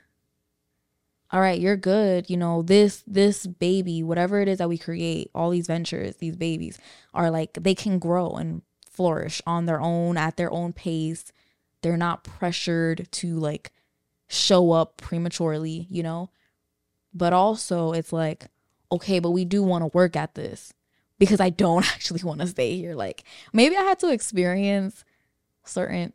all 1.35 1.41
right 1.41 1.59
you're 1.59 1.75
good. 1.75 2.29
You 2.29 2.37
know 2.37 2.61
this 2.61 3.03
this 3.05 3.45
baby 3.45 4.01
whatever 4.01 4.39
it 4.39 4.47
is 4.47 4.59
that 4.59 4.69
we 4.69 4.77
create 4.77 5.29
all 5.35 5.49
these 5.49 5.67
ventures 5.67 6.15
these 6.15 6.37
babies 6.37 6.79
are 7.13 7.29
like 7.29 7.55
they 7.61 7.75
can 7.75 7.99
grow 7.99 8.31
and 8.31 8.61
flourish 8.89 9.41
on 9.45 9.65
their 9.65 9.81
own 9.81 10.15
at 10.15 10.37
their 10.37 10.49
own 10.49 10.71
pace. 10.71 11.33
They're 11.81 11.97
not 11.97 12.23
pressured 12.23 13.09
to 13.11 13.35
like 13.35 13.73
show 14.29 14.71
up 14.71 14.95
prematurely 14.95 15.87
you 15.89 16.03
know? 16.03 16.29
But 17.13 17.33
also 17.33 17.91
it's 17.91 18.13
like 18.13 18.45
okay 18.89 19.19
but 19.19 19.31
we 19.31 19.43
do 19.43 19.61
want 19.61 19.81
to 19.81 19.87
work 19.93 20.15
at 20.15 20.35
this 20.35 20.73
because 21.19 21.41
i 21.41 21.49
don't 21.49 21.85
actually 21.93 22.23
want 22.23 22.39
to 22.39 22.47
stay 22.47 22.77
here. 22.77 22.95
Like 22.95 23.25
maybe 23.51 23.75
i 23.75 23.81
had 23.81 23.99
to 23.99 24.09
experience 24.09 25.03
certain 25.65 26.13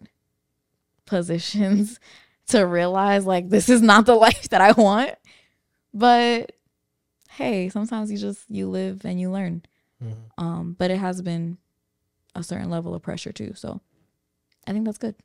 positions 1.05 2.01
to 2.51 2.63
realize 2.63 3.27
like 3.27 3.49
this 3.49 3.69
is 3.69 3.83
not 3.83 4.07
the 4.07 4.15
life 4.27 4.49
that 4.51 4.61
I 4.61 4.73
want. 4.73 5.13
But 5.93 6.53
hey, 7.31 7.69
sometimes 7.69 8.11
you 8.11 8.19
just 8.19 8.45
you 8.49 8.69
live 8.69 9.05
and 9.05 9.21
you 9.21 9.31
learn. 9.31 9.63
Mhm. 10.03 10.17
Um, 10.39 10.77
but 10.79 10.91
it 10.91 10.99
has 10.99 11.21
been 11.23 11.59
a 12.35 12.43
certain 12.43 12.71
level 12.71 12.95
of 12.95 13.03
pressure 13.03 13.33
too. 13.33 13.53
So 13.55 13.81
I 14.67 14.73
think 14.73 14.85
that's 14.85 14.99
good. 14.99 15.17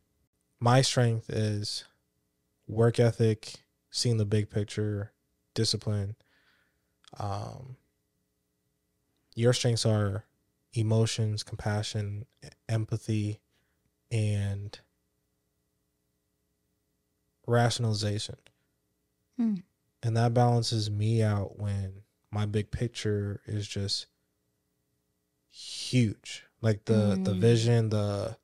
My 0.59 0.82
strength 0.82 1.30
is 1.30 1.84
work 2.67 2.99
ethic, 2.99 3.53
seeing 3.91 4.17
the 4.17 4.26
big 4.26 4.49
picture, 4.49 5.11
discipline. 5.53 6.15
Um, 7.17 7.78
your 9.36 9.53
strengths 9.53 9.86
are 9.86 10.26
emotions, 10.73 11.43
compassion, 11.43 12.26
empathy, 12.67 13.39
and 14.11 14.78
rationalization. 17.47 18.35
Hmm. 19.37 19.55
And 20.03 20.15
that 20.17 20.33
balances 20.33 20.89
me 20.89 21.21
out 21.23 21.57
when 21.59 22.03
my 22.31 22.45
big 22.45 22.71
picture 22.71 23.41
is 23.47 23.67
just 23.67 24.07
huge. 25.51 26.43
Like 26.61 26.85
the 26.85 27.19
the 27.21 27.31
Mm. 27.33 27.39
vision, 27.39 27.89
the 27.89 28.37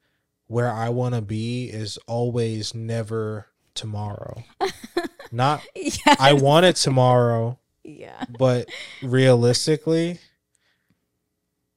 where 0.47 0.71
I 0.71 0.89
want 0.89 1.15
to 1.15 1.21
be 1.21 1.65
is 1.69 1.97
always 2.07 2.73
never 2.75 3.47
tomorrow. 3.73 4.43
Not 5.31 5.63
yeah. 5.75 6.15
I 6.19 6.33
want 6.33 6.65
it 6.65 6.75
tomorrow, 6.75 7.57
yeah. 7.83 8.25
but 8.37 8.69
realistically 9.01 10.19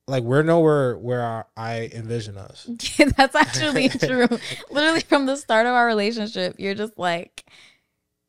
like 0.06 0.22
we're 0.22 0.42
nowhere 0.42 0.96
where 0.98 1.22
our, 1.22 1.46
I 1.56 1.90
envision 1.92 2.36
us. 2.36 2.68
that's 3.16 3.34
actually 3.34 3.88
true. 3.90 4.28
Literally 4.70 5.00
from 5.00 5.26
the 5.26 5.36
start 5.36 5.66
of 5.66 5.72
our 5.72 5.86
relationship, 5.86 6.56
you're 6.58 6.74
just 6.74 6.98
like, 6.98 7.44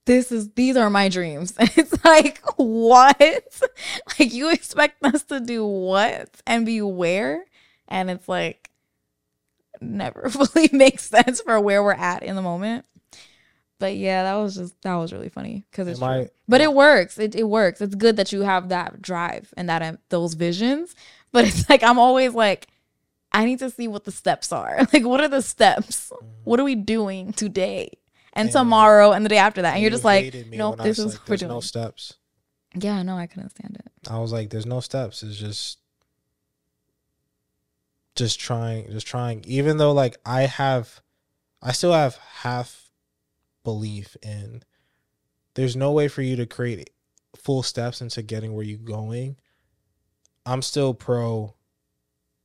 this 0.05 0.31
is 0.31 0.51
these 0.51 0.77
are 0.77 0.89
my 0.89 1.09
dreams. 1.09 1.53
And 1.57 1.71
it's 1.75 2.03
like, 2.05 2.41
what? 2.57 3.61
Like 4.19 4.33
you 4.33 4.51
expect 4.51 5.03
us 5.03 5.23
to 5.25 5.39
do 5.39 5.65
what 5.65 6.41
and 6.47 6.65
be 6.65 6.81
where? 6.81 7.45
And 7.87 8.09
it's 8.09 8.29
like 8.29 8.69
never 9.81 10.29
fully 10.29 10.69
makes 10.71 11.03
sense 11.03 11.41
for 11.41 11.59
where 11.59 11.83
we're 11.83 11.93
at 11.93 12.23
in 12.23 12.35
the 12.35 12.41
moment. 12.41 12.85
But 13.77 13.97
yeah, 13.97 14.23
that 14.23 14.35
was 14.35 14.55
just 14.55 14.81
that 14.83 14.95
was 14.95 15.11
really 15.11 15.27
funny 15.29 15.65
because 15.69 15.87
it's. 15.87 16.01
I- 16.01 16.29
but 16.47 16.61
it 16.61 16.73
works. 16.73 17.17
It 17.17 17.35
it 17.35 17.43
works. 17.43 17.81
It's 17.81 17.95
good 17.95 18.15
that 18.15 18.31
you 18.31 18.41
have 18.41 18.69
that 18.69 19.01
drive 19.01 19.53
and 19.57 19.67
that 19.67 19.81
um, 19.81 19.97
those 20.09 20.33
visions. 20.33 20.95
But 21.35 21.45
it's 21.49 21.69
like 21.69 21.83
I'm 21.83 21.99
always 21.99 22.33
like, 22.33 22.67
I 23.33 23.43
need 23.43 23.59
to 23.59 23.69
see 23.69 23.89
what 23.89 24.05
the 24.05 24.11
steps 24.11 24.53
are. 24.53 24.79
Like, 24.93 25.03
what 25.03 25.19
are 25.19 25.27
the 25.27 25.41
steps? 25.41 26.09
Mm-hmm. 26.15 26.27
What 26.45 26.59
are 26.61 26.63
we 26.63 26.75
doing 26.75 27.33
today 27.33 27.89
and 28.31 28.47
And- 28.47 28.53
tomorrow 28.53 29.11
and 29.11 29.25
the 29.25 29.29
day 29.29 29.37
after 29.37 29.61
that? 29.63 29.73
And 29.73 29.81
you're 29.81 29.91
just 29.91 30.05
like, 30.05 30.33
no, 30.53 30.75
this 30.75 30.97
is 30.97 31.05
like, 31.05 31.13
what 31.15 31.29
we're 31.29 31.37
"There's 31.37 31.49
no 31.49 31.59
steps. 31.59 32.13
Yeah, 32.73 33.03
no, 33.03 33.17
I 33.17 33.27
couldn't 33.27 33.49
stand 33.49 33.75
it. 33.83 34.09
I 34.09 34.19
was 34.19 34.31
like, 34.31 34.49
there's 34.49 34.65
no 34.65 34.79
steps. 34.79 35.23
It's 35.23 35.35
just 35.37 35.79
just 38.15 38.39
trying, 38.39 38.89
just 38.91 39.07
trying. 39.07 39.43
Even 39.45 39.77
though 39.77 39.91
like 39.91 40.17
I 40.25 40.43
have 40.43 41.01
I 41.61 41.73
still 41.73 41.91
have 41.91 42.15
half 42.43 42.89
belief 43.65 44.15
in 44.21 44.63
there's 45.55 45.75
no 45.75 45.91
way 45.91 46.07
for 46.07 46.21
you 46.21 46.35
to 46.37 46.45
create 46.45 46.91
full 47.35 47.63
steps 47.63 47.99
into 48.01 48.21
getting 48.21 48.53
where 48.53 48.63
you're 48.65 48.77
going. 48.77 49.35
I'm 50.45 50.61
still 50.61 50.93
pro 50.93 51.55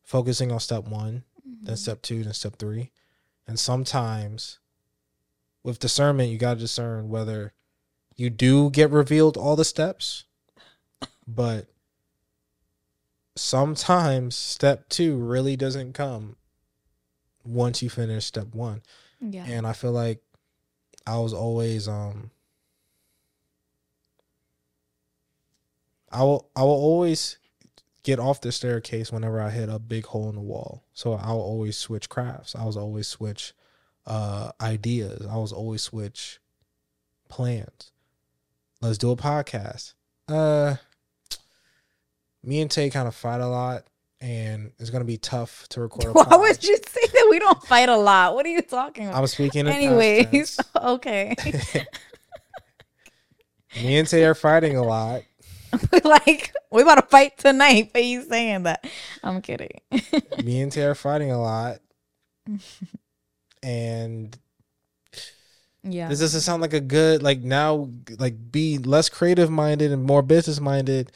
focusing 0.03 0.51
on 0.51 0.61
step 0.61 0.85
one, 0.89 1.25
then 1.63 1.77
step 1.77 2.03
two, 2.03 2.25
then 2.25 2.33
step 2.33 2.57
three. 2.57 2.91
And 3.47 3.59
sometimes 3.59 4.59
with 5.63 5.79
discernment, 5.79 6.31
you 6.31 6.39
gotta 6.39 6.61
discern 6.61 7.09
whether 7.09 7.53
you 8.17 8.31
do 8.31 8.71
get 8.71 8.91
revealed 8.91 9.37
all 9.37 9.57
the 9.57 9.65
steps, 9.65 10.25
but 11.27 11.67
sometimes 13.37 14.37
step 14.37 14.89
two 14.89 15.17
really 15.17 15.57
doesn't 15.57 15.93
come 15.93 16.37
once 17.45 17.83
you 17.83 17.91
finish 17.91 18.25
step 18.25 18.55
one. 18.55 18.83
Yeah. 19.21 19.45
And 19.47 19.67
I 19.67 19.73
feel 19.73 19.93
like 19.93 20.23
I 21.07 21.19
was 21.19 21.33
always 21.33 21.89
um 21.89 22.31
I 26.11 26.23
will 26.23 26.49
I 26.57 26.63
will 26.63 26.71
always 26.71 27.39
get 28.03 28.19
off 28.19 28.41
the 28.41 28.53
staircase 28.53 29.13
whenever 29.13 29.41
I 29.41 29.51
hit 29.51 29.69
a 29.69 29.79
big 29.79 30.07
hole 30.07 30.29
in 30.29 30.35
the 30.35 30.41
wall. 30.41 30.85
So 30.93 31.15
I'll 31.15 31.41
always 31.41 31.77
switch 31.77 32.09
crafts. 32.09 32.55
I 32.55 32.65
was 32.65 32.77
always 32.77 33.09
switch 33.09 33.53
uh 34.07 34.53
ideas. 34.61 35.27
I 35.27 35.37
was 35.37 35.53
always 35.53 35.83
switch 35.83 36.41
plans. 37.29 37.93
Let's 38.81 38.99
do 38.99 39.11
a 39.11 39.17
podcast. 39.17 39.95
Uh 40.29 40.77
me 42.43 42.61
and 42.61 42.71
Tay 42.71 42.91
kind 42.91 43.07
of 43.07 43.15
fight 43.15 43.41
a 43.41 43.47
lot 43.47 43.85
and 44.21 44.73
it's 44.79 44.91
gonna 44.91 45.05
be 45.05 45.17
tough 45.17 45.67
to 45.71 45.81
record. 45.81 46.05
A 46.05 46.13
Why 46.13 46.37
would 46.37 46.63
you 46.63 46.77
say 46.77 47.07
that 47.13 47.27
we 47.31 47.39
don't 47.39 47.63
fight 47.65 47.89
a 47.89 47.97
lot? 47.97 48.35
What 48.35 48.45
are 48.47 48.51
you 48.51 48.63
talking 48.63 49.07
about? 49.09 49.19
I'm 49.19 49.27
speaking. 49.27 49.67
Anyways, 49.67 50.61
okay. 50.77 51.35
me 53.83 53.97
and 53.99 54.09
Tay 54.09 54.25
are 54.25 54.35
fighting 54.35 54.77
a 54.77 54.83
lot. 54.83 55.23
like 56.05 56.53
we 56.71 56.83
about 56.83 56.97
to 56.97 57.03
fight 57.03 57.39
tonight, 57.39 57.91
but 57.93 58.05
you 58.05 58.23
saying 58.23 58.65
that? 58.65 58.85
I'm 59.23 59.41
kidding. 59.43 59.81
me 60.45 60.61
and 60.63 60.71
Tay 60.73 60.83
are 60.85 60.95
fighting 60.95 61.31
a 61.31 61.41
lot, 61.41 61.79
and 63.63 64.37
yeah. 65.83 66.09
this 66.09 66.21
doesn't 66.21 66.41
sound 66.41 66.63
like 66.63 66.73
a 66.73 66.81
good 66.81 67.23
like 67.23 67.41
now 67.41 67.89
like 68.19 68.51
be 68.51 68.79
less 68.79 69.09
creative 69.09 69.51
minded 69.51 69.93
and 69.93 70.05
more 70.05 70.23
business 70.23 70.61
minded. 70.61 71.13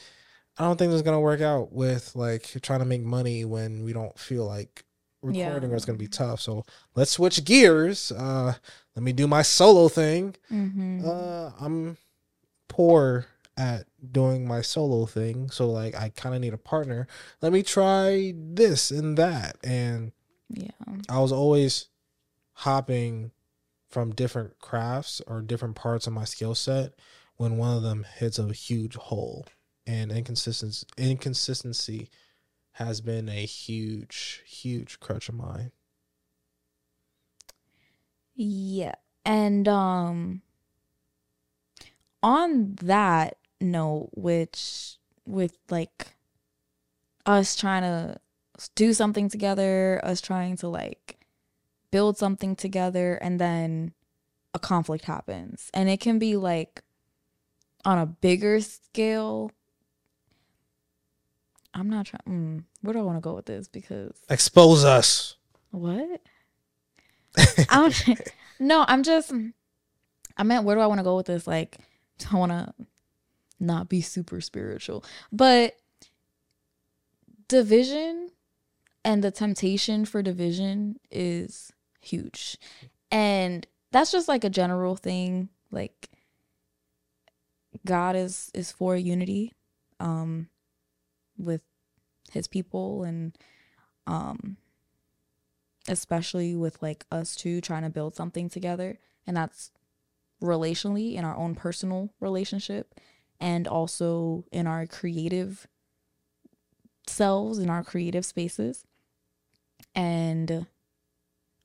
I 0.57 0.63
don't 0.63 0.77
think 0.77 0.89
this 0.91 0.97
is 0.97 1.01
gonna 1.01 1.19
work 1.19 1.41
out 1.41 1.71
with 1.73 2.15
like 2.15 2.43
trying 2.61 2.79
to 2.79 2.85
make 2.85 3.01
money 3.03 3.45
when 3.45 3.83
we 3.83 3.93
don't 3.93 4.17
feel 4.17 4.45
like 4.45 4.85
Yeah. 5.29 5.47
recording 5.47 5.71
or 5.71 5.75
it's 5.75 5.85
gonna 5.85 5.97
be 5.97 6.07
tough. 6.07 6.39
So 6.41 6.65
let's 6.95 7.11
switch 7.11 7.43
gears. 7.43 8.11
Uh, 8.11 8.53
let 8.95 9.03
me 9.03 9.11
do 9.11 9.27
my 9.27 9.41
solo 9.41 9.89
thing. 9.89 10.35
hmm 10.47 11.01
Uh, 11.05 11.51
I'm 11.59 11.97
poor 12.69 13.25
at 13.57 13.85
doing 14.11 14.47
my 14.47 14.61
solo 14.61 15.05
thing, 15.05 15.49
so 15.49 15.69
like 15.69 15.95
I 15.95 16.09
kind 16.09 16.35
of 16.35 16.41
need 16.41 16.53
a 16.53 16.57
partner. 16.57 17.07
Let 17.41 17.53
me 17.53 17.63
try 17.63 18.33
this 18.35 18.91
and 18.91 19.17
that, 19.17 19.57
and 19.63 20.11
yeah. 20.49 20.71
I 21.09 21.19
was 21.19 21.31
always 21.31 21.87
hopping 22.53 23.31
from 23.89 24.13
different 24.13 24.59
crafts 24.59 25.21
or 25.27 25.41
different 25.41 25.75
parts 25.75 26.07
of 26.07 26.13
my 26.13 26.25
skill 26.25 26.55
set 26.55 26.93
when 27.37 27.57
one 27.57 27.75
of 27.75 27.83
them 27.83 28.05
hits 28.17 28.39
a 28.39 28.51
huge 28.51 28.95
hole, 28.95 29.45
and 29.87 30.11
inconsistency 30.11 30.85
inconsistency 30.97 32.09
has 32.73 32.99
been 32.99 33.29
a 33.29 33.45
huge, 33.45 34.43
huge 34.45 34.99
crutch 34.99 35.29
of 35.29 35.35
mine. 35.35 35.71
Yeah. 38.35 38.95
And 39.23 39.67
um 39.67 40.41
on 42.21 42.75
that 42.81 43.37
note, 43.71 44.09
which 44.13 44.97
with 45.25 45.57
like 45.69 46.13
us 47.25 47.55
trying 47.55 47.81
to 47.81 48.19
do 48.75 48.93
something 48.93 49.29
together, 49.29 49.99
us 50.03 50.21
trying 50.21 50.57
to 50.57 50.67
like 50.67 51.19
build 51.91 52.17
something 52.17 52.55
together 52.55 53.15
and 53.15 53.39
then 53.39 53.93
a 54.53 54.59
conflict 54.59 55.05
happens. 55.05 55.69
And 55.73 55.89
it 55.89 55.99
can 55.99 56.19
be 56.19 56.35
like 56.35 56.81
on 57.83 57.97
a 57.97 58.05
bigger 58.05 58.61
scale. 58.61 59.51
I'm 61.73 61.89
not 61.89 62.05
trying 62.05 62.21
mm, 62.27 62.63
where 62.81 62.93
do 62.93 62.99
I 62.99 63.03
want 63.03 63.17
to 63.17 63.21
go 63.21 63.33
with 63.33 63.45
this 63.45 63.67
because 63.67 64.15
Expose 64.29 64.85
us. 64.85 65.35
what? 65.71 66.21
I'm, 67.69 67.91
no, 68.59 68.85
I'm 68.87 69.03
just. 69.03 69.33
I 70.37 70.43
meant, 70.43 70.65
where 70.65 70.75
do 70.75 70.81
I 70.81 70.87
want 70.87 70.99
to 70.99 71.03
go 71.03 71.15
with 71.15 71.27
this? 71.27 71.47
Like, 71.47 71.77
I 72.31 72.35
want 72.35 72.51
to 72.51 72.73
not 73.59 73.89
be 73.89 74.01
super 74.01 74.41
spiritual, 74.41 75.03
but 75.31 75.75
division 77.47 78.29
and 79.03 79.23
the 79.23 79.31
temptation 79.31 80.05
for 80.05 80.21
division 80.21 80.99
is 81.11 81.71
huge, 82.01 82.57
and 83.11 83.65
that's 83.91 84.11
just 84.11 84.27
like 84.27 84.43
a 84.43 84.49
general 84.49 84.95
thing. 84.95 85.49
Like, 85.71 86.09
God 87.85 88.15
is 88.15 88.51
is 88.53 88.71
for 88.71 88.95
unity, 88.95 89.53
um, 89.99 90.49
with 91.37 91.61
His 92.31 92.47
people 92.47 93.03
and 93.03 93.37
um 94.07 94.57
especially 95.87 96.55
with 96.55 96.81
like 96.81 97.05
us 97.11 97.35
two 97.35 97.61
trying 97.61 97.83
to 97.83 97.89
build 97.89 98.15
something 98.15 98.49
together. 98.49 98.99
And 99.27 99.37
that's 99.37 99.71
relationally 100.41 101.15
in 101.15 101.23
our 101.25 101.35
own 101.35 101.55
personal 101.55 102.13
relationship 102.19 102.99
and 103.39 103.67
also 103.67 104.45
in 104.51 104.67
our 104.67 104.85
creative 104.85 105.67
selves 107.07 107.59
in 107.59 107.69
our 107.69 107.83
creative 107.83 108.25
spaces. 108.25 108.83
And 109.93 110.67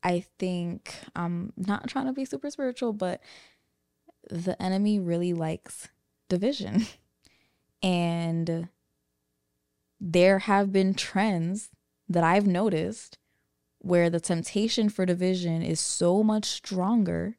i 0.02 0.24
think 0.38 0.94
i'm 1.14 1.52
not 1.58 1.86
trying 1.86 2.06
to 2.06 2.12
be 2.12 2.24
super 2.24 2.50
spiritual 2.50 2.90
but 2.92 3.20
the 4.30 4.60
enemy 4.62 4.98
really 4.98 5.32
likes 5.32 5.88
division. 6.28 6.86
And 7.82 8.68
there 9.98 10.40
have 10.40 10.70
been 10.70 10.92
trends 10.92 11.70
that 12.08 12.22
i've 12.22 12.46
noticed 12.46 13.16
where 13.78 14.10
the 14.10 14.20
temptation 14.20 14.90
for 14.90 15.06
division 15.06 15.62
is 15.62 15.80
so 15.80 16.22
much 16.22 16.44
stronger 16.44 17.38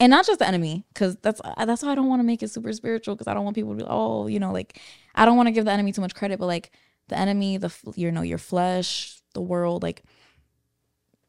and 0.00 0.10
not 0.10 0.26
just 0.26 0.38
the 0.38 0.46
enemy 0.46 0.84
because 0.92 1.16
that's 1.22 1.40
that's 1.64 1.82
why 1.82 1.92
i 1.92 1.94
don't 1.94 2.08
want 2.08 2.20
to 2.20 2.24
make 2.24 2.42
it 2.42 2.50
super 2.50 2.72
spiritual 2.72 3.14
because 3.14 3.26
i 3.26 3.34
don't 3.34 3.44
want 3.44 3.54
people 3.54 3.72
to 3.72 3.78
be 3.78 3.84
oh 3.88 4.26
you 4.26 4.40
know 4.40 4.52
like 4.52 4.80
i 5.14 5.24
don't 5.24 5.36
want 5.36 5.46
to 5.46 5.52
give 5.52 5.64
the 5.64 5.70
enemy 5.70 5.92
too 5.92 6.00
much 6.00 6.14
credit 6.14 6.38
but 6.38 6.46
like 6.46 6.70
the 7.08 7.18
enemy 7.18 7.56
the 7.56 7.70
you 7.96 8.10
know 8.10 8.22
your 8.22 8.38
flesh 8.38 9.20
the 9.34 9.40
world 9.40 9.82
like 9.82 10.02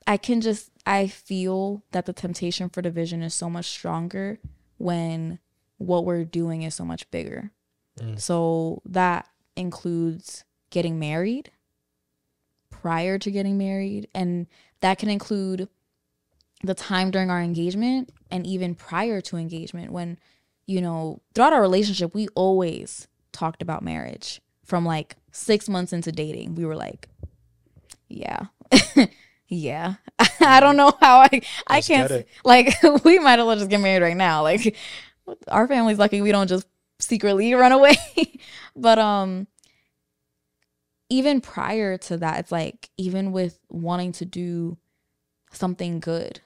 i 0.07 0.18
can 0.18 0.41
just 0.41 0.70
i 0.86 1.07
feel 1.07 1.84
that 1.91 2.05
the 2.05 2.14
temptation 2.14 2.70
for 2.70 2.82
division 2.82 3.22
is 3.22 3.34
so 3.34 3.49
much 3.49 3.66
stronger 3.66 4.39
when 4.78 5.39
what 5.78 6.05
we're 6.05 6.24
doing 6.26 6.64
is 6.64 6.74
so 6.76 6.86
much 6.86 7.09
bigger 7.11 7.51
Mm. 7.99 8.20
so 8.20 8.82
that 8.86 9.28
includes 9.55 10.45
getting 10.72 10.97
married 10.97 11.51
prior 12.72 13.20
to 13.20 13.30
getting 13.30 13.55
married 13.55 14.07
and 14.16 14.47
that 14.82 14.97
can 14.97 15.09
include 15.09 15.70
the 16.64 16.74
time 16.74 17.11
during 17.11 17.30
our 17.30 17.39
engagement 17.39 18.09
and 18.34 18.47
even 18.47 18.73
prior 18.73 19.21
to 19.21 19.38
engagement 19.38 19.91
when 19.91 20.17
you 20.65 20.81
know 20.81 21.21
throughout 21.34 21.53
our 21.53 21.61
relationship 21.61 22.13
we 22.15 22.27
always 22.29 23.07
talked 23.31 23.61
about 23.61 23.84
marriage 23.84 24.41
from 24.65 24.86
like 24.86 25.15
6 25.31 25.69
months 25.69 25.93
into 25.93 26.11
dating. 26.11 26.55
We 26.55 26.65
were 26.65 26.75
like 26.75 27.07
yeah. 28.09 28.47
Yeah. 29.47 29.95
I 30.41 30.59
don't 30.59 30.77
know 30.77 30.97
how 30.99 31.19
i 31.19 31.41
i 31.67 31.75
Let's 31.75 31.88
can't 31.88 32.25
like 32.43 32.75
we 33.03 33.19
might 33.19 33.38
as 33.38 33.45
well 33.45 33.55
just 33.55 33.69
get 33.69 33.81
married 33.81 34.01
right 34.01 34.17
now. 34.17 34.41
Like 34.41 34.75
our 35.47 35.67
family's 35.67 35.99
lucky 35.99 36.21
we 36.21 36.31
don't 36.31 36.47
just 36.47 36.65
secretly 36.99 37.53
run 37.53 37.71
away. 37.71 37.95
But 38.75 38.97
um 38.97 39.47
even 41.09 41.41
prior 41.41 41.99
to 41.99 42.17
that, 42.17 42.39
it's 42.39 42.51
like 42.51 42.89
even 42.97 43.31
with 43.31 43.59
wanting 43.69 44.13
to 44.13 44.25
do 44.25 44.77
something 45.51 45.99
good 45.99 46.39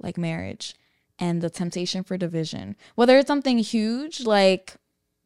like 0.00 0.16
marriage 0.16 0.74
and 1.18 1.40
the 1.42 1.50
temptation 1.50 2.02
for 2.02 2.16
division, 2.16 2.76
whether 2.94 3.18
it's 3.18 3.28
something 3.28 3.58
huge 3.58 4.24
like 4.26 4.76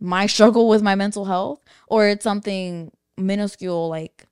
my 0.01 0.27
struggle 0.35 0.69
with 0.69 0.83
my 0.83 0.95
mental 0.95 1.25
health 1.27 1.61
or 1.89 2.09
it's 2.09 2.25
something 2.25 2.91
minuscule 3.17 3.89
like 3.89 4.27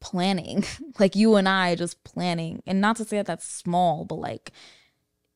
planning, 0.00 0.64
like 0.98 1.16
you 1.16 1.36
and 1.36 1.48
I 1.48 1.74
just 1.74 2.02
planning. 2.04 2.62
And 2.66 2.80
not 2.80 2.96
to 2.96 3.04
say 3.04 3.16
that 3.16 3.26
that's 3.26 3.46
small, 3.46 4.04
but 4.04 4.16
like 4.16 4.52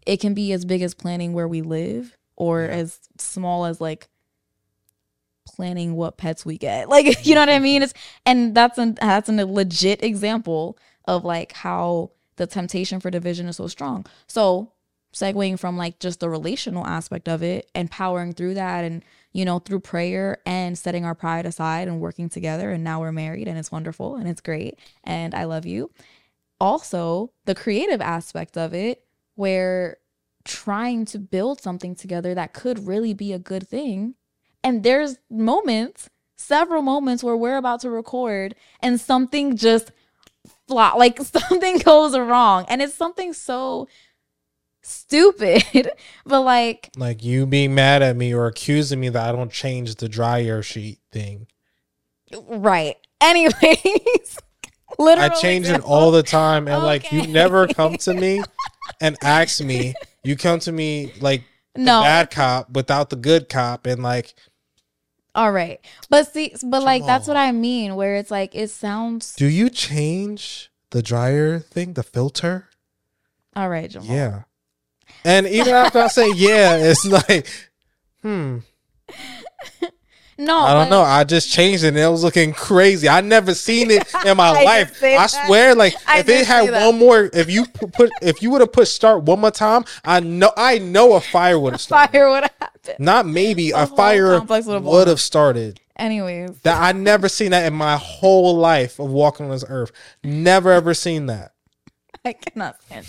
it 0.07 0.21
can 0.21 0.35
be 0.35 0.53
as 0.53 0.65
big 0.65 0.83
as 0.83 0.95
planning 0.95 1.33
where 1.33 1.49
we 1.49 1.63
live 1.63 2.17
or 2.37 2.63
Yeah. 2.63 2.69
as 2.69 3.01
small 3.19 3.65
as 3.65 3.81
like 3.81 4.09
planning 5.47 5.95
what 5.97 6.17
pets 6.17 6.45
we 6.45 6.59
get. 6.59 6.89
Like, 6.99 7.27
you 7.27 7.35
know 7.35 7.41
what 7.41 7.49
I 7.49 7.59
mean? 7.59 7.83
It's 7.83 7.95
and 8.27 8.55
that's 8.55 8.79
an 8.79 8.95
that's 9.01 9.29
an, 9.29 9.41
a 9.41 9.47
legit 9.47 10.03
example 10.03 10.79
of 11.07 11.25
like 11.25 11.53
how 11.53 12.11
the 12.37 12.47
temptation 12.47 13.01
for 13.01 13.11
division 13.11 13.49
is 13.49 13.57
so 13.57 13.67
strong. 13.67 14.07
So 14.27 14.73
segueing 15.13 15.59
from 15.59 15.77
like 15.77 15.99
just 15.99 16.21
the 16.21 16.29
relational 16.29 16.87
aspect 16.87 17.29
of 17.29 17.43
it 17.43 17.71
and 17.75 17.91
powering 17.91 18.33
through 18.33 18.55
that 18.55 18.85
and 18.85 19.03
you 19.33 19.45
know 19.45 19.59
through 19.59 19.81
prayer 19.81 20.39
and 20.45 20.77
setting 20.77 21.05
our 21.05 21.15
pride 21.15 21.47
aside 21.47 21.89
and 21.89 22.01
working 22.01 22.29
together 22.29 22.71
and 22.71 22.85
now 22.85 23.01
we're 23.01 23.13
married 23.13 23.49
and 23.49 23.59
it's 23.59 23.73
wonderful 23.73 24.17
and 24.17 24.29
it's 24.29 24.41
great 24.41 24.79
and 25.05 25.35
I 25.35 25.45
love 25.45 25.67
you. 25.67 25.91
Also, 26.61 27.31
the 27.45 27.55
creative 27.55 28.01
aspect 28.01 28.59
of 28.59 28.75
it 28.75 29.05
where 29.37 29.99
trying 30.45 31.05
to 31.05 31.19
build 31.19 31.61
something 31.61 31.95
together 31.95 32.35
that 32.35 32.53
could 32.53 32.87
really 32.87 33.15
be 33.15 33.33
a 33.33 33.39
good 33.39 33.69
thing 33.69 34.15
and 34.65 34.83
there's 34.83 35.19
moments, 35.31 36.11
several 36.37 36.83
moments 36.83 37.23
where 37.23 37.37
we're 37.37 37.57
about 37.57 37.81
to 37.81 37.91
record 37.91 38.55
and 38.81 39.01
something 39.01 39.57
just 39.57 39.93
flop, 40.67 40.97
like 40.97 41.19
something 41.23 41.79
goes 41.79 42.17
wrong. 42.17 42.65
And 42.69 42.83
it's 42.83 42.95
something 42.95 43.33
so 43.33 43.89
stupid, 44.89 45.91
but 46.27 46.41
like, 46.41 46.91
Like 46.97 47.23
you 47.25 47.47
being 47.47 47.75
mad 47.75 48.03
at 48.03 48.17
me 48.17 48.35
or 48.35 48.47
accusing 48.47 49.01
me 49.01 49.09
that 49.11 49.29
I 49.29 49.33
don't 49.37 49.53
change 49.53 49.97
the 49.97 50.09
dryer 50.09 50.63
sheet 50.63 50.99
thing. 51.13 51.47
Right. 52.49 52.97
Anyways, 53.21 54.39
literally. 54.99 55.31
I 55.31 55.41
change 55.41 55.69
it 55.69 55.81
all 55.83 56.11
the 56.11 56.23
time, 56.23 56.69
and 56.69 56.83
like 56.83 57.11
you 57.13 57.27
never 57.27 57.67
come 57.79 57.97
to 57.99 58.15
me 58.15 58.43
and 59.01 59.17
ask 59.23 59.63
me. 59.63 59.95
You 60.25 60.37
come 60.37 60.61
to 60.61 60.73
me 60.73 61.13
like 61.21 61.43
the 61.75 61.83
No. 61.83 62.03
bad 62.03 62.31
cop 62.31 62.71
without 62.71 63.11
the 63.11 63.17
good 63.17 63.49
cop, 63.49 63.87
and 63.87 64.03
like 64.03 64.35
All 65.35 65.53
right. 65.53 65.81
But 66.11 66.33
see, 66.33 66.55
but 66.63 66.83
like 66.83 67.07
that's 67.07 67.27
what 67.29 67.37
I 67.37 67.53
mean, 67.53 67.97
where 67.97 68.17
it's 68.17 68.31
like 68.31 68.55
it 68.55 68.69
sounds. 68.71 69.35
Do 69.35 69.47
you 69.47 69.71
change 69.71 70.71
the 70.91 71.03
dryer 71.03 71.59
thing, 71.61 71.95
the 71.95 72.03
filter? 72.03 72.69
All 73.57 73.69
right, 73.69 73.91
Jamal. 73.91 74.09
Yeah. 74.15 74.43
And 75.25 75.47
even 75.47 75.75
after 75.75 75.99
I 75.99 76.09
say 76.09 76.33
yeah, 76.33 76.77
it's 76.77 77.05
like, 77.29 77.47
hmm. 78.23 78.59
No, 80.41 80.57
I 80.57 80.73
don't 80.73 80.89
know. 80.89 81.03
I 81.03 81.25
just 81.25 81.51
changed 81.51 81.83
it 81.83 81.89
and 81.89 81.99
it 81.99 82.07
was 82.07 82.23
looking 82.23 82.53
crazy. 82.53 83.09
I 83.09 83.21
never 83.23 83.55
seen 83.55 83.91
it 83.91 84.07
in 84.25 84.37
my 84.37 84.51
I 84.57 84.63
life. 84.63 85.03
I 85.03 85.27
swear, 85.27 85.75
like 85.75 85.97
I 86.07 86.21
if 86.21 86.29
it 86.29 86.47
had 86.47 86.71
one 86.71 86.97
more, 86.97 87.29
if 87.33 87.51
you 87.51 87.67
put, 87.67 88.11
if 88.23 88.41
you 88.41 88.53
would 88.53 88.61
have 88.61 88.73
put 88.73 88.87
start 88.87 89.25
one 89.25 89.41
more 89.41 89.51
time, 89.51 89.85
I 90.05 90.21
know, 90.21 90.53
I 90.57 90.79
know 90.79 91.15
a 91.15 91.21
fire 91.21 91.59
would 91.59 91.73
have 91.73 91.81
started. 91.81 92.13
Fire 92.13 92.31
would 92.31 92.45
happen. 92.61 92.95
Not 93.01 93.27
maybe 93.27 93.73
The 93.73 93.83
a 93.83 93.87
fire 93.89 94.41
would 94.41 95.09
have 95.09 95.21
started. 95.21 95.81
Anyways, 95.97 96.61
That 96.61 96.81
I 96.81 96.93
never 96.97 97.29
seen 97.29 97.51
that 97.51 97.67
in 97.67 97.75
my 97.75 97.97
whole 97.97 98.57
life 98.57 99.01
of 99.01 99.11
walking 99.11 99.47
on 99.47 99.51
this 99.53 99.65
earth. 99.69 99.91
Never 100.23 100.71
ever 100.71 100.95
seen 100.95 101.27
that. 101.27 101.51
I 102.25 102.35
cannot 102.35 102.81
stand. 102.85 103.07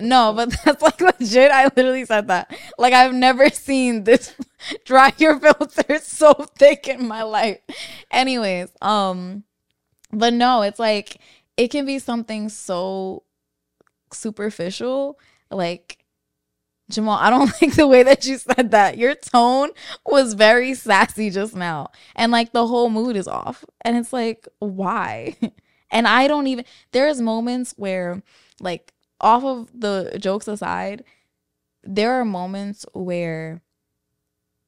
No, 0.00 0.32
but 0.32 0.54
that's 0.64 0.82
like 0.82 1.00
legit. 1.00 1.50
I 1.50 1.64
literally 1.64 2.04
said 2.04 2.28
that. 2.28 2.56
Like 2.78 2.92
I've 2.92 3.14
never 3.14 3.48
seen 3.50 4.04
this 4.04 4.34
dryer 4.84 5.12
filter 5.40 5.98
so 5.98 6.34
thick 6.34 6.88
in 6.88 7.06
my 7.06 7.22
life. 7.22 7.58
Anyways, 8.10 8.70
um, 8.82 9.44
but 10.12 10.32
no, 10.32 10.62
it's 10.62 10.78
like 10.78 11.18
it 11.56 11.68
can 11.70 11.86
be 11.86 11.98
something 11.98 12.48
so 12.48 13.24
superficial. 14.12 15.18
Like 15.50 15.98
Jamal, 16.90 17.18
I 17.18 17.28
don't 17.30 17.52
like 17.62 17.74
the 17.74 17.86
way 17.86 18.02
that 18.02 18.26
you 18.26 18.38
said 18.38 18.70
that. 18.70 18.96
Your 18.96 19.14
tone 19.14 19.70
was 20.06 20.34
very 20.34 20.74
sassy 20.74 21.30
just 21.30 21.54
now, 21.54 21.90
and 22.16 22.32
like 22.32 22.52
the 22.52 22.66
whole 22.66 22.88
mood 22.90 23.16
is 23.16 23.28
off. 23.28 23.64
And 23.82 23.96
it's 23.96 24.12
like, 24.12 24.48
why? 24.58 25.36
And 25.90 26.06
I 26.06 26.28
don't 26.28 26.46
even. 26.46 26.64
There's 26.92 27.20
moments 27.20 27.74
where, 27.76 28.22
like, 28.60 28.92
off 29.20 29.44
of 29.44 29.68
the 29.78 30.16
jokes 30.20 30.48
aside, 30.48 31.04
there 31.82 32.12
are 32.12 32.24
moments 32.24 32.84
where 32.92 33.62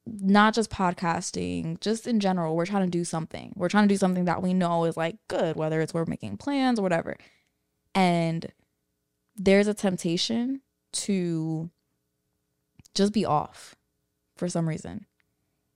not 0.07 0.55
just 0.55 0.71
podcasting, 0.71 1.81
just 1.81 2.07
in 2.07 2.21
general, 2.21 2.57
we're 2.57 2.67
trying 2.67 2.85
to 2.85 2.91
do 2.91 3.05
something. 3.05 3.53
We're 3.55 3.69
trying 3.69 3.89
to 3.89 3.95
do 3.95 3.99
something 3.99 4.25
that 4.25 4.43
we 4.43 4.55
know 4.55 4.85
is 4.85 4.97
like 4.97 5.17
good, 5.29 5.57
whether 5.57 5.81
it's 5.81 5.95
we're 5.95 6.05
making 6.07 6.39
plans 6.39 6.79
or 6.79 6.83
whatever. 6.83 7.17
And 7.95 8.53
there's 9.37 9.69
a 9.69 9.75
temptation 9.75 10.63
to 10.93 11.71
just 12.95 13.13
be 13.13 13.25
off 13.25 13.77
for 14.37 14.49
some 14.49 14.69
reason. 14.69 15.07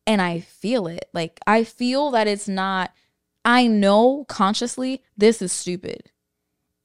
And 0.07 0.21
I 0.21 0.41
feel 0.41 0.87
it. 0.87 1.09
Like, 1.13 1.41
I 1.47 1.65
feel 1.65 2.11
that 2.11 2.27
it's 2.27 2.49
not, 2.49 2.93
I 3.45 3.67
know 3.67 4.25
consciously 4.29 5.03
this 5.17 5.41
is 5.41 5.53
stupid. 5.53 6.11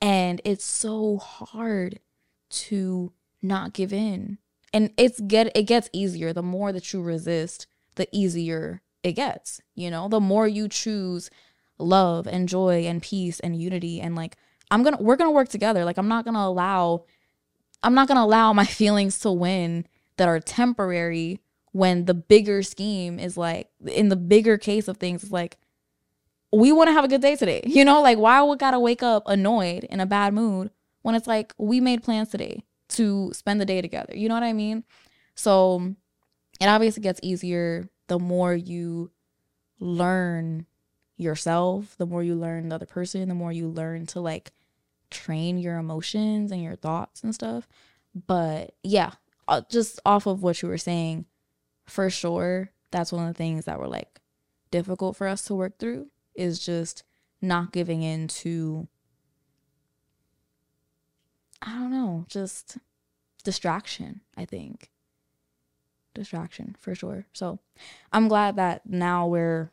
And 0.02 0.42
it's 0.46 0.66
so 0.66 1.18
hard 1.18 2.00
to 2.50 3.12
not 3.42 3.74
give 3.74 3.94
in. 3.94 4.38
And 4.74 4.92
it's 4.98 5.20
get 5.20 5.52
it 5.56 5.64
gets 5.64 5.90
easier. 5.94 6.32
The 6.34 6.44
more 6.44 6.72
that 6.72 6.94
you 6.94 7.02
resist, 7.02 7.68
the 7.96 8.08
easier 8.12 8.82
it 9.04 9.14
gets. 9.14 9.62
You 9.76 9.90
know, 9.90 10.08
the 10.08 10.20
more 10.20 10.48
you 10.48 10.68
choose 10.68 11.30
love 11.78 12.28
and 12.28 12.48
joy 12.48 12.86
and 12.86 13.02
peace 13.02 13.40
and 13.40 13.60
unity 13.60 14.02
and 14.02 14.16
like 14.16 14.36
I'm 14.72 14.84
gonna 14.84 14.98
we're 15.00 15.16
gonna 15.16 15.32
work 15.32 15.50
together. 15.50 15.86
Like 15.86 15.98
I'm 15.98 16.08
not 16.08 16.26
gonna 16.26 16.40
allow 16.40 17.06
I'm 17.82 17.96
not 17.96 18.08
gonna 18.08 18.24
allow 18.24 18.54
my 18.54 18.66
feelings 18.80 19.20
to 19.20 19.32
win 19.32 19.86
that 20.18 20.28
are 20.28 20.40
temporary 20.40 21.40
when 21.72 22.06
the 22.06 22.14
bigger 22.14 22.64
scheme 22.64 23.20
is 23.20 23.38
like 23.38 23.70
in 23.86 24.10
the 24.10 24.16
bigger 24.16 24.58
case 24.58 24.88
of 24.88 24.98
things 24.98 25.24
it's 25.24 25.32
like 25.32 25.58
we 26.52 26.72
want 26.72 26.88
to 26.88 26.94
have 26.94 27.04
a 27.06 27.08
good 27.08 27.22
day 27.22 27.36
today. 27.36 27.62
You 27.66 27.86
know, 27.86 28.02
like 28.02 28.18
why 28.18 28.44
we 28.44 28.56
gotta 28.58 28.80
wake 28.80 29.04
up 29.04 29.24
annoyed 29.26 29.84
in 29.86 30.00
a 30.00 30.06
bad 30.06 30.34
mood 30.34 30.72
when 31.02 31.16
it's 31.16 31.28
like 31.28 31.54
we 31.58 31.80
made 31.80 32.04
plans 32.04 32.30
today 32.30 32.64
to 32.90 33.32
spend 33.34 33.62
the 33.62 33.66
day 33.66 33.82
together. 33.82 34.16
You 34.16 34.28
know 34.28 34.36
what 34.36 34.44
I 34.44 34.54
mean? 34.54 34.84
So 35.36 35.96
it 36.60 36.68
obviously 36.68 37.02
gets 37.02 37.20
easier 37.24 37.90
the 38.08 38.20
more 38.20 38.54
you 38.54 39.12
learn 39.80 40.66
yourself, 41.18 41.96
the 41.98 42.06
more 42.06 42.24
you 42.24 42.36
learn 42.36 42.70
the 42.70 42.76
other 42.76 42.86
person, 42.86 43.30
the 43.30 43.36
more 43.36 43.52
you 43.52 43.68
learn 43.68 44.06
to 44.08 44.20
like 44.20 44.52
train 45.12 45.58
your 45.58 45.78
emotions 45.78 46.52
and 46.52 46.64
your 46.64 46.76
thoughts 46.76 47.24
and 47.24 47.34
stuff. 47.34 47.68
But 48.28 48.74
yeah, 48.84 49.12
uh, 49.48 49.62
just 49.70 50.00
off 50.06 50.26
of 50.26 50.42
what 50.42 50.62
you 50.62 50.70
were 50.70 50.78
saying, 50.78 51.26
for 51.86 52.10
sure, 52.10 52.72
that's 52.92 53.12
one 53.12 53.28
of 53.28 53.34
the 53.34 53.38
things 53.38 53.66
that 53.66 53.80
were 53.80 53.88
like 53.88 54.20
difficult 54.72 55.16
for 55.16 55.28
us 55.28 55.44
to 55.44 55.56
work 55.56 55.78
through 55.78 56.08
is 56.40 56.60
just 56.60 57.04
not 57.42 57.72
giving 57.72 58.02
in 58.02 58.28
to 58.28 58.88
I 61.62 61.74
don't 61.74 61.92
know, 61.92 62.26
just 62.30 62.78
distraction, 63.44 64.22
I 64.38 64.46
think. 64.46 64.90
Distraction 66.14 66.76
for 66.80 66.96
sure. 66.96 67.26
So, 67.34 67.60
I'm 68.14 68.30
glad 68.30 68.56
that 68.56 68.86
now 68.86 69.28
we're 69.28 69.72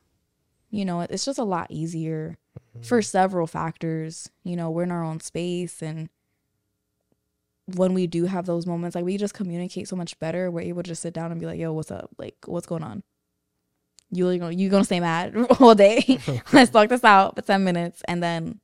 you 0.70 0.84
know, 0.84 1.00
it's 1.00 1.24
just 1.24 1.38
a 1.38 1.44
lot 1.44 1.68
easier 1.70 2.38
mm-hmm. 2.58 2.82
for 2.82 3.00
several 3.00 3.46
factors. 3.46 4.30
You 4.42 4.56
know, 4.56 4.70
we're 4.70 4.82
in 4.82 4.90
our 4.90 5.04
own 5.04 5.20
space 5.20 5.80
and 5.80 6.08
when 7.74 7.94
we 7.94 8.06
do 8.06 8.26
have 8.26 8.46
those 8.46 8.66
moments, 8.66 8.94
like 8.94 9.04
we 9.04 9.16
just 9.16 9.34
communicate 9.34 9.88
so 9.88 9.96
much 9.96 10.18
better. 10.18 10.50
We're 10.50 10.60
able 10.60 10.82
to 10.82 10.88
just 10.88 11.02
sit 11.02 11.14
down 11.14 11.32
and 11.32 11.40
be 11.40 11.46
like, 11.46 11.58
"Yo, 11.58 11.72
what's 11.72 11.90
up? 11.90 12.10
Like, 12.16 12.36
what's 12.46 12.66
going 12.66 12.84
on? 12.84 13.02
You 14.10 14.24
really 14.24 14.38
gonna 14.38 14.52
you're 14.54 14.70
gonna 14.70 14.84
stay 14.84 15.00
mad 15.00 15.34
all 15.60 15.74
day? 15.74 16.18
let's 16.52 16.70
talk 16.70 16.88
this 16.88 17.04
out 17.04 17.36
for 17.36 17.42
ten 17.42 17.64
minutes, 17.64 18.02
and 18.06 18.22
then 18.22 18.60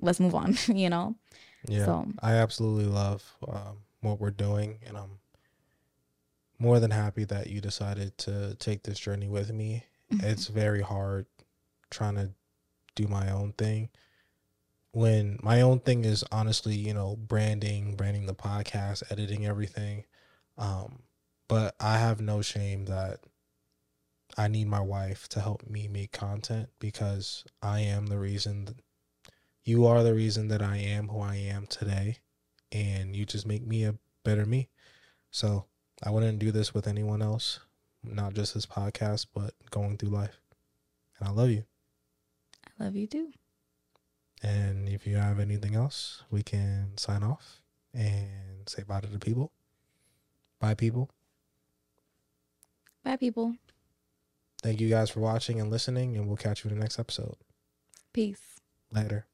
let's 0.00 0.20
move 0.20 0.34
on." 0.34 0.56
You 0.68 0.90
know? 0.90 1.16
Yeah, 1.68 1.84
So- 1.86 2.06
I 2.22 2.34
absolutely 2.34 2.86
love 2.86 3.24
um, 3.48 3.78
what 4.00 4.20
we're 4.20 4.30
doing, 4.30 4.78
and 4.86 4.96
I'm 4.96 5.18
more 6.58 6.80
than 6.80 6.90
happy 6.90 7.24
that 7.24 7.48
you 7.48 7.60
decided 7.60 8.16
to 8.18 8.54
take 8.58 8.82
this 8.84 8.98
journey 8.98 9.28
with 9.28 9.52
me. 9.52 9.84
It's 10.10 10.46
very 10.46 10.80
hard 10.82 11.26
trying 11.90 12.14
to 12.14 12.30
do 12.94 13.08
my 13.08 13.30
own 13.30 13.52
thing 13.52 13.90
when 14.92 15.38
my 15.42 15.60
own 15.60 15.80
thing 15.80 16.04
is 16.04 16.24
honestly, 16.32 16.74
you 16.74 16.94
know, 16.94 17.16
branding, 17.16 17.96
branding 17.96 18.24
the 18.26 18.34
podcast, 18.34 19.02
editing 19.10 19.44
everything. 19.44 20.04
Um, 20.56 21.00
but 21.48 21.74
I 21.80 21.98
have 21.98 22.20
no 22.20 22.40
shame 22.40 22.86
that 22.86 23.18
I 24.36 24.48
need 24.48 24.68
my 24.68 24.80
wife 24.80 25.28
to 25.30 25.40
help 25.40 25.66
me 25.68 25.88
make 25.88 26.12
content 26.12 26.68
because 26.78 27.44
I 27.62 27.80
am 27.80 28.06
the 28.06 28.18
reason 28.18 28.66
that 28.66 28.76
you 29.64 29.86
are 29.86 30.02
the 30.02 30.14
reason 30.14 30.48
that 30.48 30.62
I 30.62 30.76
am 30.76 31.08
who 31.08 31.20
I 31.20 31.36
am 31.36 31.66
today 31.66 32.18
and 32.70 33.16
you 33.16 33.24
just 33.24 33.46
make 33.46 33.66
me 33.66 33.84
a 33.84 33.94
better 34.24 34.44
me. 34.44 34.68
So 35.30 35.64
I 36.02 36.10
wouldn't 36.10 36.38
do 36.38 36.50
this 36.50 36.74
with 36.74 36.86
anyone 36.86 37.22
else, 37.22 37.60
not 38.04 38.34
just 38.34 38.54
this 38.54 38.66
podcast, 38.66 39.26
but 39.34 39.54
going 39.70 39.96
through 39.96 40.10
life. 40.10 40.40
And 41.18 41.28
I 41.28 41.32
love 41.32 41.50
you. 41.50 41.64
I 42.78 42.84
love 42.84 42.94
you 42.94 43.06
too. 43.06 43.32
And 44.42 44.88
if 44.88 45.06
you 45.06 45.16
have 45.16 45.40
anything 45.40 45.74
else, 45.74 46.22
we 46.30 46.42
can 46.42 46.96
sign 46.96 47.22
off 47.22 47.62
and 47.94 48.68
say 48.68 48.82
bye 48.82 49.00
to 49.00 49.06
the 49.06 49.18
people. 49.18 49.50
Bye, 50.60 50.74
people. 50.74 51.10
Bye, 53.02 53.16
people. 53.16 53.56
Thank 54.62 54.80
you 54.80 54.88
guys 54.88 55.10
for 55.10 55.20
watching 55.20 55.60
and 55.60 55.70
listening, 55.70 56.16
and 56.16 56.26
we'll 56.26 56.36
catch 56.36 56.64
you 56.64 56.70
in 56.70 56.76
the 56.76 56.82
next 56.82 56.98
episode. 56.98 57.36
Peace. 58.12 58.60
Later. 58.90 59.26